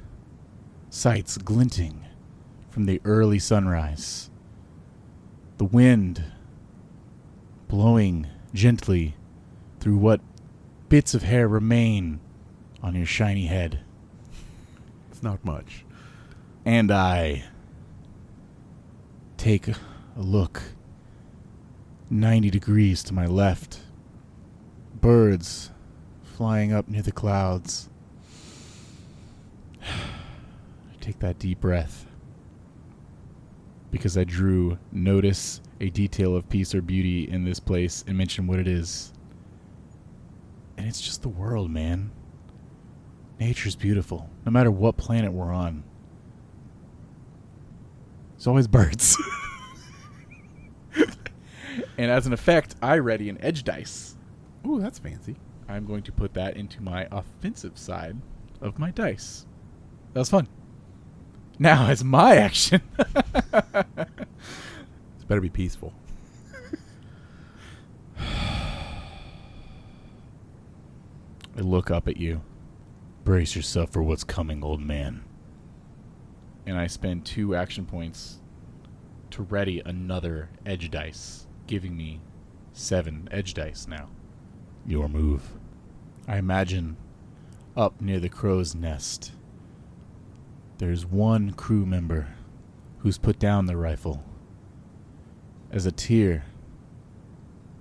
sights 0.89 1.38
glinting 1.38 2.06
from 2.73 2.86
the 2.88 2.99
early 3.05 3.38
sunrise, 3.38 4.31
the 5.59 5.63
wind 5.63 6.23
blowing 7.67 8.25
gently 8.51 9.15
through 9.79 9.95
what 9.95 10.19
bits 10.89 11.13
of 11.13 11.21
hair 11.21 11.47
remain 11.47 12.19
on 12.81 12.95
your 12.95 13.05
shiny 13.05 13.45
head. 13.45 13.81
It's 15.12 15.21
not 15.21 15.45
much. 15.45 15.86
And 16.65 16.89
I 16.89 17.43
take 19.38 19.67
a 19.67 19.75
look 20.17 20.63
90 22.09 22.49
degrees 22.49 23.03
to 23.03 23.13
my 23.13 23.27
left. 23.27 23.81
Birds 24.99 25.69
flying 26.23 26.73
up 26.73 26.88
near 26.88 27.03
the 27.03 27.12
clouds. 27.12 27.88
I 29.83 30.95
take 30.99 31.19
that 31.19 31.38
deep 31.38 31.62
breath 31.62 32.07
because 33.93 34.17
I 34.17 34.23
drew 34.23 34.79
notice 34.91 35.62
a 35.79 35.89
detail 35.91 36.36
of 36.36 36.49
peace 36.49 36.73
or 36.73 36.82
beauty 36.82 37.29
in 37.29 37.45
this 37.45 37.60
place 37.60 38.03
and 38.08 38.17
mention 38.17 38.47
what 38.47 38.58
it 38.58 38.67
is. 38.67 39.13
And 40.77 40.88
it's 40.88 40.99
just 40.99 41.21
the 41.21 41.29
world, 41.29 41.69
man. 41.69 42.12
Nature's 43.39 43.75
beautiful, 43.75 44.32
no 44.47 44.51
matter 44.51 44.71
what 44.71 44.97
planet 44.97 45.32
we're 45.32 45.53
on. 45.53 45.84
It's 48.36 48.47
always 48.47 48.67
birds. 48.67 49.15
and 50.95 52.10
as 52.10 52.25
an 52.25 52.34
effect, 52.34 52.75
I 52.82 52.97
ready 52.97 53.29
an 53.29 53.38
edge 53.41 53.63
dice. 53.63 54.17
Ooh, 54.67 54.82
that's 54.82 54.97
fancy. 54.97 55.36
I'm 55.69 55.86
going 55.86 56.01
to 56.03 56.12
put 56.12 56.34
that 56.34 56.58
into 56.58 56.82
my 56.82 57.08
offensive 57.12 57.77
side 57.77 58.17
of 58.60 58.79
my 58.79 58.89
dice. 58.89 59.45
That 60.13 60.21
was 60.21 60.32
fun. 60.32 60.47
Now, 61.60 61.89
it's 61.89 62.04
my 62.04 62.36
action, 62.36 62.82
It's 65.24 65.30
better 65.30 65.39
be 65.39 65.50
peaceful. 65.50 65.94
I 71.56 71.62
look 71.62 71.89
up 71.89 72.08
at 72.10 72.18
you. 72.18 72.42
Brace 73.24 73.56
yourself 73.56 73.92
for 73.92 74.04
what's 74.04 74.26
coming, 74.26 74.63
old 74.63 74.82
man. 74.82 75.24
And 76.66 76.78
I 76.78 76.88
spend 76.88 77.26
two 77.26 77.56
action 77.56 77.86
points 77.86 78.42
to 79.32 79.44
ready 79.44 79.82
another 79.86 80.50
edge 80.66 80.92
dice, 80.92 81.48
giving 81.68 81.96
me 81.96 82.20
seven 82.74 83.30
edge 83.32 83.54
dice 83.54 83.88
now. 83.88 84.10
Your 84.86 85.08
move. 85.08 85.54
I 86.28 86.38
imagine 86.38 86.98
up 87.78 88.02
near 88.02 88.20
the 88.20 88.30
crow's 88.30 88.76
nest, 88.76 89.32
there's 90.84 91.06
one 91.06 91.54
crew 91.54 91.86
member 91.86 92.28
who's 92.98 93.17
put 93.17 93.39
down 93.39 93.67
the 93.67 93.78
rifle. 93.78 94.22
As 95.72 95.86
a 95.86 95.93
tear 95.93 96.43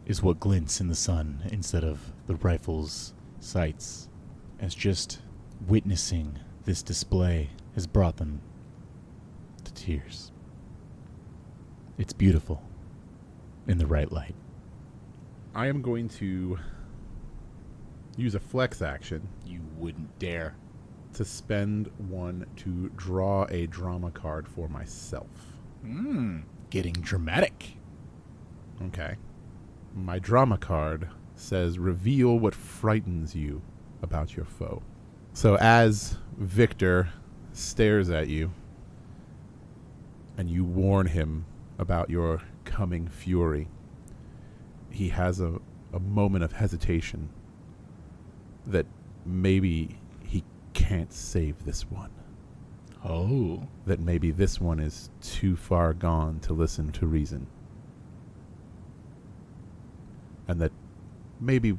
is 0.07 0.23
what 0.23 0.39
glints 0.39 0.81
in 0.81 0.87
the 0.87 0.95
sun 0.95 1.43
instead 1.51 1.83
of 1.83 2.13
the 2.29 2.37
rifle's 2.37 3.13
sights, 3.41 4.09
as 4.61 4.73
just 4.73 5.19
witnessing 5.67 6.39
this 6.65 6.81
display 6.81 7.51
has 7.75 7.89
brought 7.89 8.19
them 8.19 8.41
to 9.65 9.75
tears. 9.75 10.31
It's 11.99 12.13
beautiful 12.13 12.63
in 13.67 13.79
the 13.79 13.87
right 13.87 14.13
light. 14.13 14.37
I 15.57 15.67
am 15.67 15.83
going 15.83 16.09
to 16.21 16.57
use 18.17 18.37
a 18.37 18.41
flex 18.41 18.81
action 18.81 19.27
You 19.45 19.61
wouldn't 19.77 20.21
dare. 20.21 20.55
To 21.15 21.25
spend 21.25 21.91
one 21.99 22.47
to 22.57 22.91
draw 22.97 23.45
a 23.51 23.67
drama 23.67 24.11
card 24.11 24.49
for 24.49 24.69
myself. 24.69 25.29
Mmm, 25.85 26.43
getting 26.71 26.95
dramatic. 26.95 27.77
Okay. 28.87 29.17
My 29.95 30.19
drama 30.19 30.59
card 30.59 31.09
says 31.35 31.79
reveal 31.79 32.39
what 32.39 32.55
frightens 32.55 33.35
you 33.35 33.63
about 34.03 34.37
your 34.37 34.45
foe. 34.45 34.83
So 35.35 35.57
as 35.57 36.17
Victor 36.39 37.11
stares 37.53 38.11
at 38.11 38.29
you 38.29 38.53
and 40.37 40.49
you 40.49 40.65
warn 40.65 41.07
him 41.07 41.45
about 41.79 42.11
your 42.11 42.43
coming 42.65 43.09
fury, 43.09 43.69
he 44.91 45.09
has 45.11 45.41
a, 45.41 45.59
a 45.93 46.01
moment 46.01 46.45
of 46.45 46.53
hesitation 46.53 47.29
that 48.67 48.87
maybe 49.25 49.99
can't 50.83 51.13
save 51.13 51.65
this 51.65 51.83
one. 51.91 52.11
Oh, 53.05 53.67
That 53.87 54.01
maybe 54.01 54.31
this 54.31 54.61
one 54.61 54.81
is 54.81 55.11
too 55.21 55.57
far 55.57 55.93
gone 55.93 56.41
to 56.41 56.53
listen 56.53 56.93
to 56.93 57.07
reason. 57.07 57.47
And 60.49 60.61
that 60.61 60.73
maybe 61.41 61.79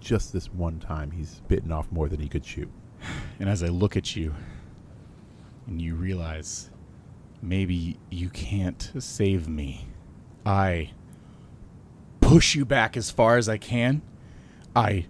just 0.00 0.32
this 0.32 0.52
one 0.52 0.78
time 0.78 1.10
he's 1.10 1.42
bitten 1.48 1.72
off 1.72 1.90
more 1.90 2.08
than 2.08 2.20
he 2.20 2.28
could 2.28 2.44
chew. 2.44 2.68
and 3.40 3.48
as 3.48 3.62
I 3.62 3.68
look 3.68 3.96
at 3.96 4.16
you, 4.16 4.34
and 5.66 5.80
you 5.80 5.94
realize 5.94 6.70
maybe 7.42 7.98
you 8.10 8.30
can't 8.30 8.92
save 8.98 9.48
me, 9.48 9.88
I 10.44 10.92
push 12.20 12.54
you 12.54 12.64
back 12.64 12.96
as 12.96 13.10
far 13.10 13.36
as 13.36 13.48
I 13.48 13.58
can. 13.58 14.02
I 14.74 15.06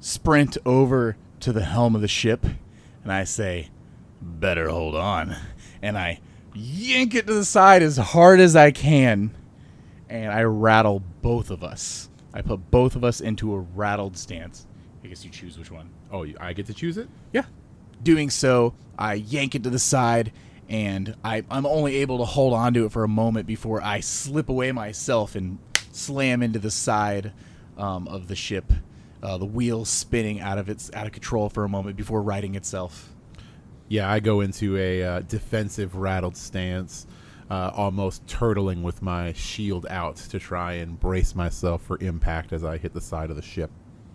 sprint 0.00 0.58
over 0.64 1.16
to 1.42 1.52
the 1.52 1.64
helm 1.64 1.94
of 1.94 2.00
the 2.00 2.08
ship, 2.08 2.44
and 3.02 3.12
I 3.12 3.24
say, 3.24 3.68
Better 4.20 4.68
hold 4.68 4.94
on. 4.94 5.36
And 5.82 5.98
I 5.98 6.20
yank 6.54 7.14
it 7.14 7.26
to 7.26 7.34
the 7.34 7.44
side 7.44 7.82
as 7.82 7.96
hard 7.96 8.40
as 8.40 8.54
I 8.54 8.70
can, 8.70 9.34
and 10.08 10.32
I 10.32 10.42
rattle 10.42 11.02
both 11.20 11.50
of 11.50 11.64
us. 11.64 12.08
I 12.32 12.42
put 12.42 12.70
both 12.70 12.96
of 12.96 13.04
us 13.04 13.20
into 13.20 13.54
a 13.54 13.58
rattled 13.58 14.16
stance. 14.16 14.66
I 15.04 15.08
guess 15.08 15.24
you 15.24 15.30
choose 15.30 15.58
which 15.58 15.70
one. 15.70 15.90
Oh, 16.10 16.26
I 16.40 16.52
get 16.52 16.66
to 16.66 16.74
choose 16.74 16.96
it. 16.96 17.08
Yeah. 17.32 17.44
Doing 18.02 18.30
so, 18.30 18.74
I 18.98 19.14
yank 19.14 19.54
it 19.54 19.64
to 19.64 19.70
the 19.70 19.78
side, 19.78 20.32
and 20.68 21.16
I, 21.24 21.44
I'm 21.50 21.66
only 21.66 21.96
able 21.96 22.18
to 22.18 22.24
hold 22.24 22.54
on 22.54 22.74
to 22.74 22.86
it 22.86 22.92
for 22.92 23.02
a 23.02 23.08
moment 23.08 23.46
before 23.46 23.82
I 23.82 24.00
slip 24.00 24.48
away 24.48 24.70
myself 24.72 25.34
and 25.34 25.58
slam 25.90 26.42
into 26.42 26.58
the 26.58 26.70
side 26.70 27.32
um, 27.76 28.06
of 28.06 28.28
the 28.28 28.36
ship. 28.36 28.72
Uh, 29.22 29.38
the 29.38 29.46
wheel 29.46 29.84
spinning 29.84 30.40
out 30.40 30.58
of 30.58 30.68
its 30.68 30.90
out 30.94 31.06
of 31.06 31.12
control 31.12 31.48
for 31.48 31.64
a 31.64 31.68
moment 31.68 31.96
before 31.96 32.20
righting 32.22 32.54
itself. 32.56 33.14
Yeah, 33.88 34.10
I 34.10 34.20
go 34.20 34.40
into 34.40 34.76
a 34.76 35.02
uh, 35.02 35.20
defensive 35.20 35.94
rattled 35.94 36.36
stance, 36.36 37.06
uh, 37.50 37.70
almost 37.74 38.26
turtling 38.26 38.82
with 38.82 39.02
my 39.02 39.32
shield 39.34 39.86
out 39.90 40.16
to 40.16 40.38
try 40.38 40.74
and 40.74 40.98
brace 40.98 41.34
myself 41.34 41.82
for 41.82 41.98
impact 42.00 42.52
as 42.52 42.64
I 42.64 42.78
hit 42.78 42.94
the 42.94 43.00
side 43.00 43.30
of 43.30 43.36
the 43.36 43.42
ship. 43.42 43.70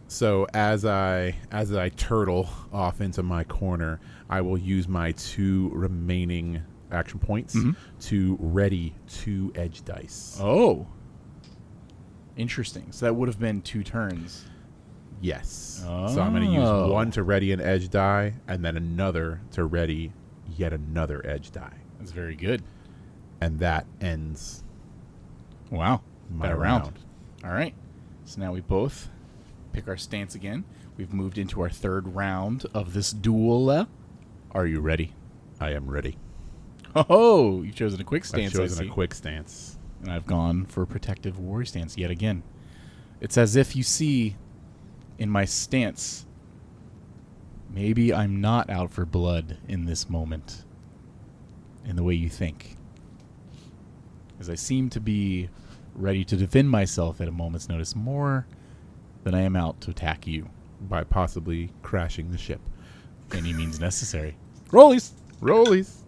So 0.09 0.47
as 0.53 0.83
I 0.83 1.35
as 1.51 1.73
I 1.73 1.89
turtle 1.89 2.49
off 2.73 3.01
into 3.01 3.23
my 3.23 3.43
corner, 3.43 3.99
I 4.29 4.41
will 4.41 4.57
use 4.57 4.87
my 4.87 5.11
two 5.13 5.69
remaining 5.73 6.63
action 6.91 7.19
points 7.19 7.55
to 8.01 8.37
ready 8.39 8.95
two 9.07 9.51
edge 9.55 9.83
dice. 9.85 10.37
Oh, 10.41 10.87
interesting. 12.35 12.91
So 12.91 13.05
that 13.05 13.13
would 13.13 13.27
have 13.27 13.39
been 13.39 13.61
two 13.61 13.83
turns. 13.83 14.45
Yes. 15.21 15.81
So 15.83 16.21
I'm 16.21 16.31
going 16.33 16.45
to 16.45 16.51
use 16.53 16.67
Oh. 16.67 16.91
one 16.91 17.11
to 17.11 17.23
ready 17.23 17.51
an 17.51 17.59
edge 17.61 17.89
die, 17.89 18.33
and 18.47 18.63
then 18.63 18.77
another 18.77 19.41
to 19.51 19.65
ready 19.65 20.11
yet 20.55 20.73
another 20.73 21.25
edge 21.25 21.51
die, 21.51 21.73
That's 21.99 22.11
very 22.11 22.35
good. 22.35 22.61
and 23.41 23.59
that 23.59 23.85
ends 24.01 24.63
Wow. 25.71 26.01
my 26.29 26.47
That 26.47 26.57
round. 26.57 26.83
round. 26.83 26.99
All 27.43 27.51
right. 27.51 27.73
So 28.25 28.39
now 28.41 28.51
we 28.53 28.61
both 28.61 29.09
pick 29.73 29.87
our 29.87 29.97
stance 29.97 30.35
again. 30.35 30.65
We've 30.97 31.13
moved 31.13 31.37
into 31.37 31.61
our 31.61 31.69
third 31.69 32.15
round 32.15 32.65
of 32.73 32.93
this 32.93 33.11
duel. 33.11 33.87
Are 34.51 34.65
you 34.65 34.79
ready? 34.81 35.13
I 35.59 35.71
am 35.71 35.87
ready. 35.89 36.17
Oh, 36.95 37.61
you've 37.61 37.75
chosen 37.75 38.01
a 38.01 38.03
quick 38.03 38.25
stance. 38.25 38.53
I've 38.55 38.61
chosen 38.61 38.87
a 38.87 38.91
quick 38.91 39.13
stance. 39.13 39.77
and 40.01 40.11
I've 40.11 40.25
gone 40.27 40.65
for 40.65 40.85
protective 40.85 41.39
warrior 41.39 41.65
stance 41.65 41.97
yet 41.97 42.11
again. 42.11 42.43
It's 43.19 43.35
as 43.37 43.55
if 43.55 43.75
you 43.75 43.81
see 43.83 44.35
in 45.17 45.29
my 45.29 45.45
stance, 45.45 46.25
maybe 47.73 48.13
I'm 48.13 48.39
not 48.41 48.69
out 48.69 48.91
for 48.91 49.05
blood 49.05 49.57
in 49.67 49.85
this 49.85 50.09
moment, 50.09 50.63
in 51.85 51.95
the 51.95 52.03
way 52.03 52.13
you 52.13 52.29
think. 52.29 52.75
As 54.39 54.49
I 54.49 54.55
seem 54.55 54.89
to 54.91 54.99
be 54.99 55.49
ready 55.95 56.23
to 56.25 56.35
defend 56.35 56.69
myself 56.69 57.19
at 57.21 57.27
a 57.27 57.31
moment's 57.31 57.67
notice 57.69 57.95
more 57.95 58.45
than 59.23 59.33
I 59.33 59.41
am 59.41 59.55
out 59.55 59.81
to 59.81 59.91
attack 59.91 60.27
you. 60.27 60.49
by 60.81 61.03
possibly 61.03 61.71
crashing 61.81 62.29
the 62.31 62.37
ship. 62.37 62.61
Any 63.33 63.51
means 63.51 63.79
necessary. 63.89 64.37
Rollies! 64.69 65.11
Rollies. 65.41 66.03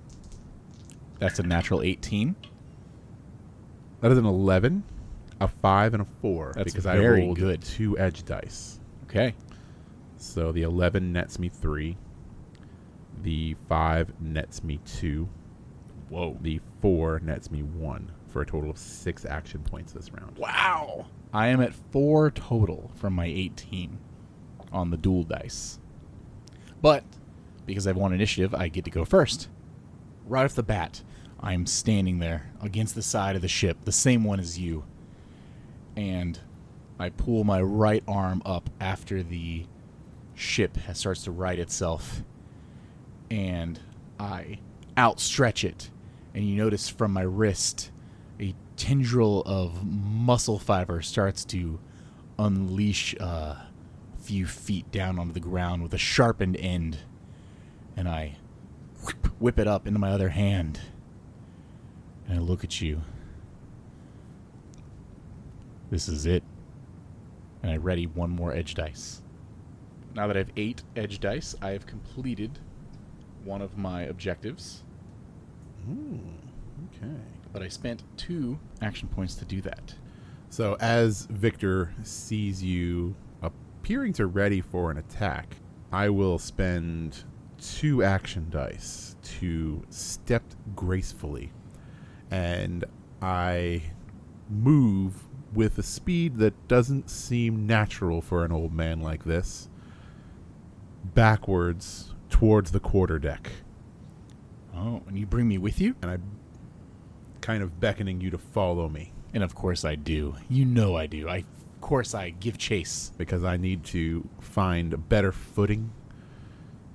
That's 1.17 1.39
a 1.39 1.43
natural 1.43 1.81
18. 1.81 2.35
That 4.01 4.11
is 4.11 4.17
an 4.17 4.25
11, 4.25 4.83
a 5.41 5.47
5, 5.47 5.93
and 5.95 6.01
a 6.03 6.05
4. 6.21 6.53
That's 6.55 6.65
because 6.71 6.83
very 6.85 7.21
I 7.21 7.25
rolled 7.25 7.37
good. 7.39 7.61
two 7.63 7.97
edge 7.97 8.23
dice. 8.25 8.78
Okay. 9.09 9.33
So 10.17 10.51
the 10.51 10.61
11 10.63 11.11
nets 11.11 11.39
me 11.39 11.49
3. 11.49 11.97
The 13.23 13.55
5 13.67 14.21
nets 14.21 14.63
me 14.63 14.79
2. 14.85 15.27
Whoa. 16.09 16.37
The 16.41 16.59
4 16.81 17.19
nets 17.19 17.49
me 17.49 17.63
1 17.63 18.11
for 18.27 18.41
a 18.41 18.45
total 18.45 18.69
of 18.69 18.77
6 18.77 19.25
action 19.25 19.61
points 19.61 19.93
this 19.93 20.13
round. 20.13 20.37
Wow. 20.37 21.07
I 21.33 21.47
am 21.47 21.61
at 21.61 21.73
four 21.91 22.31
total 22.31 22.91
from 22.95 23.13
my 23.13 23.25
18 23.25 23.99
on 24.71 24.89
the 24.89 24.97
duel 24.97 25.23
dice. 25.23 25.79
But 26.81 27.03
because 27.65 27.85
I've 27.85 27.97
won 27.97 28.13
initiative, 28.13 28.55
I 28.55 28.67
get 28.67 28.85
to 28.85 28.91
go 28.91 29.05
first. 29.05 29.47
Right 30.25 30.45
off 30.45 30.55
the 30.55 30.63
bat, 30.63 31.03
I'm 31.39 31.65
standing 31.65 32.19
there 32.19 32.51
against 32.61 32.95
the 32.95 33.01
side 33.01 33.35
of 33.35 33.41
the 33.41 33.47
ship, 33.47 33.77
the 33.85 33.91
same 33.91 34.23
one 34.23 34.39
as 34.39 34.57
you. 34.57 34.85
And 35.95 36.39
I 36.99 37.09
pull 37.09 37.45
my 37.45 37.61
right 37.61 38.03
arm 38.07 38.41
up 38.45 38.69
after 38.81 39.23
the 39.23 39.65
ship 40.35 40.77
starts 40.93 41.23
to 41.23 41.31
right 41.31 41.57
itself. 41.57 42.23
And 43.31 43.79
I 44.19 44.59
outstretch 44.97 45.63
it. 45.63 45.89
And 46.33 46.47
you 46.47 46.57
notice 46.57 46.89
from 46.89 47.13
my 47.13 47.21
wrist, 47.21 47.91
a 48.39 48.53
tendril 48.75 49.43
of 49.45 49.85
muscle 49.85 50.59
fiber 50.59 51.01
starts 51.01 51.45
to 51.45 51.79
unleash 52.37 53.13
a 53.15 53.67
few 54.17 54.45
feet 54.45 54.91
down 54.91 55.17
onto 55.19 55.33
the 55.33 55.39
ground 55.39 55.83
with 55.83 55.93
a 55.93 55.97
sharpened 55.97 56.57
end. 56.57 56.99
And 57.95 58.07
I 58.07 58.37
whip, 59.05 59.27
whip 59.39 59.59
it 59.59 59.67
up 59.67 59.87
into 59.87 59.99
my 59.99 60.11
other 60.11 60.29
hand. 60.29 60.81
And 62.27 62.37
I 62.37 62.41
look 62.41 62.63
at 62.63 62.81
you. 62.81 63.01
This 65.89 66.07
is 66.07 66.25
it. 66.25 66.43
And 67.61 67.71
I 67.71 67.77
ready 67.77 68.07
one 68.07 68.29
more 68.29 68.53
edge 68.53 68.75
dice. 68.75 69.21
Now 70.15 70.27
that 70.27 70.35
I 70.35 70.39
have 70.39 70.51
eight 70.57 70.83
edge 70.95 71.19
dice, 71.19 71.55
I 71.61 71.71
have 71.71 71.85
completed 71.85 72.59
one 73.43 73.61
of 73.61 73.77
my 73.77 74.03
objectives. 74.03 74.83
Hmm, 75.85 76.17
okay. 76.87 77.21
But 77.51 77.61
I 77.61 77.67
spent 77.67 78.03
two 78.17 78.59
action 78.81 79.07
points 79.07 79.35
to 79.35 79.45
do 79.45 79.61
that. 79.61 79.95
So 80.49 80.77
as 80.79 81.25
Victor 81.25 81.93
sees 82.03 82.63
you 82.63 83.15
appearing 83.41 84.13
to 84.13 84.25
ready 84.25 84.61
for 84.61 84.91
an 84.91 84.97
attack, 84.97 85.55
I 85.91 86.09
will 86.09 86.39
spend 86.39 87.23
two 87.59 88.03
action 88.03 88.47
dice 88.49 89.15
to 89.39 89.83
step 89.89 90.43
gracefully, 90.75 91.51
and 92.31 92.85
I 93.21 93.83
move 94.49 95.28
with 95.53 95.77
a 95.77 95.83
speed 95.83 96.37
that 96.37 96.67
doesn't 96.67 97.09
seem 97.09 97.65
natural 97.65 98.21
for 98.21 98.45
an 98.45 98.51
old 98.51 98.73
man 98.73 99.01
like 99.01 99.23
this, 99.23 99.69
backwards 101.03 102.13
towards 102.29 102.71
the 102.71 102.79
quarter 102.79 103.19
deck, 103.19 103.51
Oh, 104.75 105.01
and 105.07 105.17
you 105.17 105.25
bring 105.25 105.47
me 105.47 105.57
with 105.57 105.81
you? 105.81 105.95
and 106.01 106.11
I 106.11 106.17
kind 107.41 107.63
of 107.63 107.79
beckoning 107.79 108.21
you 108.21 108.29
to 108.29 108.37
follow 108.37 108.87
me. 108.87 109.11
And 109.33 109.43
of 109.43 109.55
course 109.55 109.83
I 109.83 109.95
do. 109.95 110.35
You 110.49 110.65
know 110.65 110.95
I 110.95 111.07
do. 111.07 111.27
I 111.27 111.37
of 111.37 111.81
course 111.81 112.13
I 112.13 112.29
give 112.29 112.57
chase. 112.57 113.11
because 113.17 113.43
I 113.43 113.57
need 113.57 113.83
to 113.85 114.27
find 114.39 114.93
a 114.93 114.97
better 114.97 115.31
footing 115.31 115.91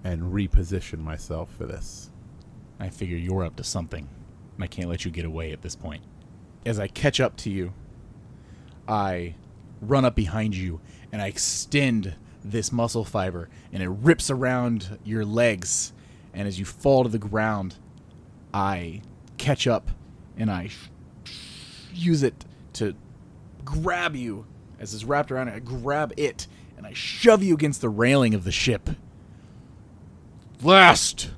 and 0.04 0.32
reposition 0.32 0.98
myself 0.98 1.50
for 1.56 1.66
this. 1.66 2.10
I 2.78 2.88
figure 2.90 3.16
you're 3.16 3.44
up 3.44 3.56
to 3.56 3.64
something. 3.64 4.08
And 4.54 4.64
I 4.64 4.66
can't 4.66 4.88
let 4.88 5.04
you 5.04 5.10
get 5.10 5.24
away 5.24 5.52
at 5.52 5.62
this 5.62 5.74
point. 5.76 6.02
As 6.66 6.78
I 6.78 6.86
catch 6.88 7.20
up 7.20 7.36
to 7.38 7.50
you, 7.50 7.72
I 8.88 9.35
run 9.81 10.05
up 10.05 10.14
behind 10.14 10.57
you 10.57 10.81
and 11.12 11.20
I 11.20 11.29
extend 11.29 12.14
this 12.44 12.73
muscle 12.73 13.05
fiber 13.05 13.49
and 13.73 13.83
it 13.83 13.88
rips 13.88 14.31
around 14.31 14.99
your 15.05 15.25
legs. 15.25 15.92
And 16.33 16.49
as 16.49 16.59
you 16.59 16.64
fall 16.64 17.05
to 17.05 17.09
the 17.09 17.18
ground, 17.18 17.77
I 18.53 19.03
catch 19.38 19.66
up 19.66 19.90
and 20.37 20.51
I 20.51 20.70
use 21.92 22.23
it 22.23 22.44
to 22.75 22.94
grab 23.64 24.16
you 24.16 24.47
as 24.79 24.94
it's 24.94 25.05
wrapped 25.05 25.31
around 25.31 25.49
it. 25.49 25.55
I 25.55 25.59
grab 25.61 26.12
it 26.16 26.47
and 26.77 26.87
I 26.87 26.92
shove 26.92 27.42
you 27.42 27.55
against 27.55 27.81
the 27.81 27.88
railing 27.88 28.35
of 28.35 28.44
the 28.44 28.53
ship. 28.53 28.90
Last 30.62 31.31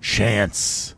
chance. 0.00 0.94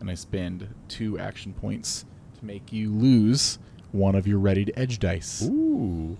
And 0.00 0.10
I 0.10 0.14
spend 0.14 0.68
two 0.88 1.18
action 1.18 1.52
points 1.52 2.04
to 2.38 2.44
make 2.44 2.72
you 2.72 2.92
lose 2.92 3.58
one 3.92 4.14
of 4.14 4.26
your 4.26 4.38
ready 4.38 4.64
to 4.64 4.78
edge 4.78 4.98
dice. 4.98 5.42
Ooh. 5.44 6.16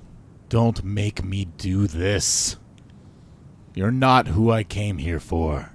Don't 0.48 0.82
make 0.84 1.22
me 1.24 1.44
do 1.56 1.86
this. 1.86 2.56
You're 3.74 3.90
not 3.90 4.28
who 4.28 4.50
I 4.50 4.64
came 4.64 4.98
here 4.98 5.20
for. 5.20 5.70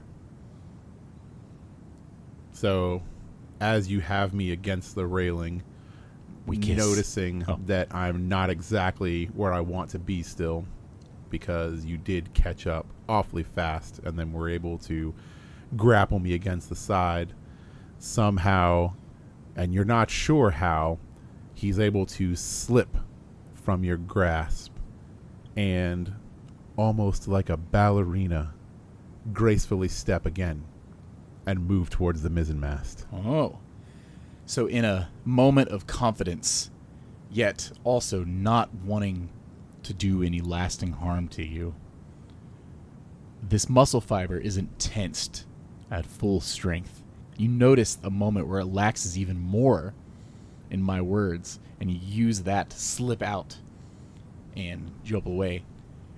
So, 2.51 3.03
as 3.59 3.89
you 3.89 3.99
have 4.01 4.33
me 4.33 4.51
against 4.51 4.95
the 4.95 5.05
railing, 5.05 5.63
We 6.45 6.57
kiss. 6.57 6.77
noticing 6.77 7.45
Oh. 7.47 7.59
that 7.65 7.93
I'm 7.93 8.27
not 8.27 8.49
exactly 8.49 9.25
where 9.27 9.53
I 9.53 9.59
want 9.61 9.89
to 9.91 9.99
be 9.99 10.23
still, 10.23 10.65
because 11.29 11.85
you 11.85 11.97
did 11.97 12.33
catch 12.33 12.67
up 12.67 12.85
awfully 13.07 13.43
fast 13.43 13.99
and 14.03 14.17
then 14.17 14.33
were 14.33 14.49
able 14.49 14.77
to 14.79 15.13
grapple 15.75 16.19
me 16.19 16.33
against 16.33 16.69
the 16.69 16.75
side 16.75 17.33
somehow, 17.97 18.93
and 19.55 19.73
you're 19.73 19.85
not 19.85 20.09
sure 20.09 20.51
how, 20.51 20.99
he's 21.53 21.79
able 21.79 22.05
to 22.05 22.35
slip 22.35 22.97
from 23.53 23.83
your 23.83 23.97
grasp 23.97 24.73
and 25.55 26.13
almost 26.75 27.27
like 27.27 27.49
a 27.49 27.57
ballerina 27.57 28.53
gracefully 29.31 29.87
step 29.87 30.25
again 30.25 30.63
and 31.45 31.67
move 31.67 31.89
towards 31.89 32.23
the 32.23 32.29
mizzenmast. 32.29 33.05
Oh. 33.13 33.59
So, 34.45 34.67
in 34.67 34.83
a 34.83 35.09
moment 35.23 35.69
of 35.69 35.87
confidence, 35.87 36.69
yet 37.31 37.71
also 37.83 38.23
not 38.23 38.73
wanting 38.73 39.29
to 39.83 39.93
do 39.93 40.23
any 40.23 40.41
lasting 40.41 40.93
harm 40.93 41.27
to 41.29 41.43
you, 41.43 41.75
this 43.41 43.69
muscle 43.69 44.01
fiber 44.01 44.37
isn't 44.37 44.79
tensed 44.79 45.45
at 45.91 46.05
full 46.05 46.41
strength. 46.41 47.03
You 47.37 47.47
notice 47.47 47.97
a 48.03 48.09
moment 48.09 48.47
where 48.47 48.59
it 48.59 48.73
laxes 48.73 49.17
even 49.17 49.39
more 49.39 49.93
in 50.73 50.81
my 50.81 50.99
words, 51.01 51.59
and 51.79 51.89
use 51.89 52.41
that 52.41 52.71
to 52.71 52.79
slip 52.79 53.21
out 53.21 53.57
and 54.57 54.91
jump 55.03 55.27
away. 55.27 55.63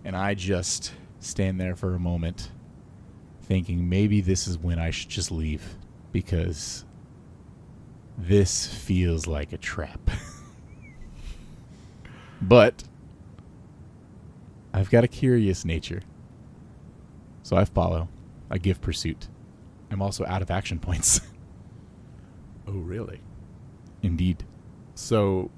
And 0.03 0.15
I 0.15 0.33
just 0.33 0.93
stand 1.19 1.59
there 1.59 1.75
for 1.75 1.93
a 1.93 1.99
moment, 1.99 2.51
thinking 3.41 3.89
maybe 3.89 4.21
this 4.21 4.47
is 4.47 4.57
when 4.57 4.79
I 4.79 4.91
should 4.91 5.09
just 5.09 5.31
leave 5.31 5.75
because 6.11 6.85
this 8.17 8.65
feels 8.65 9.27
like 9.27 9.51
a 9.51 9.57
trap. 9.57 9.99
but 12.41 12.83
I've 14.73 14.89
got 14.89 15.03
a 15.03 15.07
curious 15.09 15.65
nature. 15.65 16.01
So 17.43 17.57
I 17.57 17.65
follow. 17.65 18.07
I 18.49 18.57
give 18.57 18.81
pursuit. 18.81 19.27
I'm 19.91 20.01
also 20.01 20.25
out 20.25 20.41
of 20.41 20.49
action 20.49 20.79
points. 20.79 21.21
Oh, 22.67 22.79
really? 22.79 23.21
Indeed. 24.05 24.43
So 24.93 25.51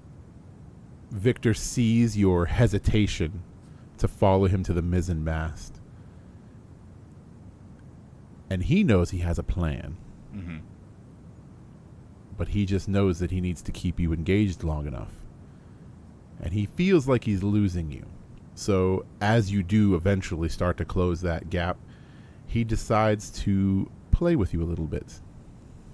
Victor 1.12 1.53
sees 1.53 2.17
your 2.17 2.45
hesitation 2.45 3.43
to 3.97 4.07
follow 4.07 4.47
him 4.47 4.63
to 4.63 4.73
the 4.73 4.81
mizzen 4.81 5.23
mast. 5.23 5.79
And 8.49 8.63
he 8.63 8.83
knows 8.83 9.10
he 9.12 9.19
has 9.19 9.38
a 9.39 9.43
plan, 9.43 9.97
Mm-hmm. 10.36 10.57
but 12.38 12.49
he 12.49 12.65
just 12.65 12.88
knows 12.88 13.19
that 13.19 13.31
he 13.31 13.41
needs 13.41 13.62
to 13.63 13.71
keep 13.71 13.99
you 13.99 14.13
engaged 14.13 14.63
long 14.63 14.86
enough. 14.88 15.12
And 16.41 16.53
he 16.53 16.65
feels 16.67 17.07
like 17.07 17.23
he's 17.23 17.41
losing 17.41 17.91
you. 17.91 18.05
So 18.53 19.05
as 19.21 19.51
you 19.51 19.63
do 19.63 19.95
eventually 19.95 20.49
start 20.49 20.77
to 20.77 20.86
close 20.86 21.21
that 21.21 21.49
gap, 21.49 21.77
he 22.45 22.63
decides 22.63 23.31
to 23.43 23.89
play 24.12 24.36
with 24.36 24.53
you 24.53 24.62
a 24.62 24.65
little 24.65 24.86
bit. 24.88 25.19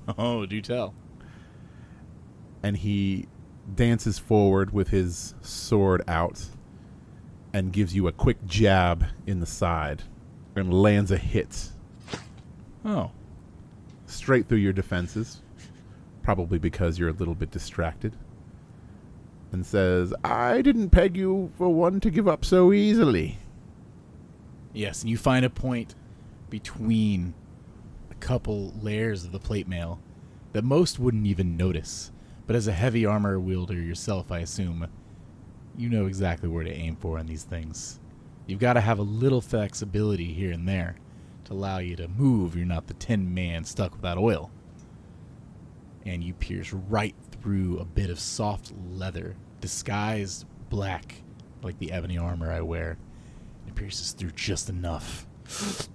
Oh, 0.18 0.46
do 0.46 0.60
tell. 0.60 0.94
And 2.64 2.78
he 2.78 3.28
dances 3.76 4.18
forward 4.18 4.74
with 4.74 4.90
his 4.90 5.36
sword 5.42 6.02
out 6.08 6.46
and 7.54 7.72
gives 7.72 7.94
you 7.94 8.08
a 8.08 8.12
quick 8.12 8.44
jab 8.48 9.06
in 9.28 9.40
the 9.40 9.46
side 9.46 10.04
and 10.56 10.74
lands 10.74 11.12
a 11.12 11.18
hit 11.18 11.70
Oh. 12.86 13.12
straight 14.06 14.48
through 14.48 14.58
your 14.58 14.74
defenses, 14.74 15.42
probably 16.22 16.58
because 16.60 17.00
you're 17.00 17.10
a 17.10 17.14
little 17.14 17.36
bit 17.36 17.50
distracted, 17.52 18.16
and 19.52 19.66
says, 19.66 20.14
I 20.24 20.62
didn't 20.62 20.90
peg 20.90 21.16
you 21.16 21.52
for 21.58 21.70
one 21.70 22.00
to 22.02 22.10
give 22.10 22.28
up 22.28 22.44
so 22.44 22.74
easily. 22.74 23.38
Yes, 24.74 25.02
and 25.02 25.10
you 25.10 25.18
find 25.18 25.46
a 25.46 25.50
point 25.50 25.96
between 26.50 27.34
a 28.12 28.16
couple 28.16 28.74
layers 28.82 29.24
of 29.24 29.32
the 29.32 29.40
plate 29.40 29.68
mail 29.68 30.00
that 30.52 30.64
most 30.64 31.00
wouldn't 31.00 31.26
even 31.26 31.56
notice. 31.58 32.12
But 32.46 32.56
as 32.56 32.68
a 32.68 32.74
heavy 32.74 33.06
armor 33.06 33.40
wielder 33.40 33.82
yourself, 33.82 34.32
I 34.32 34.40
assume, 34.40 34.88
you 35.78 35.90
know 35.90 36.06
exactly 36.06 36.50
where 36.50 36.64
to 36.64 36.72
aim 36.74 36.96
for 36.96 37.18
on 37.18 37.26
these 37.26 37.44
things. 37.44 38.00
You've 38.46 38.60
got 38.60 38.74
to 38.74 38.82
have 38.82 39.00
a 39.00 39.04
little 39.04 39.42
flexibility 39.42 40.34
here 40.34 40.52
and 40.52 40.68
there 40.68 40.98
to 41.46 41.54
allow 41.54 41.78
you 41.78 41.96
to 41.96 42.08
move. 42.08 42.56
You're 42.56 42.66
not 42.66 42.88
the 42.88 42.94
tin 42.96 43.34
man 43.34 43.64
stuck 43.64 43.96
without 43.96 44.18
oil. 44.18 44.52
And 46.06 46.24
you 46.24 46.34
pierce 46.34 46.74
right 46.74 47.16
through 47.42 47.80
a 47.80 47.86
bit 47.86 48.10
of 48.10 48.20
soft 48.20 48.74
leather, 48.92 49.36
disguised 49.62 50.46
black, 50.70 51.24
like 51.62 51.80
the 51.80 51.92
ebony 51.94 52.18
armor 52.18 52.52
I 52.52 52.62
wear. 52.62 52.98
It 53.68 53.76
pierces 53.76 54.12
through 54.12 54.32
just 54.32 54.70
enough. 54.70 55.28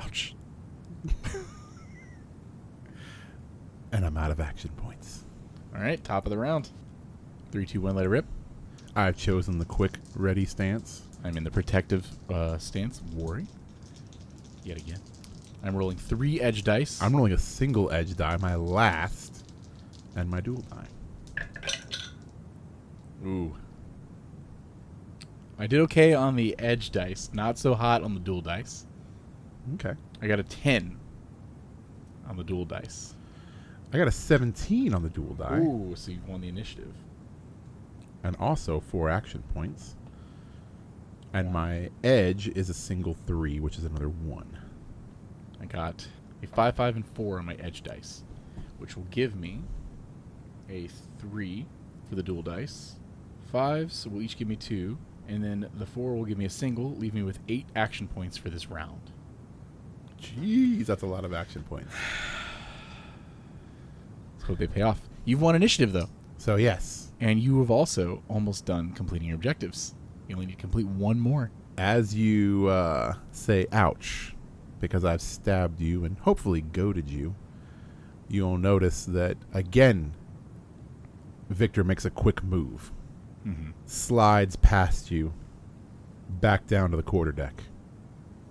Ouch. 0.00 0.34
And 3.92 4.06
I'm 4.06 4.16
out 4.16 4.30
of 4.30 4.40
action 4.40 4.70
points. 4.76 5.24
All 5.74 5.80
right, 5.80 6.02
top 6.02 6.24
of 6.24 6.30
the 6.30 6.38
round. 6.38 6.70
Three, 7.50 7.66
two, 7.66 7.80
one, 7.80 7.96
let 7.96 8.06
it 8.06 8.08
rip. 8.08 8.24
I've 8.94 9.16
chosen 9.16 9.58
the 9.58 9.64
quick, 9.64 9.98
ready 10.14 10.44
stance. 10.44 11.02
I'm 11.24 11.36
in 11.36 11.44
the 11.44 11.50
protective 11.50 12.06
uh, 12.32 12.56
stance, 12.58 13.02
worry. 13.14 13.46
Yet 14.64 14.78
again. 14.78 15.00
I'm 15.62 15.76
rolling 15.76 15.96
three 15.96 16.40
edge 16.40 16.62
dice. 16.64 17.02
I'm 17.02 17.14
rolling 17.14 17.32
a 17.32 17.38
single 17.38 17.90
edge 17.90 18.16
die, 18.16 18.36
my 18.38 18.54
last, 18.54 19.44
and 20.16 20.30
my 20.30 20.40
duel 20.40 20.64
die. 20.70 21.44
Ooh. 23.26 23.54
I 25.58 25.66
did 25.66 25.80
okay 25.80 26.14
on 26.14 26.36
the 26.36 26.58
edge 26.58 26.90
dice, 26.90 27.28
not 27.34 27.58
so 27.58 27.74
hot 27.74 28.02
on 28.02 28.14
the 28.14 28.20
duel 28.20 28.40
dice. 28.40 28.86
Okay. 29.74 29.94
I 30.22 30.26
got 30.26 30.38
a 30.40 30.42
10 30.42 30.98
on 32.28 32.36
the 32.36 32.44
duel 32.44 32.64
dice. 32.64 33.14
I 33.92 33.98
got 33.98 34.08
a 34.08 34.12
17 34.12 34.94
on 34.94 35.02
the 35.02 35.08
duel 35.08 35.34
die, 35.34 35.58
Ooh, 35.58 35.94
so 35.96 36.12
you 36.12 36.18
won 36.26 36.40
the 36.40 36.48
initiative. 36.48 36.94
and 38.22 38.36
also 38.36 38.78
four 38.80 39.10
action 39.10 39.42
points. 39.52 39.96
And 41.32 41.52
my 41.52 41.90
edge 42.04 42.48
is 42.48 42.70
a 42.70 42.74
single 42.74 43.14
three, 43.26 43.60
which 43.60 43.78
is 43.78 43.84
another 43.84 44.08
one. 44.08 44.58
I 45.60 45.66
got 45.66 46.06
a 46.42 46.46
5, 46.46 46.74
5, 46.76 46.96
and 46.96 47.06
4 47.06 47.38
on 47.38 47.44
my 47.46 47.54
edge 47.54 47.82
dice, 47.82 48.24
which 48.78 48.96
will 48.96 49.06
give 49.10 49.36
me 49.36 49.60
a 50.68 50.88
3 51.18 51.66
for 52.08 52.14
the 52.14 52.22
duel 52.22 52.42
dice. 52.42 52.96
5s 53.52 54.06
will 54.10 54.22
each 54.22 54.36
give 54.36 54.48
me 54.48 54.56
2, 54.56 54.96
and 55.28 55.42
then 55.42 55.68
the 55.78 55.86
4 55.86 56.14
will 56.14 56.24
give 56.24 56.38
me 56.38 56.44
a 56.44 56.50
single, 56.50 56.94
leave 56.96 57.14
me 57.14 57.22
with 57.22 57.38
8 57.48 57.66
action 57.76 58.06
points 58.08 58.36
for 58.36 58.50
this 58.50 58.68
round. 58.70 59.10
Jeez, 60.20 60.86
that's 60.86 61.02
a 61.02 61.06
lot 61.06 61.24
of 61.24 61.32
action 61.32 61.62
points. 61.62 61.92
Let's 64.34 64.44
hope 64.48 64.58
they 64.58 64.66
pay 64.66 64.82
off. 64.82 65.00
You've 65.24 65.40
won 65.42 65.54
initiative, 65.54 65.92
though, 65.92 66.08
So 66.38 66.56
yes, 66.56 67.12
and 67.20 67.38
you 67.40 67.58
have 67.60 67.70
also 67.70 68.22
almost 68.28 68.64
done 68.64 68.92
completing 68.92 69.28
your 69.28 69.34
objectives. 69.36 69.94
You 70.28 70.34
only 70.36 70.46
need 70.46 70.52
to 70.56 70.58
complete 70.60 70.86
one 70.86 71.18
more. 71.20 71.50
as 71.76 72.14
you 72.14 72.68
uh, 72.68 73.14
say 73.32 73.66
"ouch," 73.72 74.34
because 74.80 75.04
I've 75.04 75.20
stabbed 75.22 75.80
you 75.80 76.04
and 76.04 76.18
hopefully 76.18 76.60
goaded 76.60 77.08
you, 77.08 77.34
you'll 78.28 78.58
notice 78.58 79.04
that 79.06 79.36
again. 79.52 80.14
Victor 81.48 81.82
makes 81.82 82.04
a 82.04 82.10
quick 82.10 82.42
move, 82.44 82.92
Mm-hmm. 83.46 83.70
slides 83.86 84.56
past 84.56 85.10
you, 85.10 85.32
back 86.28 86.66
down 86.66 86.90
to 86.90 86.96
the 86.96 87.02
quarterdeck. 87.02 87.52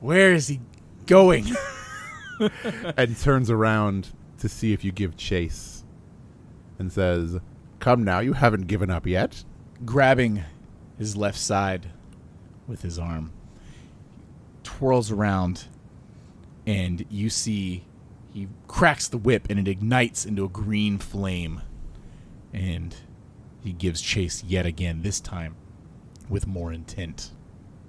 Where 0.01 0.33
is 0.33 0.47
he 0.47 0.59
going? 1.09 1.45
and 2.97 3.17
turns 3.17 3.49
around 3.49 4.09
to 4.37 4.47
see 4.47 4.71
if 4.71 4.83
you 4.83 4.91
give 4.91 5.17
chase 5.17 5.83
and 6.77 6.91
says, 6.91 7.39
Come 7.79 8.03
now, 8.03 8.19
you 8.19 8.33
haven't 8.33 8.67
given 8.67 8.89
up 8.89 9.05
yet. 9.05 9.43
grabbing 9.85 10.43
his 10.97 11.15
left 11.15 11.39
side 11.39 11.87
with 12.67 12.81
his 12.81 12.99
arm, 12.99 13.31
twirls 14.63 15.11
around, 15.11 15.67
and 16.67 17.05
you 17.09 17.29
see 17.29 17.85
he 18.33 18.47
cracks 18.67 19.07
the 19.07 19.17
whip 19.17 19.47
and 19.49 19.57
it 19.59 19.67
ignites 19.67 20.25
into 20.25 20.45
a 20.45 20.49
green 20.49 20.97
flame. 20.97 21.61
And 22.53 22.95
he 23.63 23.73
gives 23.73 24.01
chase 24.01 24.43
yet 24.43 24.65
again, 24.65 25.01
this 25.01 25.19
time 25.19 25.55
with 26.29 26.45
more 26.45 26.71
intent. 26.71 27.31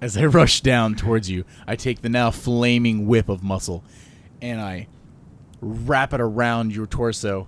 As 0.01 0.17
I 0.17 0.25
rush 0.25 0.61
down 0.61 0.95
towards 0.95 1.29
you, 1.29 1.45
I 1.67 1.75
take 1.75 2.01
the 2.01 2.09
now 2.09 2.31
flaming 2.31 3.05
whip 3.05 3.29
of 3.29 3.43
muscle 3.43 3.83
and 4.41 4.59
I 4.59 4.87
wrap 5.61 6.11
it 6.11 6.19
around 6.19 6.75
your 6.75 6.87
torso 6.87 7.47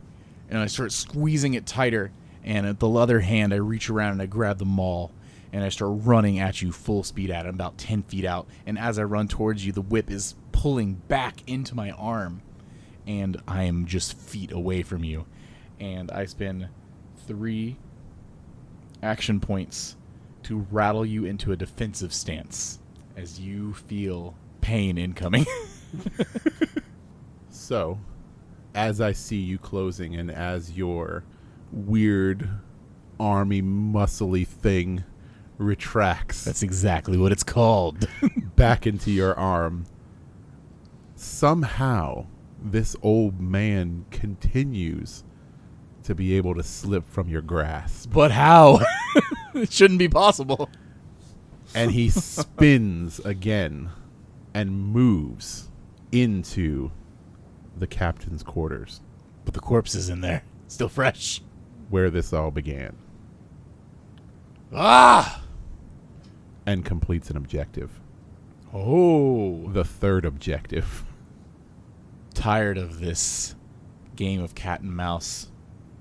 and 0.50 0.60
I 0.60 0.68
start 0.68 0.92
squeezing 0.92 1.56
it 1.56 1.66
tighter. 1.66 2.12
And 2.44 2.68
at 2.68 2.80
the 2.80 2.90
other 2.90 3.22
hand, 3.22 3.54
I 3.54 3.58
reach 3.58 3.90
around 3.90 4.12
and 4.12 4.22
I 4.22 4.28
grab 4.28 4.60
the 4.60 4.66
maul 4.66 5.12
and 5.52 5.64
I 5.64 5.70
start 5.70 5.94
running 6.04 6.38
at 6.38 6.62
you 6.62 6.72
full 6.72 7.02
speed 7.02 7.32
at 7.32 7.48
it. 7.48 7.50
I'm 7.50 7.56
about 7.56 7.80
10 7.80 8.04
feet 8.04 8.26
out. 8.26 8.48
And 8.68 8.78
as 8.78 9.00
I 9.00 9.04
run 9.04 9.28
towards 9.28 9.66
you, 9.66 9.72
the 9.72 9.82
whip 9.82 10.12
is 10.12 10.36
pulling 10.52 10.94
back 10.94 11.38
into 11.48 11.74
my 11.74 11.90
arm 11.92 12.44
and 13.08 13.42
I 13.48 13.64
am 13.64 13.88
just 13.88 14.16
feet 14.16 14.52
away 14.52 14.84
from 14.84 15.04
you. 15.04 15.26
And 15.80 16.12
I 16.12 16.26
spend 16.26 16.68
three 17.26 17.78
action 19.02 19.40
points 19.40 19.96
to 20.44 20.66
rattle 20.72 21.06
you 21.06 21.26
into 21.26 21.52
a 21.52 21.56
defensive 21.56 22.14
stance 22.14 22.80
as 23.16 23.40
you 23.40 23.74
feel 23.74 24.36
pain 24.62 24.98
incoming. 24.98 25.46
So, 27.54 28.00
as 28.76 29.00
I 29.00 29.14
see 29.14 29.38
you 29.38 29.58
closing 29.58 30.16
and 30.16 30.30
as 30.30 30.76
your 30.76 31.24
weird 31.72 32.50
army 33.20 33.62
muscly 33.62 34.46
thing 34.46 35.04
retracts 35.58 36.44
That's 36.44 36.64
exactly 36.64 37.18
what 37.18 37.32
it's 37.32 37.44
called. 37.44 38.08
back 38.56 38.86
into 38.86 39.12
your 39.12 39.34
arm, 39.36 39.86
somehow 41.16 42.26
this 42.62 42.96
old 43.02 43.40
man 43.40 44.06
continues 44.12 45.24
to 46.04 46.16
be 46.16 46.36
able 46.36 46.56
to 46.56 46.64
slip 46.64 47.08
from 47.08 47.30
your 47.30 47.42
grasp. 47.42 48.12
But 48.12 48.32
how? 48.32 48.82
it 49.62 49.72
shouldn't 49.72 50.00
be 50.00 50.10
possible. 50.10 50.70
And 51.76 51.92
he 51.92 52.10
spins 52.10 53.20
again 53.20 53.90
and 54.54 54.72
moves 54.72 55.70
into 56.12 56.92
the 57.76 57.88
captain's 57.88 58.44
quarters 58.44 59.02
But 59.46 59.56
the 59.56 59.60
corpse 59.60 59.96
is 59.96 60.10
in 60.10 60.22
there, 60.22 60.44
still 60.68 60.90
fresh. 60.90 61.42
where 61.90 62.10
this 62.12 62.32
all 62.34 62.52
began 62.52 62.96
Ah! 64.72 65.44
and 66.66 66.86
completes 66.86 67.30
an 67.30 67.38
objective. 67.38 68.00
Oh. 68.74 69.70
The 69.72 69.84
third 69.84 70.26
objective. 70.26 71.04
Tired 72.34 72.78
of 72.78 73.00
this 73.00 73.56
game 74.16 74.42
of 74.42 74.56
cat 74.56 74.82
and 74.82 74.96
mouse, 74.96 75.50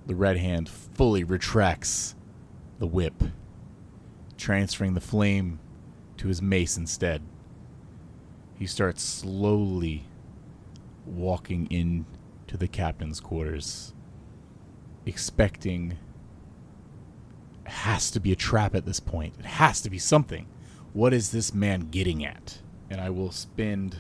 the 0.07 0.15
red 0.15 0.37
hand 0.37 0.69
fully 0.69 1.25
retracts 1.25 2.15
the 2.79 2.87
whip, 2.87 3.15
transferring 4.43 4.95
the 4.95 5.01
flame 5.01 5.61
to 6.17 6.27
his 6.27 6.43
mace 6.43 6.77
instead. 6.77 7.23
He 8.59 8.67
starts 8.67 9.01
slowly 9.01 10.05
walking 11.07 11.67
in 11.69 12.07
to 12.49 12.57
the 12.57 12.67
captain's 12.67 13.21
quarters, 13.21 13.95
expecting 15.07 15.97
it 17.65 17.71
has 17.71 18.11
to 18.11 18.19
be 18.19 18.33
a 18.33 18.37
trap 18.37 18.75
at 18.75 18.85
this 18.85 18.99
point. 18.99 19.37
It 19.39 19.45
has 19.45 19.81
to 19.83 19.91
be 19.91 19.99
something. 19.99 20.49
What 20.93 21.15
is 21.15 21.31
this 21.31 21.55
man 21.55 21.91
getting 21.91 22.25
at? 22.27 22.59
And 22.91 23.01
I 23.01 23.11
will 23.11 23.31
spend 23.31 23.99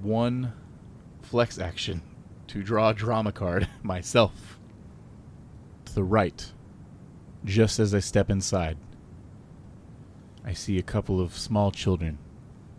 one 0.00 0.52
flex 1.22 1.58
action 1.58 2.02
to 2.46 2.62
draw 2.62 2.90
a 2.90 2.94
drama 2.94 3.32
card 3.32 3.68
myself. 3.82 4.60
To 5.86 5.94
the 5.96 6.04
right, 6.04 6.52
just 7.44 7.80
as 7.80 7.92
I 7.94 7.98
step 7.98 8.30
inside, 8.30 8.78
I 10.44 10.52
see 10.52 10.78
a 10.78 10.82
couple 10.82 11.20
of 11.20 11.38
small 11.38 11.70
children, 11.70 12.18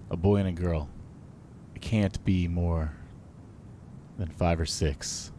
a 0.09 0.16
boy 0.16 0.38
and 0.38 0.47
a 0.47 0.51
girl. 0.51 0.89
It 1.74 1.82
can't 1.82 2.24
be 2.24 2.47
more 2.47 2.93
than 4.18 4.30
five 4.30 4.59
or 4.59 4.66
six, 4.66 5.32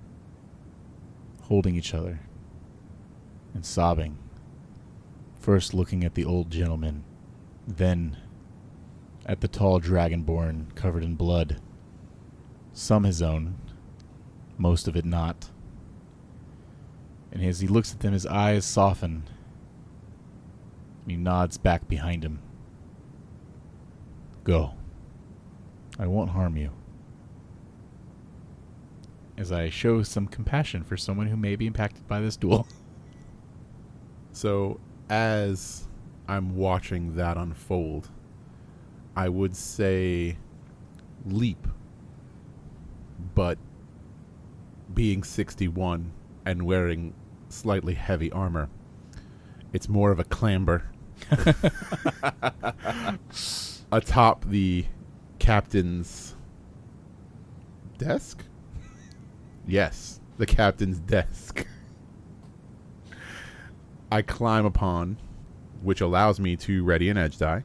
holding 1.43 1.77
each 1.77 1.95
other 1.95 2.21
and 3.55 3.65
sobbing. 3.65 4.19
First 5.39 5.73
looking 5.73 6.03
at 6.03 6.15
the 6.15 6.25
old 6.25 6.51
gentleman, 6.51 7.05
then 7.67 8.17
at 9.25 9.41
the 9.41 9.49
tall 9.49 9.81
dragonborn 9.81 10.75
covered 10.75 11.05
in 11.05 11.15
blood. 11.15 11.61
Some 12.73 13.05
his 13.05 13.23
own, 13.23 13.57
most 14.59 14.89
of 14.89 14.97
it 14.97 15.05
not. 15.05 15.51
And 17.31 17.43
as 17.43 17.61
he 17.61 17.69
looks 17.69 17.93
at 17.93 18.01
them, 18.01 18.13
his 18.13 18.27
eyes 18.27 18.65
soften. 18.65 19.25
And 21.07 21.13
he 21.13 21.17
nods 21.17 21.57
back 21.57 21.87
behind 21.87 22.25
him. 22.25 22.41
Go. 24.43 24.75
I 26.01 26.09
won't 26.09 26.31
harm 26.31 26.57
you. 26.57 26.73
As 29.39 29.53
I 29.53 29.71
show 29.71 30.03
some 30.03 30.27
compassion 30.27 30.83
for 30.83 30.97
someone 30.97 31.29
who 31.29 31.37
may 31.37 31.55
be 31.55 31.69
impacted 31.69 32.09
by 32.09 32.21
this 32.21 32.37
duel. 32.37 32.67
So, 34.33 34.81
as 35.09 35.89
I'm 36.29 36.57
watching 36.57 37.17
that 37.17 37.39
unfold, 37.39 38.11
I 39.17 39.31
would 39.31 39.57
say 39.57 40.37
leap. 41.25 41.67
But 43.35 43.57
being 44.93 45.23
61 45.23 46.13
and 46.45 46.67
wearing 46.67 47.15
slightly 47.49 47.95
heavy 47.95 48.31
armor, 48.31 48.69
it's 49.73 49.89
more 49.89 50.11
of 50.11 50.21
a 50.21 50.25
clamber 50.25 50.91
atop 53.93 54.45
the 54.45 54.85
captain's 55.39 56.35
desk. 57.99 58.45
Yes, 59.67 60.21
the 60.39 60.47
captain's 60.47 61.01
desk. 61.01 61.67
I 64.11 64.23
climb 64.23 64.65
upon, 64.65 65.19
which 65.83 66.01
allows 66.01 66.39
me 66.39 66.57
to 66.57 66.85
ready 66.85 67.09
an 67.09 67.17
edge 67.17 67.39
die. 67.39 67.65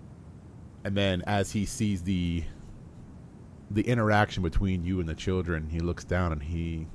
And 0.84 0.97
then 0.97 1.22
as 1.28 1.52
he 1.52 1.66
sees 1.66 2.02
the 2.02 2.43
the 3.70 3.84
interaction 3.84 4.43
between 4.43 4.84
you 4.84 4.99
and 4.99 5.08
the 5.08 5.16
children, 5.16 5.70
he 5.70 5.80
looks 5.80 6.04
down 6.04 6.34
and 6.34 6.43
he 6.43 6.88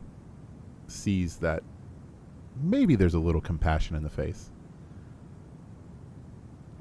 sees 0.88 1.36
that 1.36 1.62
maybe 2.60 2.96
there's 2.96 3.14
a 3.14 3.18
little 3.18 3.40
compassion 3.40 3.96
in 3.96 4.02
the 4.02 4.10
face. 4.10 4.50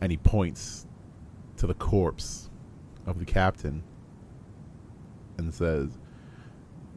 And 0.02 0.12
he 0.12 0.18
points 0.18 0.86
to 1.58 1.68
the 1.68 1.74
corpse 1.74 2.50
of 3.06 3.20
the 3.20 3.26
captain 3.26 3.84
and 5.38 5.54
says, 5.54 5.98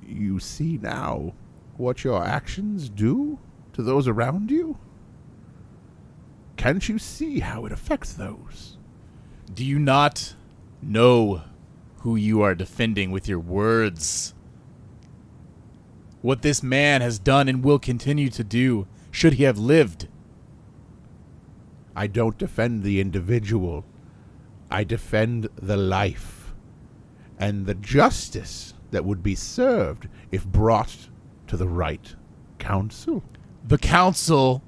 You 0.06 0.38
see 0.38 0.78
now 0.78 1.34
what 1.76 2.04
your 2.04 2.24
actions 2.24 2.88
do 2.88 3.38
to 3.72 3.82
those 3.82 4.08
around 4.08 4.50
you? 4.50 4.78
Can't 6.56 6.88
you 6.88 6.98
see 6.98 7.38
how 7.38 7.66
it 7.66 7.72
affects 7.72 8.12
those? 8.12 8.76
Do 9.54 9.64
you 9.64 9.78
not 9.78 10.34
know 10.82 11.42
who 11.98 12.16
you 12.16 12.42
are 12.42 12.54
defending 12.54 13.10
with 13.10 13.28
your 13.28 13.38
words? 13.38 14.34
What 16.20 16.42
this 16.42 16.62
man 16.62 17.00
has 17.00 17.18
done 17.18 17.48
and 17.48 17.64
will 17.64 17.78
continue 17.78 18.28
to 18.30 18.42
do, 18.42 18.88
should 19.12 19.34
he 19.34 19.44
have 19.44 19.58
lived. 19.58 20.08
I 21.98 22.06
don't 22.06 22.38
defend 22.38 22.84
the 22.84 23.00
individual. 23.00 23.84
I 24.70 24.84
defend 24.84 25.48
the 25.56 25.76
life 25.76 26.54
and 27.40 27.66
the 27.66 27.74
justice 27.74 28.72
that 28.92 29.04
would 29.04 29.20
be 29.20 29.34
served 29.34 30.08
if 30.30 30.46
brought 30.46 31.08
to 31.48 31.56
the 31.56 31.66
right 31.66 32.14
council. 32.60 33.24
The 33.66 33.78
council 33.78 34.62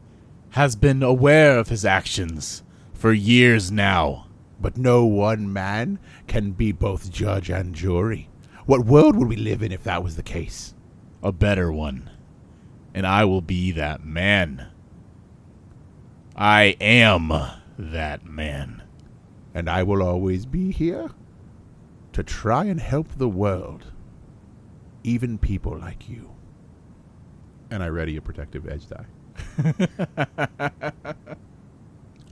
has 0.51 0.75
been 0.75 1.05
aware 1.05 1.57
of 1.57 1.69
his 1.69 1.85
actions 1.85 2.65
for 2.95 3.13
years 3.13 3.71
now. 3.71 4.27
But 4.61 4.77
no 4.77 5.05
one 5.05 5.53
man 5.53 6.01
can 6.27 6.51
be 6.51 6.73
both 6.73 7.13
judge 7.13 7.49
and 7.49 7.77
jury. 7.77 8.29
What 8.67 8.87
world 8.87 9.15
would 9.15 9.29
we 9.29 9.37
live 9.37 9.63
in 9.63 9.71
if 9.71 9.85
that 9.85 10.03
was 10.03 10.17
the 10.17 10.25
case? 10.25 10.75
A 11.23 11.31
better 11.31 11.71
one. 11.71 12.11
And 12.93 13.07
I 13.07 13.25
will 13.25 13.41
be 13.41 13.71
that 13.71 14.05
man. 14.05 14.67
I 16.41 16.75
am 16.81 17.31
that 17.79 18.25
man. 18.25 18.83
And 19.53 19.69
I 19.69 19.83
will 19.83 20.03
always 20.03 20.47
be 20.47 20.73
here 20.73 21.11
to 22.15 22.23
try 22.23 22.65
and 22.65 22.81
help 22.81 23.09
the 23.19 23.29
world, 23.29 23.93
even 25.05 25.37
people 25.37 25.77
like 25.77 26.09
you. 26.09 26.31
And 27.71 27.83
I 27.83 27.89
ready 27.89 28.17
a 28.17 28.23
protective 28.23 28.67
edge 28.67 28.87
die. 28.89 29.05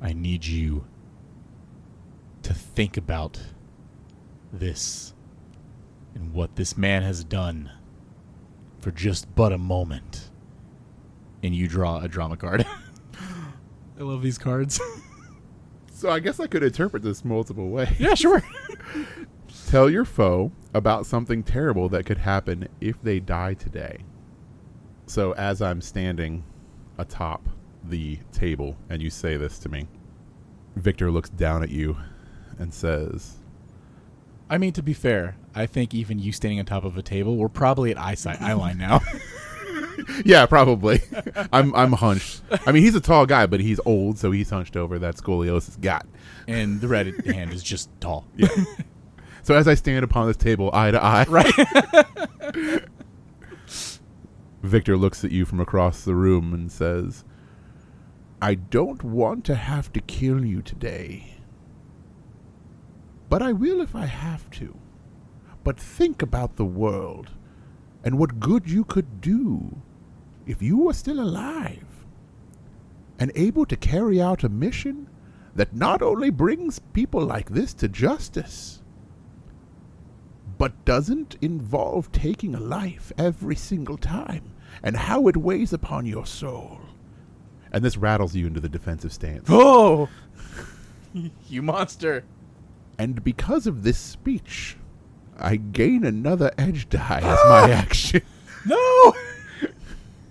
I 0.00 0.14
need 0.14 0.46
you 0.46 0.86
to 2.44 2.54
think 2.54 2.96
about 2.96 3.38
this 4.50 5.12
and 6.14 6.32
what 6.32 6.56
this 6.56 6.78
man 6.78 7.02
has 7.02 7.24
done 7.24 7.70
for 8.80 8.90
just 8.90 9.34
but 9.34 9.52
a 9.52 9.58
moment. 9.58 10.30
And 11.42 11.54
you 11.54 11.68
draw 11.68 12.00
a 12.00 12.08
drama 12.08 12.38
card. 12.38 12.66
I 13.98 14.02
love 14.02 14.22
these 14.22 14.38
cards. 14.38 14.80
So 15.98 16.08
I 16.10 16.20
guess 16.20 16.38
I 16.38 16.46
could 16.46 16.62
interpret 16.62 17.02
this 17.02 17.24
multiple 17.24 17.70
ways. 17.70 17.98
yeah, 17.98 18.14
sure. 18.14 18.40
Tell 19.66 19.90
your 19.90 20.04
foe 20.04 20.52
about 20.72 21.06
something 21.06 21.42
terrible 21.42 21.88
that 21.88 22.06
could 22.06 22.18
happen 22.18 22.68
if 22.80 23.02
they 23.02 23.18
die 23.18 23.54
today. 23.54 24.04
So 25.06 25.32
as 25.32 25.60
I'm 25.60 25.80
standing 25.80 26.44
atop 26.98 27.48
the 27.82 28.20
table 28.30 28.76
and 28.88 29.02
you 29.02 29.10
say 29.10 29.36
this 29.36 29.58
to 29.58 29.68
me, 29.68 29.88
Victor 30.76 31.10
looks 31.10 31.30
down 31.30 31.64
at 31.64 31.70
you 31.70 31.96
and 32.60 32.72
says, 32.72 33.38
I 34.48 34.56
mean, 34.56 34.72
to 34.74 34.84
be 34.84 34.92
fair, 34.92 35.36
I 35.52 35.66
think 35.66 35.94
even 35.94 36.20
you 36.20 36.30
standing 36.30 36.60
on 36.60 36.64
top 36.64 36.84
of 36.84 36.96
a 36.96 37.02
table, 37.02 37.36
we're 37.36 37.48
probably 37.48 37.90
at 37.90 37.98
eyesight 37.98 38.40
eye 38.40 38.52
line 38.52 38.78
now. 38.78 39.00
"Yeah, 40.24 40.46
probably. 40.46 41.00
I'm 41.52 41.74
I'm 41.74 41.92
hunched. 41.92 42.42
I 42.66 42.72
mean, 42.72 42.82
he's 42.82 42.94
a 42.94 43.00
tall 43.00 43.26
guy, 43.26 43.46
but 43.46 43.60
he's 43.60 43.80
old, 43.84 44.18
so 44.18 44.30
he's 44.30 44.50
hunched 44.50 44.76
over. 44.76 44.98
That 44.98 45.16
scoliosis 45.16 45.80
got. 45.80 46.06
and 46.46 46.80
the 46.80 46.88
red 46.88 47.14
hand 47.26 47.52
is 47.52 47.62
just 47.62 47.90
tall. 48.00 48.26
Yeah. 48.36 48.48
so 49.42 49.54
as 49.54 49.66
I 49.68 49.74
stand 49.74 50.04
upon 50.04 50.26
this 50.26 50.36
table, 50.36 50.70
eye 50.72 50.90
to 50.90 51.02
eye, 51.02 51.24
Right. 51.28 52.84
Victor 54.62 54.96
looks 54.96 55.24
at 55.24 55.30
you 55.30 55.44
from 55.44 55.60
across 55.60 56.04
the 56.04 56.14
room 56.14 56.52
and 56.52 56.70
says, 56.70 57.24
I 58.42 58.54
don't 58.54 59.02
want 59.04 59.44
to 59.46 59.54
have 59.54 59.92
to 59.92 60.00
kill 60.00 60.44
you 60.44 60.62
today. 60.62 61.34
But 63.28 63.40
I 63.42 63.52
will 63.52 63.80
if 63.80 63.94
I 63.94 64.06
have 64.06 64.50
to. 64.52 64.76
But 65.64 65.78
think 65.78 66.22
about 66.22 66.56
the 66.56 66.64
world 66.64 67.30
and 68.04 68.18
what 68.18 68.40
good 68.40 68.68
you 68.70 68.84
could 68.84 69.20
do 69.20 69.82
if 70.48 70.62
you 70.62 70.78
were 70.78 70.94
still 70.94 71.20
alive 71.20 71.84
and 73.18 73.30
able 73.34 73.66
to 73.66 73.76
carry 73.76 74.20
out 74.20 74.42
a 74.42 74.48
mission 74.48 75.06
that 75.54 75.74
not 75.74 76.00
only 76.00 76.30
brings 76.30 76.78
people 76.78 77.22
like 77.22 77.50
this 77.50 77.74
to 77.74 77.88
justice, 77.88 78.82
but 80.56 80.84
doesn't 80.86 81.36
involve 81.42 82.10
taking 82.12 82.54
a 82.54 82.60
life 82.60 83.12
every 83.18 83.56
single 83.56 83.98
time 83.98 84.54
and 84.82 84.96
how 84.96 85.28
it 85.28 85.36
weighs 85.36 85.72
upon 85.72 86.06
your 86.06 86.24
soul. 86.24 86.80
And 87.70 87.84
this 87.84 87.98
rattles 87.98 88.34
you 88.34 88.46
into 88.46 88.60
the 88.60 88.70
defensive 88.70 89.12
stance. 89.12 89.48
Oh, 89.50 90.08
you 91.48 91.60
monster! 91.60 92.24
And 92.98 93.22
because 93.22 93.66
of 93.66 93.82
this 93.82 93.98
speech, 93.98 94.76
I 95.38 95.56
gain 95.56 96.04
another 96.04 96.50
edge 96.56 96.88
die 96.88 97.20
as 97.22 97.38
my 97.44 97.70
action. 97.74 98.22
No! 98.64 99.14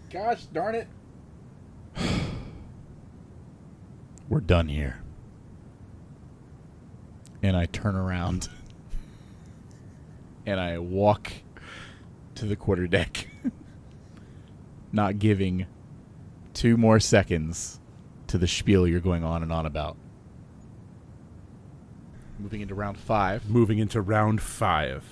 Gosh 0.09 0.45
darn 0.45 0.75
it! 0.75 0.87
We're 4.29 4.39
done 4.39 4.67
here. 4.69 5.01
And 7.43 7.55
I 7.55 7.65
turn 7.65 7.95
around 7.95 8.49
and 10.45 10.59
I 10.59 10.77
walk 10.77 11.31
to 12.35 12.45
the 12.45 12.55
quarter 12.55 12.87
deck, 12.87 13.27
not 14.91 15.19
giving 15.19 15.65
two 16.53 16.77
more 16.77 16.99
seconds 16.99 17.79
to 18.27 18.37
the 18.37 18.47
spiel 18.47 18.87
you're 18.87 18.99
going 18.99 19.23
on 19.23 19.43
and 19.43 19.51
on 19.51 19.65
about. 19.65 19.97
Moving 22.39 22.61
into 22.61 22.75
round 22.75 22.97
five. 22.97 23.49
Moving 23.49 23.79
into 23.79 24.01
round 24.01 24.41
five, 24.41 25.03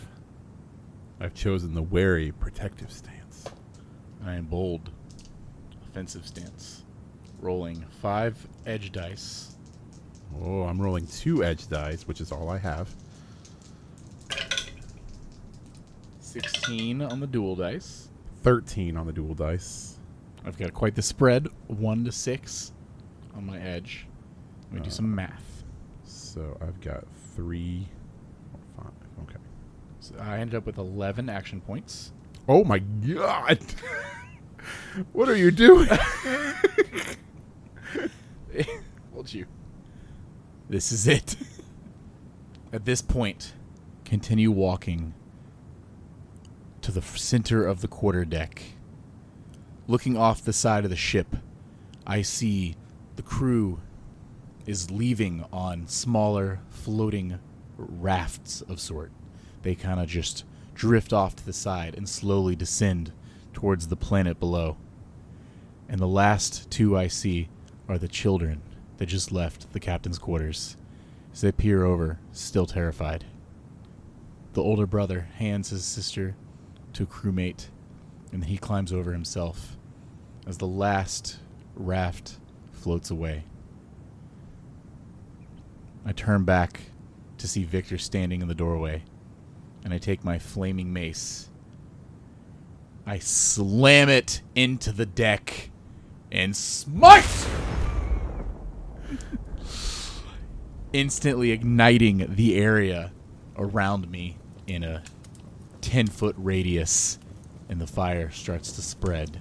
I've 1.20 1.34
chosen 1.34 1.74
the 1.74 1.82
wary 1.82 2.32
protective 2.32 2.92
stance. 2.92 3.25
I 4.26 4.34
am 4.34 4.46
bold. 4.46 4.90
Offensive 5.88 6.26
stance. 6.26 6.84
Rolling 7.40 7.86
five 8.02 8.36
edge 8.66 8.92
dice. 8.92 9.56
Oh, 10.42 10.64
I'm 10.64 10.82
rolling 10.82 11.08
two 11.08 11.44
edge 11.44 11.68
dice, 11.68 12.08
which 12.08 12.20
is 12.20 12.32
all 12.32 12.50
I 12.50 12.58
have. 12.58 12.94
16 16.20 17.02
on 17.02 17.20
the 17.20 17.28
duel 17.28 17.56
dice. 17.56 18.10
13 18.42 18.98
on 18.98 19.06
the 19.06 19.14
duel 19.14 19.34
dice. 19.34 19.98
I've 20.46 20.58
got 20.58 20.74
quite 20.74 20.96
the 20.96 21.02
spread. 21.02 21.48
One 21.68 22.04
to 22.06 22.12
six 22.12 22.74
on 23.36 23.46
my 23.46 23.60
edge. 23.60 24.08
Let 24.66 24.74
me 24.74 24.82
do 24.82 24.90
some 24.90 25.06
uh, 25.06 25.16
math. 25.16 25.64
So 26.04 26.58
I've 26.62 26.82
got 26.82 27.06
three, 27.36 27.88
five. 28.76 28.92
Okay. 29.24 29.40
So 30.00 30.16
I 30.20 30.40
ended 30.40 30.56
up 30.56 30.66
with 30.66 30.78
11 30.78 31.30
action 31.30 31.62
points. 31.62 32.12
Oh 32.48 32.64
my 32.64 32.80
god! 32.80 33.60
what 35.14 35.28
are 35.28 35.36
you 35.36 35.52
doing? 35.52 35.90
Hold 39.14 39.34
you. 39.34 39.46
This 40.70 40.92
is 40.92 41.08
it. 41.08 41.36
At 42.72 42.86
this 42.86 43.02
point, 43.02 43.54
continue 44.04 44.52
walking 44.52 45.14
to 46.82 46.92
the 46.92 47.02
center 47.02 47.66
of 47.66 47.82
the 47.82 47.88
quarter 47.88 48.26
deck. 48.26 48.62
Looking 49.88 50.18
off 50.18 50.44
the 50.44 50.54
side 50.54 50.84
of 50.84 50.90
the 50.90 50.96
ship, 50.96 51.36
I 52.06 52.22
see 52.22 52.76
the 53.16 53.24
crew 53.24 53.80
is 54.66 54.92
leaving 54.92 55.46
on 55.52 55.88
smaller 55.88 56.60
floating 56.70 57.40
rafts 57.78 58.62
of 58.62 58.80
sort. 58.80 59.12
They 59.64 59.76
kind 59.76 60.00
of 60.00 60.08
just 60.08 60.44
drift 60.76 61.12
off 61.12 61.36
to 61.38 61.46
the 61.46 61.54
side 61.54 61.96
and 61.96 62.08
slowly 62.08 62.56
descend 62.56 63.12
towards 63.54 63.88
the 63.88 63.96
planet 63.96 64.40
below. 64.40 64.78
And 65.90 66.00
the 66.00 66.08
last 66.08 66.70
two 66.70 66.98
I 66.98 67.08
see 67.08 67.50
are 67.88 67.98
the 67.98 68.08
children 68.08 68.62
that 68.98 69.08
just 69.08 69.32
left 69.32 69.74
the 69.74 69.80
captain's 69.80 70.20
quarters 70.20 70.78
as 71.34 71.42
they 71.42 71.52
peer 71.52 71.84
over, 71.84 72.20
still 72.32 72.66
terrified. 72.66 73.26
The 74.54 74.62
older 74.62 74.86
brother 74.86 75.28
hands 75.36 75.70
his 75.70 75.84
sister 75.84 76.36
to 76.94 77.04
a 77.04 77.08
crewmate, 77.08 77.68
and 78.32 78.46
he 78.46 78.58
climbs 78.58 78.94
over 78.94 79.12
himself 79.12 79.78
as 80.48 80.58
the 80.58 80.68
last 80.68 81.40
raft 81.76 82.38
floats 82.72 83.10
away. 83.10 83.44
I 86.06 86.12
turn 86.14 86.46
back 86.46 86.82
to 87.38 87.48
see 87.48 87.64
Victor 87.64 87.98
standing 87.98 88.42
in 88.42 88.48
the 88.48 88.56
doorway, 88.56 89.04
and 89.86 89.94
I 89.94 90.00
take 90.00 90.24
my 90.24 90.40
flaming 90.40 90.92
mace. 90.92 91.48
I 93.06 93.20
slam 93.20 94.10
it 94.10 94.42
into 94.56 94.92
the 94.92 95.06
deck 95.06 95.70
and 96.32 96.56
smite! 96.56 97.48
Instantly 100.92 101.52
igniting 101.52 102.26
the 102.36 102.56
area 102.56 103.12
around 103.58 104.10
me 104.10 104.38
in 104.66 104.84
a 104.84 105.04
10 105.82 106.08
foot 106.08 106.36
radius, 106.40 107.20
and 107.70 107.80
the 107.80 107.86
fire 107.86 108.32
starts 108.32 108.72
to 108.72 108.82
spread. 108.82 109.40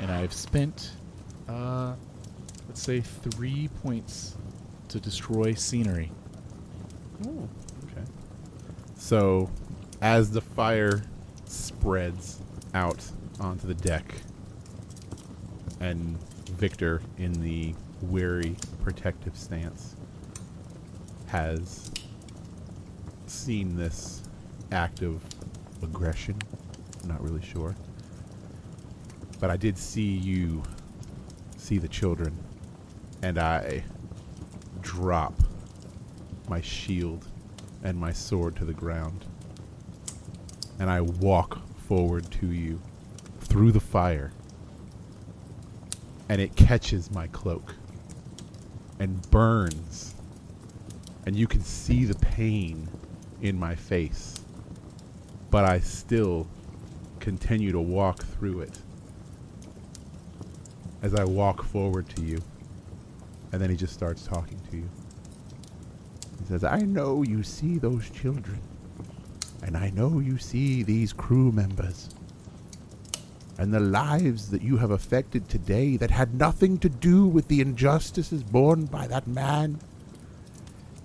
And 0.00 0.10
I've 0.10 0.32
spent, 0.32 0.92
uh, 1.48 1.94
let's 2.66 2.82
say, 2.82 3.00
three 3.00 3.68
points 3.82 4.36
to 4.88 4.98
destroy 4.98 5.52
scenery. 5.52 6.12
Oh, 7.26 7.28
okay. 7.30 7.63
So, 9.04 9.50
as 10.00 10.30
the 10.30 10.40
fire 10.40 11.02
spreads 11.44 12.40
out 12.72 13.04
onto 13.38 13.66
the 13.66 13.74
deck, 13.74 14.14
and 15.78 16.18
Victor, 16.48 17.02
in 17.18 17.34
the 17.34 17.74
wary 18.00 18.56
protective 18.82 19.36
stance, 19.36 19.94
has 21.26 21.90
seen 23.26 23.76
this 23.76 24.22
act 24.72 25.02
of 25.02 25.22
aggression. 25.82 26.38
I'm 27.02 27.10
Not 27.10 27.22
really 27.22 27.42
sure. 27.42 27.76
But 29.38 29.50
I 29.50 29.58
did 29.58 29.76
see 29.76 30.16
you 30.16 30.62
see 31.58 31.76
the 31.76 31.88
children, 31.88 32.34
and 33.20 33.38
I 33.38 33.84
drop 34.80 35.34
my 36.48 36.62
shield 36.62 37.26
and 37.84 37.98
my 37.98 38.12
sword 38.12 38.56
to 38.56 38.64
the 38.64 38.72
ground. 38.72 39.26
And 40.80 40.90
I 40.90 41.02
walk 41.02 41.60
forward 41.76 42.28
to 42.32 42.50
you 42.50 42.80
through 43.40 43.72
the 43.72 43.80
fire. 43.80 44.32
And 46.28 46.40
it 46.40 46.56
catches 46.56 47.10
my 47.10 47.26
cloak 47.28 47.74
and 48.98 49.30
burns. 49.30 50.14
And 51.26 51.36
you 51.36 51.46
can 51.46 51.62
see 51.62 52.04
the 52.04 52.14
pain 52.16 52.88
in 53.42 53.58
my 53.58 53.74
face. 53.74 54.40
But 55.50 55.64
I 55.64 55.78
still 55.78 56.48
continue 57.20 57.70
to 57.72 57.80
walk 57.80 58.24
through 58.24 58.62
it 58.62 58.78
as 61.02 61.14
I 61.14 61.24
walk 61.24 61.62
forward 61.62 62.08
to 62.16 62.22
you. 62.22 62.40
And 63.52 63.60
then 63.60 63.68
he 63.68 63.76
just 63.76 63.92
starts 63.92 64.26
talking 64.26 64.58
to 64.70 64.78
you. 64.78 64.88
Says, 66.48 66.64
I 66.64 66.80
know 66.80 67.22
you 67.22 67.42
see 67.42 67.78
those 67.78 68.10
children. 68.10 68.60
And 69.62 69.76
I 69.76 69.90
know 69.90 70.20
you 70.20 70.38
see 70.38 70.82
these 70.82 71.12
crew 71.12 71.50
members. 71.50 72.10
And 73.56 73.72
the 73.72 73.80
lives 73.80 74.50
that 74.50 74.62
you 74.62 74.76
have 74.76 74.90
affected 74.90 75.48
today 75.48 75.96
that 75.96 76.10
had 76.10 76.34
nothing 76.34 76.76
to 76.78 76.88
do 76.88 77.26
with 77.26 77.48
the 77.48 77.60
injustices 77.60 78.42
borne 78.42 78.84
by 78.86 79.06
that 79.06 79.26
man. 79.26 79.78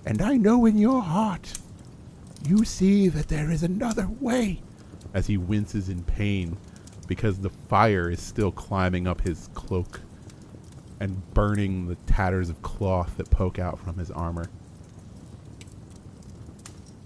And 0.05 0.21
I 0.21 0.35
know 0.35 0.65
in 0.65 0.77
your 0.77 1.01
heart 1.01 1.53
you 2.47 2.65
see 2.65 3.07
that 3.09 3.27
there 3.27 3.51
is 3.51 3.63
another 3.63 4.09
way. 4.19 4.61
As 5.13 5.27
he 5.27 5.37
winces 5.37 5.89
in 5.89 6.03
pain 6.03 6.57
because 7.07 7.39
the 7.39 7.49
fire 7.49 8.09
is 8.09 8.21
still 8.21 8.51
climbing 8.51 9.07
up 9.07 9.21
his 9.21 9.49
cloak 9.53 10.01
and 10.99 11.33
burning 11.33 11.87
the 11.87 11.95
tatters 12.05 12.49
of 12.49 12.61
cloth 12.61 13.17
that 13.17 13.31
poke 13.31 13.57
out 13.57 13.79
from 13.79 13.97
his 13.97 14.11
armor. 14.11 14.45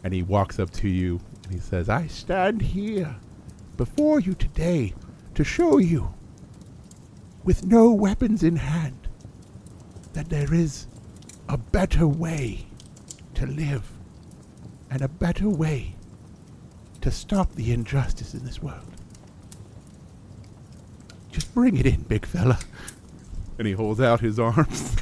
And 0.03 0.13
he 0.13 0.21
walks 0.21 0.59
up 0.59 0.71
to 0.71 0.89
you 0.89 1.21
and 1.43 1.53
he 1.53 1.59
says, 1.59 1.89
I 1.89 2.07
stand 2.07 2.61
here 2.61 3.15
before 3.77 4.19
you 4.19 4.33
today 4.33 4.93
to 5.35 5.43
show 5.43 5.77
you, 5.77 6.13
with 7.43 7.65
no 7.65 7.91
weapons 7.91 8.43
in 8.43 8.55
hand, 8.57 9.07
that 10.13 10.29
there 10.29 10.53
is 10.53 10.87
a 11.49 11.57
better 11.57 12.07
way 12.07 12.67
to 13.33 13.45
live 13.45 13.89
and 14.89 15.01
a 15.01 15.07
better 15.07 15.49
way 15.49 15.95
to 17.01 17.11
stop 17.11 17.53
the 17.55 17.73
injustice 17.73 18.33
in 18.33 18.45
this 18.45 18.61
world. 18.61 18.85
Just 21.31 21.53
bring 21.53 21.77
it 21.77 21.85
in, 21.85 22.03
big 22.03 22.25
fella. 22.25 22.59
And 23.57 23.67
he 23.67 23.73
holds 23.73 23.99
out 23.99 24.19
his 24.19 24.39
arms, 24.39 24.95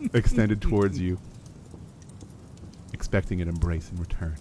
extended 0.14 0.60
towards 0.60 0.98
you, 0.98 1.18
expecting 3.12 3.42
an 3.42 3.48
embrace 3.48 3.90
in 3.90 3.98
return. 3.98 4.34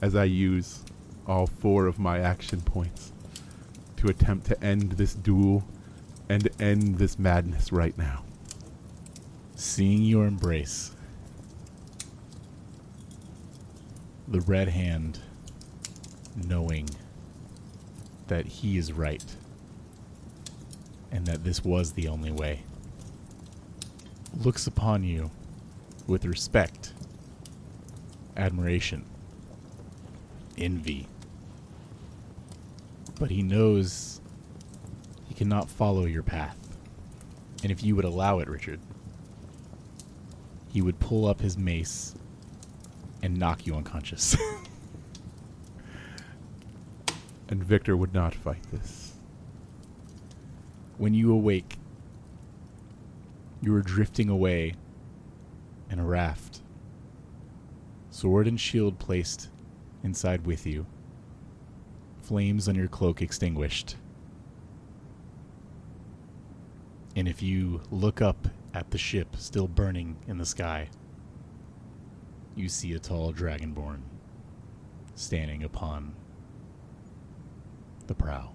As 0.00 0.16
I 0.16 0.24
use 0.24 0.84
all 1.26 1.46
four 1.46 1.84
of 1.84 1.98
my 1.98 2.18
action 2.18 2.62
points 2.62 3.12
to 3.98 4.08
attempt 4.08 4.46
to 4.46 4.64
end 4.64 4.92
this 4.92 5.12
duel 5.12 5.68
and 6.30 6.48
end 6.58 6.96
this 6.96 7.18
madness 7.18 7.70
right 7.70 7.96
now. 7.98 8.24
Seeing 9.54 10.02
your 10.02 10.24
embrace, 10.26 10.92
the 14.26 14.40
red 14.40 14.70
hand 14.70 15.20
knowing 16.34 16.88
that 18.28 18.46
he 18.46 18.78
is 18.78 18.94
right 18.94 19.36
and 21.12 21.26
that 21.26 21.44
this 21.44 21.62
was 21.62 21.92
the 21.92 22.08
only 22.08 22.32
way, 22.32 22.62
looks 24.34 24.66
upon 24.66 25.04
you 25.04 25.30
with 26.06 26.24
respect, 26.24 26.94
admiration, 28.38 29.04
envy. 30.56 31.08
But 33.18 33.30
he 33.30 33.42
knows 33.42 34.20
he 35.26 35.34
cannot 35.34 35.68
follow 35.68 36.06
your 36.06 36.22
path. 36.22 36.56
And 37.62 37.72
if 37.72 37.82
you 37.82 37.96
would 37.96 38.04
allow 38.04 38.38
it, 38.38 38.48
Richard, 38.48 38.80
he 40.68 40.80
would 40.80 41.00
pull 41.00 41.26
up 41.26 41.40
his 41.40 41.58
mace 41.58 42.14
and 43.22 43.36
knock 43.36 43.66
you 43.66 43.74
unconscious. 43.74 44.36
And 47.48 47.64
Victor 47.64 47.96
would 47.96 48.12
not 48.12 48.34
fight 48.34 48.62
this. 48.70 49.14
when 50.98 51.14
you 51.14 51.32
awake, 51.32 51.76
you 53.62 53.74
are 53.74 53.82
drifting 53.82 54.28
away 54.28 54.74
in 55.90 55.98
a 55.98 56.04
raft, 56.04 56.60
sword 58.18 58.48
and 58.48 58.58
shield 58.58 58.98
placed 58.98 59.48
inside 60.02 60.44
with 60.44 60.66
you, 60.66 60.84
flames 62.20 62.68
on 62.68 62.74
your 62.74 62.88
cloak 62.88 63.22
extinguished. 63.22 63.94
And 67.14 67.28
if 67.28 67.42
you 67.42 67.80
look 67.92 68.20
up 68.20 68.48
at 68.74 68.90
the 68.90 68.98
ship 68.98 69.36
still 69.36 69.68
burning 69.68 70.16
in 70.26 70.36
the 70.36 70.44
sky, 70.44 70.88
you 72.56 72.68
see 72.68 72.92
a 72.94 72.98
tall 72.98 73.32
dragonborn 73.32 74.00
standing 75.14 75.62
upon 75.62 76.12
the 78.08 78.14
prow. 78.16 78.50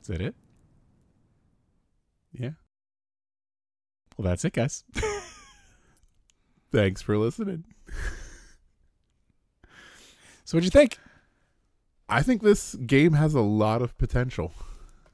Is 0.00 0.06
that 0.06 0.20
it? 0.20 0.36
Yeah. 2.32 2.50
Well, 4.16 4.28
that's 4.28 4.44
it, 4.44 4.52
guys. 4.52 4.84
Thanks 6.72 7.02
for 7.02 7.16
listening. 7.18 7.64
So, 10.46 10.58
what'd 10.58 10.66
you 10.66 10.70
think? 10.70 10.98
I 12.06 12.22
think 12.22 12.42
this 12.42 12.74
game 12.74 13.14
has 13.14 13.34
a 13.34 13.40
lot 13.40 13.80
of 13.80 13.96
potential. 13.96 14.52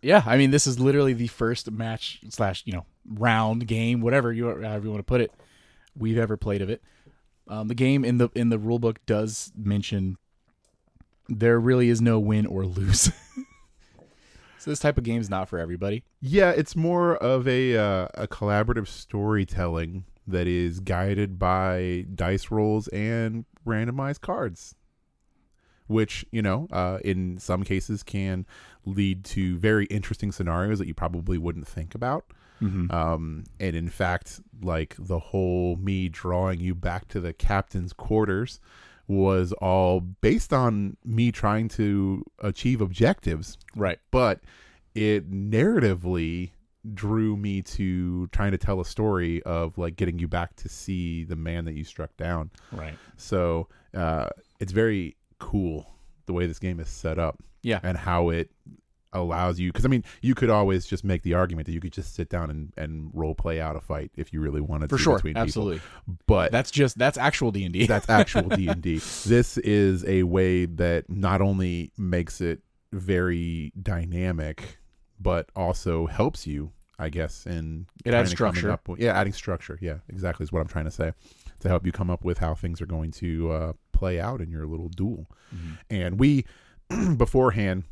Yeah, 0.03 0.25
I 0.27 0.37
mean, 0.37 0.51
this 0.51 0.67
is 0.67 0.81
literally 0.81 1.13
the 1.13 1.29
first 1.29 1.71
match 1.71 2.19
slash 2.31 2.63
you 2.67 2.73
know 2.73 2.85
round 3.09 3.67
game, 3.69 4.01
whatever 4.01 4.33
you 4.33 4.47
however 4.47 4.85
you 4.87 4.91
want 4.91 4.99
to 4.99 5.05
put 5.05 5.21
it, 5.21 5.33
we've 5.97 6.19
ever 6.19 6.37
played 6.37 6.63
of 6.63 6.69
it. 6.71 6.83
Um, 7.47 7.69
the 7.69 7.75
game 7.77 8.05
in 8.05 8.19
the 8.19 8.29
in 8.35 8.49
the 8.49 8.59
rule 8.59 8.81
book 8.81 8.99
does 9.07 9.53
mention 9.57 10.17
there 11.29 11.61
really 11.61 11.91
is 11.91 12.01
no 12.01 12.19
win 12.19 12.47
or 12.47 12.67
lose. 12.67 13.13
so 14.61 14.71
this 14.71 14.79
type 14.79 14.99
of 14.99 15.05
game 15.05 15.21
is 15.21 15.31
not 15.31 15.49
for 15.49 15.59
everybody. 15.59 16.05
Yeah, 16.21 16.51
it's 16.51 16.77
more 16.77 17.17
of 17.17 17.49
a 17.49 17.77
uh, 17.77 18.09
a 18.15 18.29
collaborative 18.29 18.87
storytelling 18.87 20.05
that 20.27 20.47
is 20.47 20.81
guided 20.81 21.39
by 21.39 22.05
dice 22.15 22.51
rolls 22.51 22.87
and 22.89 23.47
randomized 23.67 24.21
cards, 24.21 24.75
which 25.87 26.27
you 26.31 26.43
know, 26.43 26.69
uh, 26.71 26.99
in 27.03 27.39
some 27.39 27.65
cases, 27.65 28.03
can 28.03 28.45
lead 28.85 29.25
to 29.25 29.57
very 29.57 29.87
interesting 29.87 30.31
scenarios 30.31 30.79
that 30.79 30.87
you 30.87 30.95
probably 30.95 31.39
wouldn't 31.39 31.67
think 31.67 31.95
about. 31.95 32.27
Mm-hmm. 32.61 32.95
Um, 32.95 33.45
and 33.59 33.75
in 33.75 33.89
fact, 33.89 34.41
like 34.61 34.95
the 34.99 35.19
whole 35.19 35.77
me 35.77 36.11
drawing 36.11 36.61
you 36.61 36.75
back 36.75 37.09
to 37.09 37.21
the 37.21 37.33
captain's 37.33 37.95
quarters 37.95 38.61
was 39.11 39.53
all 39.61 39.99
based 40.01 40.53
on 40.53 40.97
me 41.05 41.33
trying 41.33 41.67
to 41.69 42.25
achieve 42.39 42.81
objectives 42.81 43.59
Right. 43.75 43.99
but 44.13 44.41
it 44.95 45.31
narratively 45.31 46.51
drew 46.95 47.37
me 47.37 47.61
to 47.61 48.27
trying 48.29 48.53
to 48.53 48.59
tell 48.59 48.81
a 48.81 48.85
story 48.85 49.43
of 49.43 49.77
like 49.77 49.97
getting 49.97 50.19
you 50.19 50.29
back 50.29 50.55
to 50.57 50.69
see 50.69 51.25
the 51.25 51.37
man 51.37 51.65
that 51.67 51.75
you 51.75 51.85
struck 51.85 52.17
down. 52.17 52.51
Right. 52.73 52.95
So 53.17 53.69
uh, 53.95 54.29
it's 54.61 54.73
very 54.73 55.17
cool 55.39 55.93
the 56.27 56.33
way 56.33 56.47
this 56.47 56.59
game 56.59 56.81
is 56.81 56.89
set 56.89 57.19
up 57.19 57.39
Yeah. 57.63 57.81
and 57.83 57.99
how 57.99 58.31
it 58.31 58.51
allows 59.13 59.59
you 59.59 59.71
because 59.73 59.85
I 59.85 59.89
mean 59.89 60.05
you 60.23 60.35
could 60.35 60.51
always 60.51 60.87
just 60.87 61.03
make 61.05 61.23
the 61.23 61.35
argument 61.35 61.67
that 61.67 61.73
you 61.73 61.81
could 61.81 61.93
just 61.93 62.15
sit 62.15 62.29
down 62.29 62.51
and, 62.51 62.73
and 62.77 63.11
role 63.13 63.35
play 63.35 63.61
out 63.61 63.75
a 63.77 63.81
fight 63.81 64.11
if 64.17 64.33
you 64.33 64.41
really 64.41 64.61
wanted 64.61 64.91
For 64.91 64.97
to 64.97 65.03
sure. 65.03 65.17
between 65.17 65.35
people. 65.35 65.43
Absolutely. 65.43 65.81
But 66.27 66.53
That's 66.53 66.71
just 66.71 66.97
that's 66.99 67.19
actual 67.19 67.51
D 67.51 67.65
and 67.65 67.73
D. 67.73 67.87
that's 67.89 68.09
actual 68.09 68.49
D&D. 68.49 68.99
This 69.27 69.59
is 69.59 70.05
a 70.05 70.23
way 70.23 70.67
that 70.67 71.11
not 71.11 71.41
only 71.41 71.93
makes 71.97 72.41
it 72.41 72.61
very 72.93 73.73
dynamic 73.81 74.79
but 75.21 75.51
also 75.55 76.07
helps 76.07 76.47
you, 76.47 76.73
I 76.99 77.11
guess, 77.11 77.47
in 77.47 77.87
It 78.05 78.15
adds 78.15 78.31
structure. 78.31 78.71
Up 78.71 78.89
with, 78.89 79.01
yeah, 79.01 79.19
adding 79.19 79.33
structure. 79.33 79.79
Yeah, 79.81 79.99
exactly 80.09 80.45
is 80.45 80.53
what 80.53 80.61
I'm 80.61 80.69
trying 80.69 80.87
to 80.87 80.91
say 80.91 81.13
to 81.61 81.69
help 81.69 81.85
you 81.85 81.93
come 81.93 82.11
up 82.11 82.25
with 82.25 82.39
how 82.39 82.55
things 82.55 82.81
are 82.81 82.87
going 82.87 83.11
to 83.13 83.51
uh, 83.53 83.73
play 83.93 84.19
out 84.19 84.41
in 84.41 84.51
your 84.51 84.67
little 84.67 84.89
duel. 84.89 85.27
Mm-hmm. 85.55 85.73
And 85.91 86.19
we 86.19 86.47
beforehand 87.17 87.85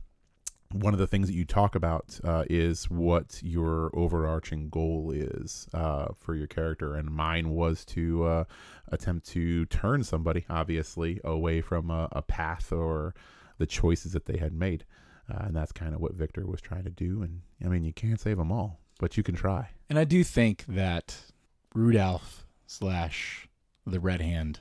one 0.72 0.92
of 0.92 0.98
the 0.98 1.06
things 1.06 1.28
that 1.28 1.34
you 1.34 1.44
talk 1.44 1.74
about 1.74 2.20
uh, 2.24 2.44
is 2.50 2.90
what 2.90 3.40
your 3.42 3.90
overarching 3.94 4.68
goal 4.68 5.10
is 5.14 5.66
uh, 5.72 6.08
for 6.18 6.34
your 6.34 6.46
character, 6.46 6.94
and 6.94 7.10
mine 7.10 7.50
was 7.50 7.84
to 7.86 8.24
uh, 8.24 8.44
attempt 8.88 9.26
to 9.28 9.64
turn 9.66 10.04
somebody, 10.04 10.44
obviously, 10.50 11.20
away 11.24 11.62
from 11.62 11.90
a, 11.90 12.08
a 12.12 12.22
path 12.22 12.70
or 12.70 13.14
the 13.56 13.66
choices 13.66 14.12
that 14.12 14.26
they 14.26 14.36
had 14.36 14.52
made, 14.52 14.84
uh, 15.32 15.44
and 15.46 15.56
that's 15.56 15.72
kind 15.72 15.94
of 15.94 16.00
what 16.00 16.14
Victor 16.14 16.46
was 16.46 16.60
trying 16.60 16.84
to 16.84 16.90
do. 16.90 17.22
And 17.22 17.40
I 17.64 17.68
mean, 17.68 17.84
you 17.84 17.94
can't 17.94 18.20
save 18.20 18.36
them 18.36 18.52
all, 18.52 18.78
but 18.98 19.16
you 19.16 19.22
can 19.22 19.34
try. 19.34 19.70
And 19.88 19.98
I 19.98 20.04
do 20.04 20.22
think 20.22 20.64
that 20.68 21.16
Rudolph 21.74 22.46
slash 22.66 23.48
the 23.86 24.00
Red 24.00 24.20
Hand 24.20 24.60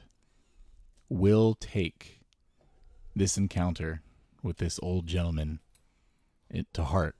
will 1.09 1.53
take 1.53 2.21
this 3.13 3.37
encounter 3.37 4.01
with 4.41 4.57
this 4.57 4.79
old 4.81 5.05
gentleman 5.07 5.59
it, 6.49 6.67
to 6.73 6.83
heart, 6.83 7.15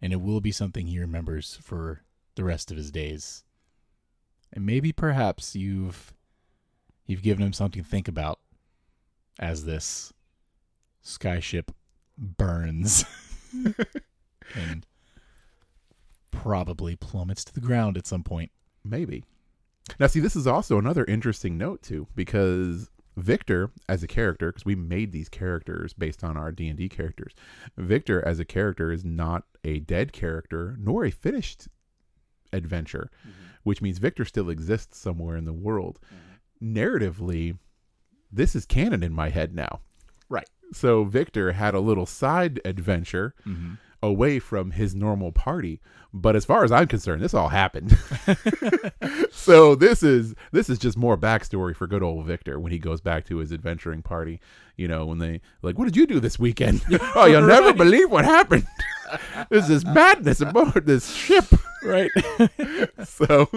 and 0.00 0.12
it 0.12 0.20
will 0.20 0.40
be 0.40 0.52
something 0.52 0.86
he 0.86 0.98
remembers 0.98 1.58
for 1.62 2.02
the 2.34 2.44
rest 2.44 2.70
of 2.70 2.76
his 2.76 2.90
days. 2.90 3.44
And 4.52 4.64
maybe, 4.64 4.92
perhaps, 4.92 5.54
you've 5.54 6.14
you've 7.06 7.22
given 7.22 7.44
him 7.44 7.52
something 7.52 7.82
to 7.82 7.88
think 7.88 8.08
about 8.08 8.38
as 9.38 9.64
this 9.64 10.12
skyship 11.04 11.68
burns 12.18 13.04
and 14.54 14.86
probably 16.30 16.96
plummets 16.96 17.44
to 17.44 17.54
the 17.54 17.60
ground 17.60 17.96
at 17.96 18.06
some 18.06 18.22
point. 18.22 18.50
Maybe. 18.84 19.24
Now, 19.98 20.06
see, 20.06 20.20
this 20.20 20.36
is 20.36 20.46
also 20.46 20.78
another 20.78 21.04
interesting 21.04 21.56
note 21.56 21.82
too, 21.82 22.06
because 22.14 22.90
Victor 23.18 23.70
as 23.88 24.02
a 24.02 24.06
character, 24.06 24.52
because 24.52 24.64
we 24.64 24.74
made 24.74 25.12
these 25.12 25.28
characters 25.28 25.92
based 25.92 26.22
on 26.22 26.36
our 26.36 26.52
D 26.52 26.68
and 26.68 26.78
D 26.78 26.88
characters. 26.88 27.34
Victor 27.76 28.26
as 28.26 28.38
a 28.38 28.44
character 28.44 28.92
is 28.92 29.04
not 29.04 29.44
a 29.64 29.80
dead 29.80 30.12
character 30.12 30.76
nor 30.78 31.04
a 31.04 31.10
finished 31.10 31.68
adventure, 32.52 33.10
which 33.64 33.82
means 33.82 33.98
Victor 33.98 34.24
still 34.24 34.48
exists 34.48 34.98
somewhere 34.98 35.36
in 35.36 35.44
the 35.44 35.52
world. 35.52 35.98
Narratively, 36.62 37.58
this 38.30 38.54
is 38.54 38.64
canon 38.64 39.02
in 39.02 39.12
my 39.12 39.30
head 39.30 39.54
now. 39.54 39.80
Right. 40.28 40.48
So 40.72 41.04
Victor 41.04 41.52
had 41.52 41.74
a 41.74 41.80
little 41.80 42.06
side 42.06 42.60
adventure 42.64 43.34
Mm-hmm. 43.46 43.74
Away 44.02 44.38
from 44.38 44.72
his 44.72 44.94
normal 44.94 45.32
party. 45.32 45.80
But 46.12 46.36
as 46.36 46.44
far 46.44 46.64
as 46.64 46.72
I'm 46.72 46.88
concerned, 46.88 47.22
this 47.22 47.34
all 47.34 47.48
happened. 47.48 47.96
so 49.30 49.74
this 49.74 50.02
is 50.02 50.34
this 50.52 50.70
is 50.70 50.78
just 50.78 50.96
more 50.96 51.16
backstory 51.16 51.76
for 51.76 51.86
good 51.86 52.02
old 52.02 52.26
Victor 52.26 52.58
when 52.58 52.72
he 52.72 52.78
goes 52.78 53.00
back 53.00 53.26
to 53.26 53.38
his 53.38 53.52
adventuring 53.52 54.02
party. 54.02 54.40
You 54.76 54.88
know, 54.88 55.06
when 55.06 55.18
they 55.18 55.40
like, 55.62 55.76
what 55.78 55.84
did 55.84 55.96
you 55.96 56.06
do 56.06 56.20
this 56.20 56.38
weekend? 56.38 56.82
oh, 57.14 57.26
you'll 57.26 57.46
never 57.46 57.72
believe 57.72 58.10
what 58.10 58.24
happened. 58.24 58.66
There's 59.50 59.68
this 59.68 59.84
madness 59.84 60.40
aboard 60.40 60.86
this 60.86 61.12
ship. 61.12 61.46
Right. 61.82 62.10
so 63.04 63.48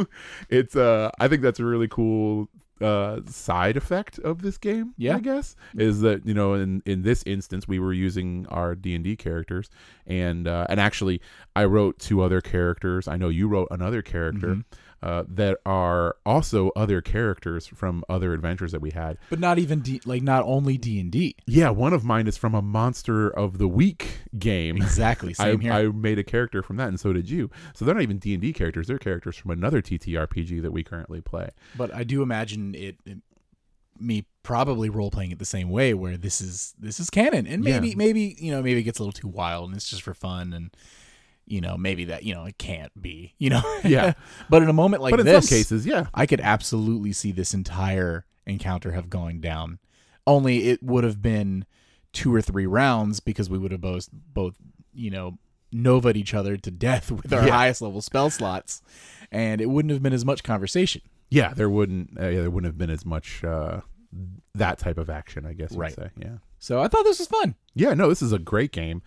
it's 0.49 0.75
uh 0.75 1.09
I 1.19 1.27
think 1.27 1.41
that's 1.41 1.59
a 1.59 1.65
really 1.65 1.87
cool 1.87 2.49
uh 2.81 3.19
side 3.27 3.77
effect 3.77 4.17
of 4.19 4.41
this 4.41 4.57
game 4.57 4.93
Yeah. 4.97 5.15
i 5.17 5.19
guess 5.19 5.55
is 5.75 6.01
that 6.01 6.25
you 6.25 6.33
know 6.33 6.53
in 6.55 6.81
in 6.85 7.01
this 7.03 7.23
instance 7.25 7.67
we 7.67 7.79
were 7.79 7.93
using 7.93 8.45
our 8.49 8.75
d&d 8.75 9.15
characters. 9.17 9.69
And 10.07 10.47
uh 10.47 10.65
and 10.69 10.79
actually 10.79 11.21
i 11.55 11.63
wrote 11.65 11.99
two 11.99 12.21
other 12.21 12.41
characters. 12.41 13.07
I 13.07 13.17
know 13.17 13.29
you 13.29 13.47
wrote 13.47 13.67
another 13.71 14.01
character 14.01 14.63
uh, 15.03 15.23
that 15.27 15.57
are 15.65 16.15
also 16.25 16.69
other 16.75 17.01
characters 17.01 17.67
from 17.67 18.03
other 18.07 18.33
adventures 18.33 18.71
that 18.71 18.81
we 18.81 18.91
had. 18.91 19.17
But 19.29 19.39
not 19.39 19.57
even 19.59 19.79
D, 19.79 20.01
like 20.05 20.21
not 20.21 20.43
only 20.45 20.77
D 20.77 20.99
and 20.99 21.11
D. 21.11 21.35
Yeah, 21.47 21.69
one 21.71 21.93
of 21.93 22.03
mine 22.03 22.27
is 22.27 22.37
from 22.37 22.53
a 22.53 22.61
Monster 22.61 23.29
of 23.29 23.57
the 23.57 23.67
Week 23.67 24.19
game. 24.37 24.77
Exactly. 24.77 25.29
I, 25.39 25.51
Same 25.51 25.59
here. 25.61 25.73
I 25.73 25.87
made 25.87 26.19
a 26.19 26.23
character 26.23 26.61
from 26.61 26.77
that, 26.77 26.87
and 26.89 26.99
so 26.99 27.13
did 27.13 27.29
you. 27.29 27.49
So 27.73 27.83
they're 27.85 27.95
not 27.95 28.03
even 28.03 28.19
D 28.19 28.33
and 28.33 28.41
D 28.41 28.53
characters; 28.53 28.87
they're 28.87 28.99
characters 28.99 29.35
from 29.37 29.51
another 29.51 29.81
TTRPG 29.81 30.61
that 30.61 30.71
we 30.71 30.83
currently 30.83 31.21
play. 31.21 31.49
but 31.75 31.93
I 31.93 32.03
do 32.03 32.21
imagine 32.21 32.75
it, 32.75 32.97
it 33.05 33.17
me 33.99 34.25
probably 34.41 34.89
role 34.89 35.11
playing 35.11 35.31
it 35.31 35.37
the 35.37 35.45
same 35.45 35.69
way 35.69 35.93
where 35.93 36.17
this 36.17 36.41
is 36.41 36.73
this 36.79 36.99
is 36.99 37.11
canon 37.11 37.45
and 37.45 37.63
maybe 37.63 37.89
Yeah. 37.89 37.95
maybe 37.95 38.35
you 38.39 38.51
know 38.51 38.59
maybe 38.63 38.79
it 38.79 38.83
gets 38.83 38.97
a 38.97 39.03
little 39.03 39.11
too 39.11 39.27
wild 39.27 39.67
and 39.67 39.75
it's 39.75 39.87
just 39.87 40.01
for 40.01 40.15
fun 40.15 40.53
and 40.53 40.75
you 41.51 41.61
know 41.61 41.77
maybe 41.77 42.05
that 42.05 42.23
you 42.23 42.33
know 42.33 42.45
it 42.45 42.57
can't 42.57 42.91
be 43.01 43.33
you 43.37 43.49
know 43.49 43.61
Yeah. 43.83 44.13
but 44.49 44.61
in 44.63 44.69
a 44.69 44.73
moment 44.73 45.03
like 45.03 45.11
but 45.11 45.19
in 45.19 45.25
this 45.25 45.47
some 45.49 45.57
cases, 45.57 45.85
yeah, 45.85 46.07
I 46.13 46.25
could 46.25 46.41
absolutely 46.41 47.13
see 47.13 47.31
this 47.31 47.53
entire 47.53 48.25
encounter 48.45 48.91
have 48.93 49.09
going 49.09 49.39
down 49.41 49.79
only 50.25 50.69
it 50.69 50.81
would 50.81 51.03
have 51.03 51.21
been 51.21 51.65
two 52.13 52.33
or 52.33 52.41
three 52.41 52.65
rounds 52.65 53.19
because 53.19 53.49
we 53.49 53.57
would 53.57 53.71
have 53.71 53.81
both 53.81 54.09
both 54.11 54.55
you 54.93 55.09
know 55.11 55.37
nova'd 55.73 56.17
each 56.17 56.33
other 56.33 56.57
to 56.57 56.71
death 56.71 57.11
with 57.17 57.31
our 57.31 57.45
Yeah. 57.45 57.51
highest 57.53 57.81
level 57.81 58.01
spell 58.01 58.29
slots 58.29 58.81
and 59.31 59.61
it 59.61 59.67
wouldn't 59.69 59.91
have 59.91 60.01
been 60.03 60.13
as 60.13 60.25
much 60.25 60.43
conversation 60.43 61.01
yeah, 61.33 61.53
there 61.53 61.69
wouldn't 61.69 62.19
uh, 62.19 62.27
yeah, 62.27 62.41
there 62.41 62.49
wouldn't 62.49 62.67
have 62.67 62.77
been 62.77 62.89
as 62.89 63.05
much 63.05 63.41
uh, 63.45 63.79
that 64.53 64.77
type 64.79 64.97
of 64.97 65.09
action, 65.09 65.45
I 65.45 65.53
guess. 65.53 65.71
Right. 65.71 65.91
You'd 65.97 66.03
say. 66.05 66.09
Yeah. 66.17 66.37
so 66.59 66.81
I 66.81 66.89
thought 66.89 67.03
this 67.05 67.19
was 67.19 67.29
fun 67.29 67.55
Yeah, 67.73 67.93
no, 67.93 68.09
this 68.09 68.21
is 68.21 68.33
a 68.33 68.39
great 68.39 68.73
game. 68.73 69.01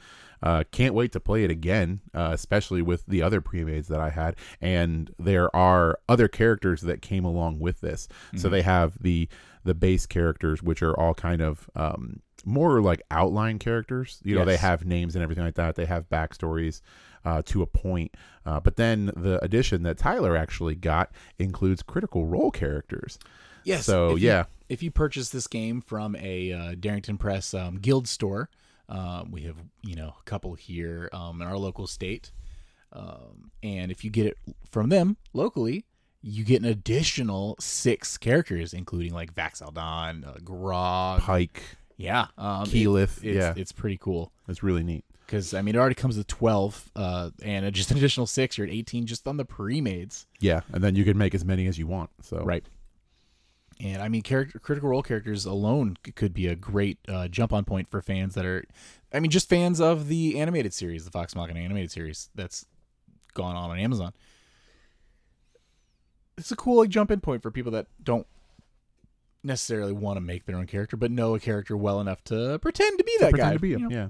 Uh, 0.45 0.63
can't 0.71 0.95
wait 0.95 1.11
to 1.11 1.19
play 1.19 1.43
it 1.43 1.51
again, 1.51 2.01
uh, 2.15 2.31
especially 2.33 2.83
with 2.83 3.05
the 3.07 3.23
other 3.23 3.41
pre-mades 3.41 3.89
that 3.89 3.99
I 3.99 4.11
had. 4.11 4.37
And 4.61 5.11
there 5.19 5.55
are 5.57 5.99
other 6.07 6.29
characters 6.29 6.83
that 6.83 7.01
came 7.03 7.25
along 7.25 7.59
with 7.61 7.81
this. 7.81 8.07
So 8.37 8.49
they 8.51 8.63
have 8.63 9.03
the 9.03 9.29
the 9.65 9.75
base 9.75 10.05
characters, 10.05 10.63
which 10.63 10.83
are 10.83 10.95
all 11.01 11.15
kind 11.15 11.41
of 11.41 11.71
um, 11.75 12.21
more 12.45 12.83
like 12.83 13.01
outline 13.11 13.59
characters. 13.59 14.21
You 14.23 14.35
know, 14.35 14.45
they 14.45 14.59
have 14.59 14.85
names 14.85 15.15
and 15.17 15.23
everything 15.23 15.45
like 15.45 15.55
that. 15.55 15.77
They 15.77 15.87
have 15.87 16.11
backstories 16.11 16.83
uh, 17.25 17.41
to 17.47 17.63
a 17.63 17.67
point. 17.67 18.15
Uh, 18.45 18.61
but 18.61 18.77
then 18.77 19.11
the 19.17 19.43
addition 19.43 19.83
that 19.85 19.97
Tyler 19.97 20.37
actually 20.37 20.75
got 20.75 21.11
includes 21.39 21.83
critical 21.83 22.27
role 22.27 22.51
characters. 22.51 23.19
Yes. 23.65 23.87
So, 23.87 24.11
if 24.11 24.21
you- 24.21 24.29
yeah. 24.29 24.45
if 24.69 24.83
you 24.83 24.91
purchase 24.91 25.31
this 25.31 25.47
game 25.47 25.81
from 25.81 26.15
a 26.17 26.53
uh, 26.53 26.75
Darrington 26.79 27.17
Press 27.17 27.55
um, 27.55 27.77
guild 27.79 28.07
store, 28.07 28.51
um, 28.89 29.31
we 29.31 29.43
have 29.43 29.57
you 29.83 29.97
know 29.97 30.15
a 30.19 30.23
couple 30.25 30.55
here 30.55 31.09
um, 31.13 31.41
in 31.43 31.49
our 31.49 31.57
local 31.59 31.87
state, 31.87 32.33
um, 32.93 33.51
and 33.63 33.91
if 33.91 34.05
you 34.05 34.11
get 34.11 34.27
it 34.27 34.39
from 34.71 34.89
them 34.89 35.17
locally, 35.33 35.85
you 36.23 36.45
get 36.45 36.63
an 36.63 36.69
additional 36.69 37.57
six 37.61 38.17
characters, 38.17 38.73
including 38.73 39.13
like 39.13 39.35
Vax'ildan, 39.35 40.27
uh, 40.27 40.35
Grog, 40.45 41.21
Pike, 41.21 41.63
yeah, 41.97 42.27
um, 42.39 42.65
Keyleth, 42.67 43.23
it- 43.25 43.29
it's, 43.29 43.37
yeah. 43.37 43.55
it's 43.57 43.73
pretty 43.73 43.97
cool 43.99 44.33
it's 44.49 44.63
really 44.63 44.83
neat. 44.83 45.05
because 45.27 45.55
I 45.55 45.63
mean 45.63 45.75
it 45.75 45.79
already 45.79 45.95
comes 45.95 46.17
with 46.19 46.27
twelve, 46.27 46.91
uh, 46.95 47.31
and 47.43 47.73
just 47.75 47.91
an 47.91 47.97
additional 47.99 48.27
six. 48.27 48.59
You're 48.59 48.67
at 48.67 48.73
eighteen 48.73 49.07
just 49.07 49.27
on 49.27 49.37
the 49.39 49.45
pre-mades. 49.45 50.27
Yeah, 50.41 50.61
and 50.73 50.85
then 50.85 50.95
you 50.95 51.05
can 51.05 51.17
make 51.19 51.35
as 51.35 51.45
many 51.45 51.67
as 51.67 51.79
you 51.79 51.87
want. 51.87 52.11
So 52.23 52.45
Right. 52.45 52.65
And 53.81 54.01
I 54.03 54.09
mean, 54.09 54.23
character, 54.23 54.59
critical 54.59 54.89
role 54.89 55.03
characters 55.03 55.45
alone 55.45 55.97
could 56.15 56.33
be 56.35 56.47
a 56.47 56.55
great 56.55 56.99
uh, 57.09 57.29
jump 57.29 57.53
on 57.53 57.65
point 57.65 57.91
for 57.91 58.01
fans 58.01 58.35
that 58.35 58.45
are, 58.45 58.65
I 59.13 59.21
mean, 59.21 59.31
just 59.31 59.49
fans 59.49 59.81
of 59.81 60.09
the 60.09 60.39
animated 60.41 60.73
series, 60.73 61.05
the 61.05 61.11
Vox 61.11 61.35
Machina 61.35 61.61
animated 61.61 61.91
series 61.91 62.31
that's 62.35 62.67
gone 63.35 63.57
on 63.57 63.71
on 63.71 63.79
Amazon. 63.79 64.13
It's 66.37 66.51
a 66.51 66.57
cool 66.57 66.79
like 66.79 66.91
jump 66.91 67.11
in 67.11 67.21
point 67.21 67.43
for 67.43 67.51
people 67.51 67.73
that 67.73 67.87
don't 68.03 68.27
necessarily 69.43 69.93
want 69.93 70.17
to 70.17 70.21
make 70.21 70.47
their 70.47 70.57
own 70.57 70.67
character, 70.67 70.97
but 70.97 71.11
know 71.11 71.35
a 71.35 71.41
character 71.41 71.77
well 71.77 72.01
enough 72.01 72.25
to 72.25 72.59
pretend 72.61 72.99
to 72.99 73.05
be 73.05 73.13
that 73.21 73.31
pretend 73.31 73.51
guy. 73.51 73.55
to 73.55 73.61
be 73.61 73.69
you 73.71 73.77
him. 73.77 73.83
know? 73.83 73.91
Yeah. 73.91 74.09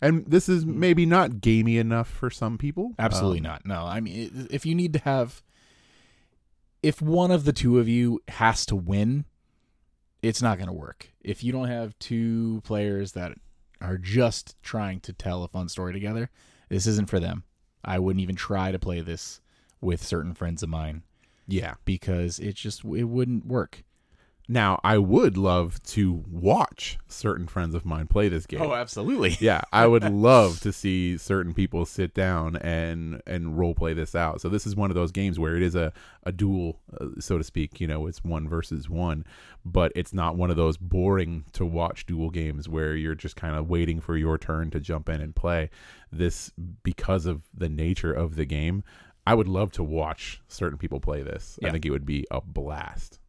And 0.00 0.24
this 0.26 0.48
is 0.48 0.66
maybe 0.66 1.06
not 1.06 1.40
gamey 1.40 1.76
enough 1.78 2.08
for 2.08 2.30
some 2.30 2.58
people. 2.58 2.92
Absolutely 2.98 3.38
Um, 3.38 3.44
not. 3.44 3.66
No, 3.66 3.84
I 3.84 4.00
mean, 4.00 4.48
if 4.50 4.66
you 4.66 4.74
need 4.74 4.92
to 4.94 4.98
have, 5.00 5.42
if 6.82 7.00
one 7.00 7.30
of 7.30 7.44
the 7.44 7.52
two 7.52 7.78
of 7.78 7.88
you 7.88 8.20
has 8.28 8.66
to 8.66 8.76
win, 8.76 9.24
it's 10.22 10.42
not 10.42 10.58
going 10.58 10.68
to 10.68 10.72
work. 10.72 11.10
If 11.20 11.42
you 11.44 11.52
don't 11.52 11.68
have 11.68 11.98
two 11.98 12.60
players 12.64 13.12
that 13.12 13.32
are 13.80 13.98
just 13.98 14.56
trying 14.62 15.00
to 15.00 15.12
tell 15.12 15.42
a 15.42 15.48
fun 15.48 15.68
story 15.68 15.92
together, 15.92 16.30
this 16.68 16.86
isn't 16.86 17.10
for 17.10 17.20
them. 17.20 17.44
I 17.84 17.98
wouldn't 17.98 18.22
even 18.22 18.36
try 18.36 18.70
to 18.72 18.78
play 18.78 19.00
this 19.00 19.40
with 19.80 20.02
certain 20.04 20.34
friends 20.34 20.62
of 20.62 20.68
mine 20.68 21.02
Yeah. 21.48 21.74
because 21.84 22.38
it 22.38 22.54
just 22.54 22.84
it 22.84 23.04
wouldn't 23.04 23.46
work. 23.46 23.82
Now, 24.48 24.80
I 24.82 24.98
would 24.98 25.36
love 25.36 25.82
to 25.84 26.24
watch 26.28 26.98
certain 27.06 27.46
friends 27.46 27.74
of 27.74 27.84
mine 27.84 28.08
play 28.08 28.28
this 28.28 28.44
game. 28.44 28.60
Oh, 28.60 28.74
absolutely. 28.74 29.36
yeah, 29.40 29.62
I 29.72 29.86
would 29.86 30.04
love 30.12 30.60
to 30.60 30.72
see 30.72 31.16
certain 31.16 31.54
people 31.54 31.86
sit 31.86 32.12
down 32.12 32.56
and 32.56 33.22
and 33.26 33.56
role 33.58 33.74
play 33.74 33.94
this 33.94 34.14
out. 34.14 34.40
So 34.40 34.48
this 34.48 34.66
is 34.66 34.74
one 34.74 34.90
of 34.90 34.94
those 34.96 35.12
games 35.12 35.38
where 35.38 35.56
it 35.56 35.62
is 35.62 35.74
a 35.74 35.92
a 36.24 36.32
duel, 36.32 36.80
uh, 37.00 37.20
so 37.20 37.38
to 37.38 37.44
speak. 37.44 37.80
You 37.80 37.86
know, 37.86 38.06
it's 38.06 38.24
one 38.24 38.48
versus 38.48 38.90
one, 38.90 39.24
but 39.64 39.92
it's 39.94 40.12
not 40.12 40.36
one 40.36 40.50
of 40.50 40.56
those 40.56 40.76
boring 40.76 41.44
to 41.52 41.64
watch 41.64 42.04
duel 42.06 42.30
games 42.30 42.68
where 42.68 42.96
you're 42.96 43.14
just 43.14 43.36
kind 43.36 43.54
of 43.54 43.68
waiting 43.68 44.00
for 44.00 44.16
your 44.16 44.38
turn 44.38 44.70
to 44.72 44.80
jump 44.80 45.08
in 45.08 45.20
and 45.20 45.36
play. 45.36 45.70
This 46.10 46.50
because 46.82 47.26
of 47.26 47.44
the 47.54 47.68
nature 47.68 48.12
of 48.12 48.34
the 48.36 48.44
game. 48.44 48.82
I 49.24 49.34
would 49.34 49.46
love 49.46 49.70
to 49.72 49.84
watch 49.84 50.42
certain 50.48 50.78
people 50.78 50.98
play 50.98 51.22
this. 51.22 51.56
I 51.62 51.70
think 51.70 51.86
it 51.86 51.90
would 51.90 52.04
be 52.04 52.26
a 52.32 52.40
blast. 52.40 53.20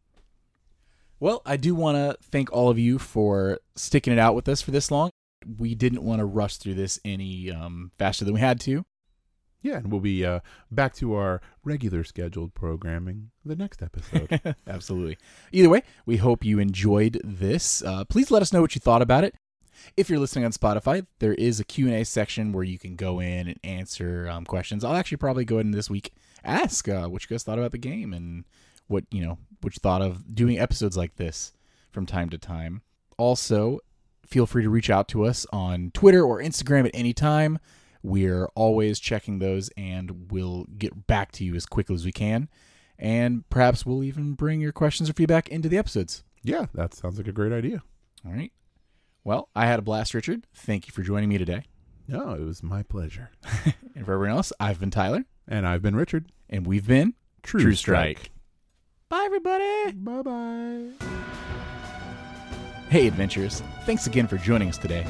Well, 1.24 1.40
I 1.46 1.56
do 1.56 1.74
want 1.74 1.96
to 1.96 2.18
thank 2.22 2.52
all 2.52 2.68
of 2.68 2.78
you 2.78 2.98
for 2.98 3.58
sticking 3.76 4.12
it 4.12 4.18
out 4.18 4.34
with 4.34 4.46
us 4.46 4.60
for 4.60 4.72
this 4.72 4.90
long. 4.90 5.08
We 5.56 5.74
didn't 5.74 6.02
want 6.02 6.18
to 6.18 6.26
rush 6.26 6.58
through 6.58 6.74
this 6.74 7.00
any 7.02 7.50
um, 7.50 7.92
faster 7.98 8.26
than 8.26 8.34
we 8.34 8.40
had 8.40 8.60
to. 8.60 8.84
Yeah, 9.62 9.78
and 9.78 9.90
we'll 9.90 10.02
be 10.02 10.22
uh, 10.22 10.40
back 10.70 10.92
to 10.96 11.14
our 11.14 11.40
regular 11.64 12.04
scheduled 12.04 12.52
programming 12.52 13.30
the 13.42 13.56
next 13.56 13.80
episode. 13.80 14.54
Absolutely. 14.66 15.16
Either 15.50 15.70
way, 15.70 15.82
we 16.04 16.18
hope 16.18 16.44
you 16.44 16.58
enjoyed 16.58 17.18
this. 17.24 17.82
Uh, 17.82 18.04
please 18.04 18.30
let 18.30 18.42
us 18.42 18.52
know 18.52 18.60
what 18.60 18.74
you 18.74 18.80
thought 18.82 19.00
about 19.00 19.24
it. 19.24 19.34
If 19.96 20.10
you're 20.10 20.18
listening 20.18 20.44
on 20.44 20.52
Spotify, 20.52 21.06
there 21.20 21.32
is 21.32 21.58
a 21.58 21.64
Q&A 21.64 22.04
section 22.04 22.52
where 22.52 22.64
you 22.64 22.78
can 22.78 22.96
go 22.96 23.20
in 23.20 23.48
and 23.48 23.58
answer 23.64 24.28
um, 24.28 24.44
questions. 24.44 24.84
I'll 24.84 24.94
actually 24.94 25.16
probably 25.16 25.46
go 25.46 25.58
in 25.58 25.70
this 25.70 25.88
week 25.88 26.12
ask 26.44 26.86
uh, 26.86 27.06
what 27.06 27.22
you 27.22 27.28
guys 27.34 27.44
thought 27.44 27.58
about 27.58 27.72
the 27.72 27.78
game 27.78 28.12
and 28.12 28.44
what 28.88 29.04
you 29.10 29.24
know 29.24 29.38
you 29.72 29.80
thought 29.80 30.02
of 30.02 30.34
doing 30.34 30.58
episodes 30.58 30.96
like 30.96 31.16
this 31.16 31.52
from 31.90 32.04
time 32.06 32.28
to 32.30 32.38
time. 32.38 32.82
Also, 33.16 33.78
feel 34.26 34.46
free 34.46 34.62
to 34.62 34.70
reach 34.70 34.90
out 34.90 35.08
to 35.08 35.24
us 35.24 35.46
on 35.52 35.90
Twitter 35.94 36.22
or 36.22 36.40
Instagram 36.40 36.84
at 36.86 36.90
any 36.94 37.12
time. 37.14 37.58
We're 38.02 38.46
always 38.54 38.98
checking 39.00 39.38
those 39.38 39.70
and 39.76 40.30
we'll 40.30 40.66
get 40.76 41.06
back 41.06 41.32
to 41.32 41.44
you 41.44 41.54
as 41.54 41.64
quickly 41.64 41.94
as 41.94 42.04
we 42.04 42.12
can. 42.12 42.48
And 42.98 43.48
perhaps 43.48 43.86
we'll 43.86 44.04
even 44.04 44.34
bring 44.34 44.60
your 44.60 44.72
questions 44.72 45.08
or 45.08 45.14
feedback 45.14 45.48
into 45.48 45.68
the 45.68 45.78
episodes. 45.78 46.22
yeah, 46.42 46.66
that 46.74 46.92
sounds 46.94 47.16
like 47.16 47.26
a 47.28 47.32
great 47.32 47.52
idea. 47.52 47.82
All 48.26 48.32
right. 48.32 48.52
Well, 49.24 49.48
I 49.56 49.66
had 49.66 49.78
a 49.78 49.82
blast, 49.82 50.12
Richard. 50.12 50.46
Thank 50.54 50.86
you 50.86 50.92
for 50.92 51.02
joining 51.02 51.28
me 51.30 51.38
today. 51.38 51.62
No, 52.06 52.32
it 52.34 52.42
was 52.42 52.62
my 52.62 52.82
pleasure. 52.82 53.30
And 53.96 54.04
for 54.04 54.12
everyone 54.14 54.36
else, 54.36 54.52
I've 54.58 54.80
been 54.80 54.90
Tyler, 54.90 55.24
And 55.46 55.66
I've 55.68 55.80
been 55.80 55.94
Richard. 55.96 56.32
and 56.50 56.66
we've 56.66 56.86
been 56.86 57.14
True, 57.44 57.60
True 57.60 57.74
Strike. 57.76 58.30
Bye, 59.08 59.22
everybody. 59.26 59.92
Bye 59.92 60.22
bye. 60.22 60.90
Hey, 62.88 63.06
adventurers. 63.06 63.62
Thanks 63.84 64.06
again 64.06 64.26
for 64.26 64.38
joining 64.38 64.68
us 64.68 64.78
today. 64.78 65.06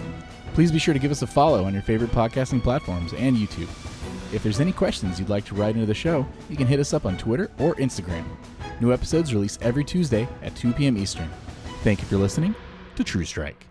Please 0.55 0.71
be 0.73 0.79
sure 0.79 0.95
to 0.95 1.01
give 1.01 1.11
us 1.11 1.23
a 1.23 1.27
follow 1.27 1.65
on 1.65 1.73
your 1.73 1.83
favorite 1.83 2.11
podcasting 2.13 2.63
platforms 2.63 3.13
and 3.15 3.37
YouTube. 3.37 3.69
If 4.33 4.43
there's 4.43 4.61
any 4.61 4.73
questions 4.73 5.19
you'd 5.19 5.29
like 5.29 5.45
to 5.47 5.55
write 5.55 5.75
into 5.75 5.87
the 5.87 5.95
show, 5.95 6.27
you 6.49 6.57
can 6.57 6.67
hit 6.67 6.81
us 6.81 6.93
up 6.95 7.07
on 7.07 7.17
Twitter 7.17 7.51
or 7.59 7.75
Instagram. 7.77 8.25
New 8.81 8.93
episodes 8.93 9.35
release 9.35 9.59
every 9.63 9.85
Tuesday 9.85 10.29
at 10.43 10.55
2 10.57 10.73
p.m. 10.73 10.97
Eastern. 10.97 11.31
Thank 11.83 12.01
you 12.01 12.07
for 12.07 12.17
listening 12.17 12.55
to 12.97 13.05
True 13.05 13.25
Strike. 13.25 13.67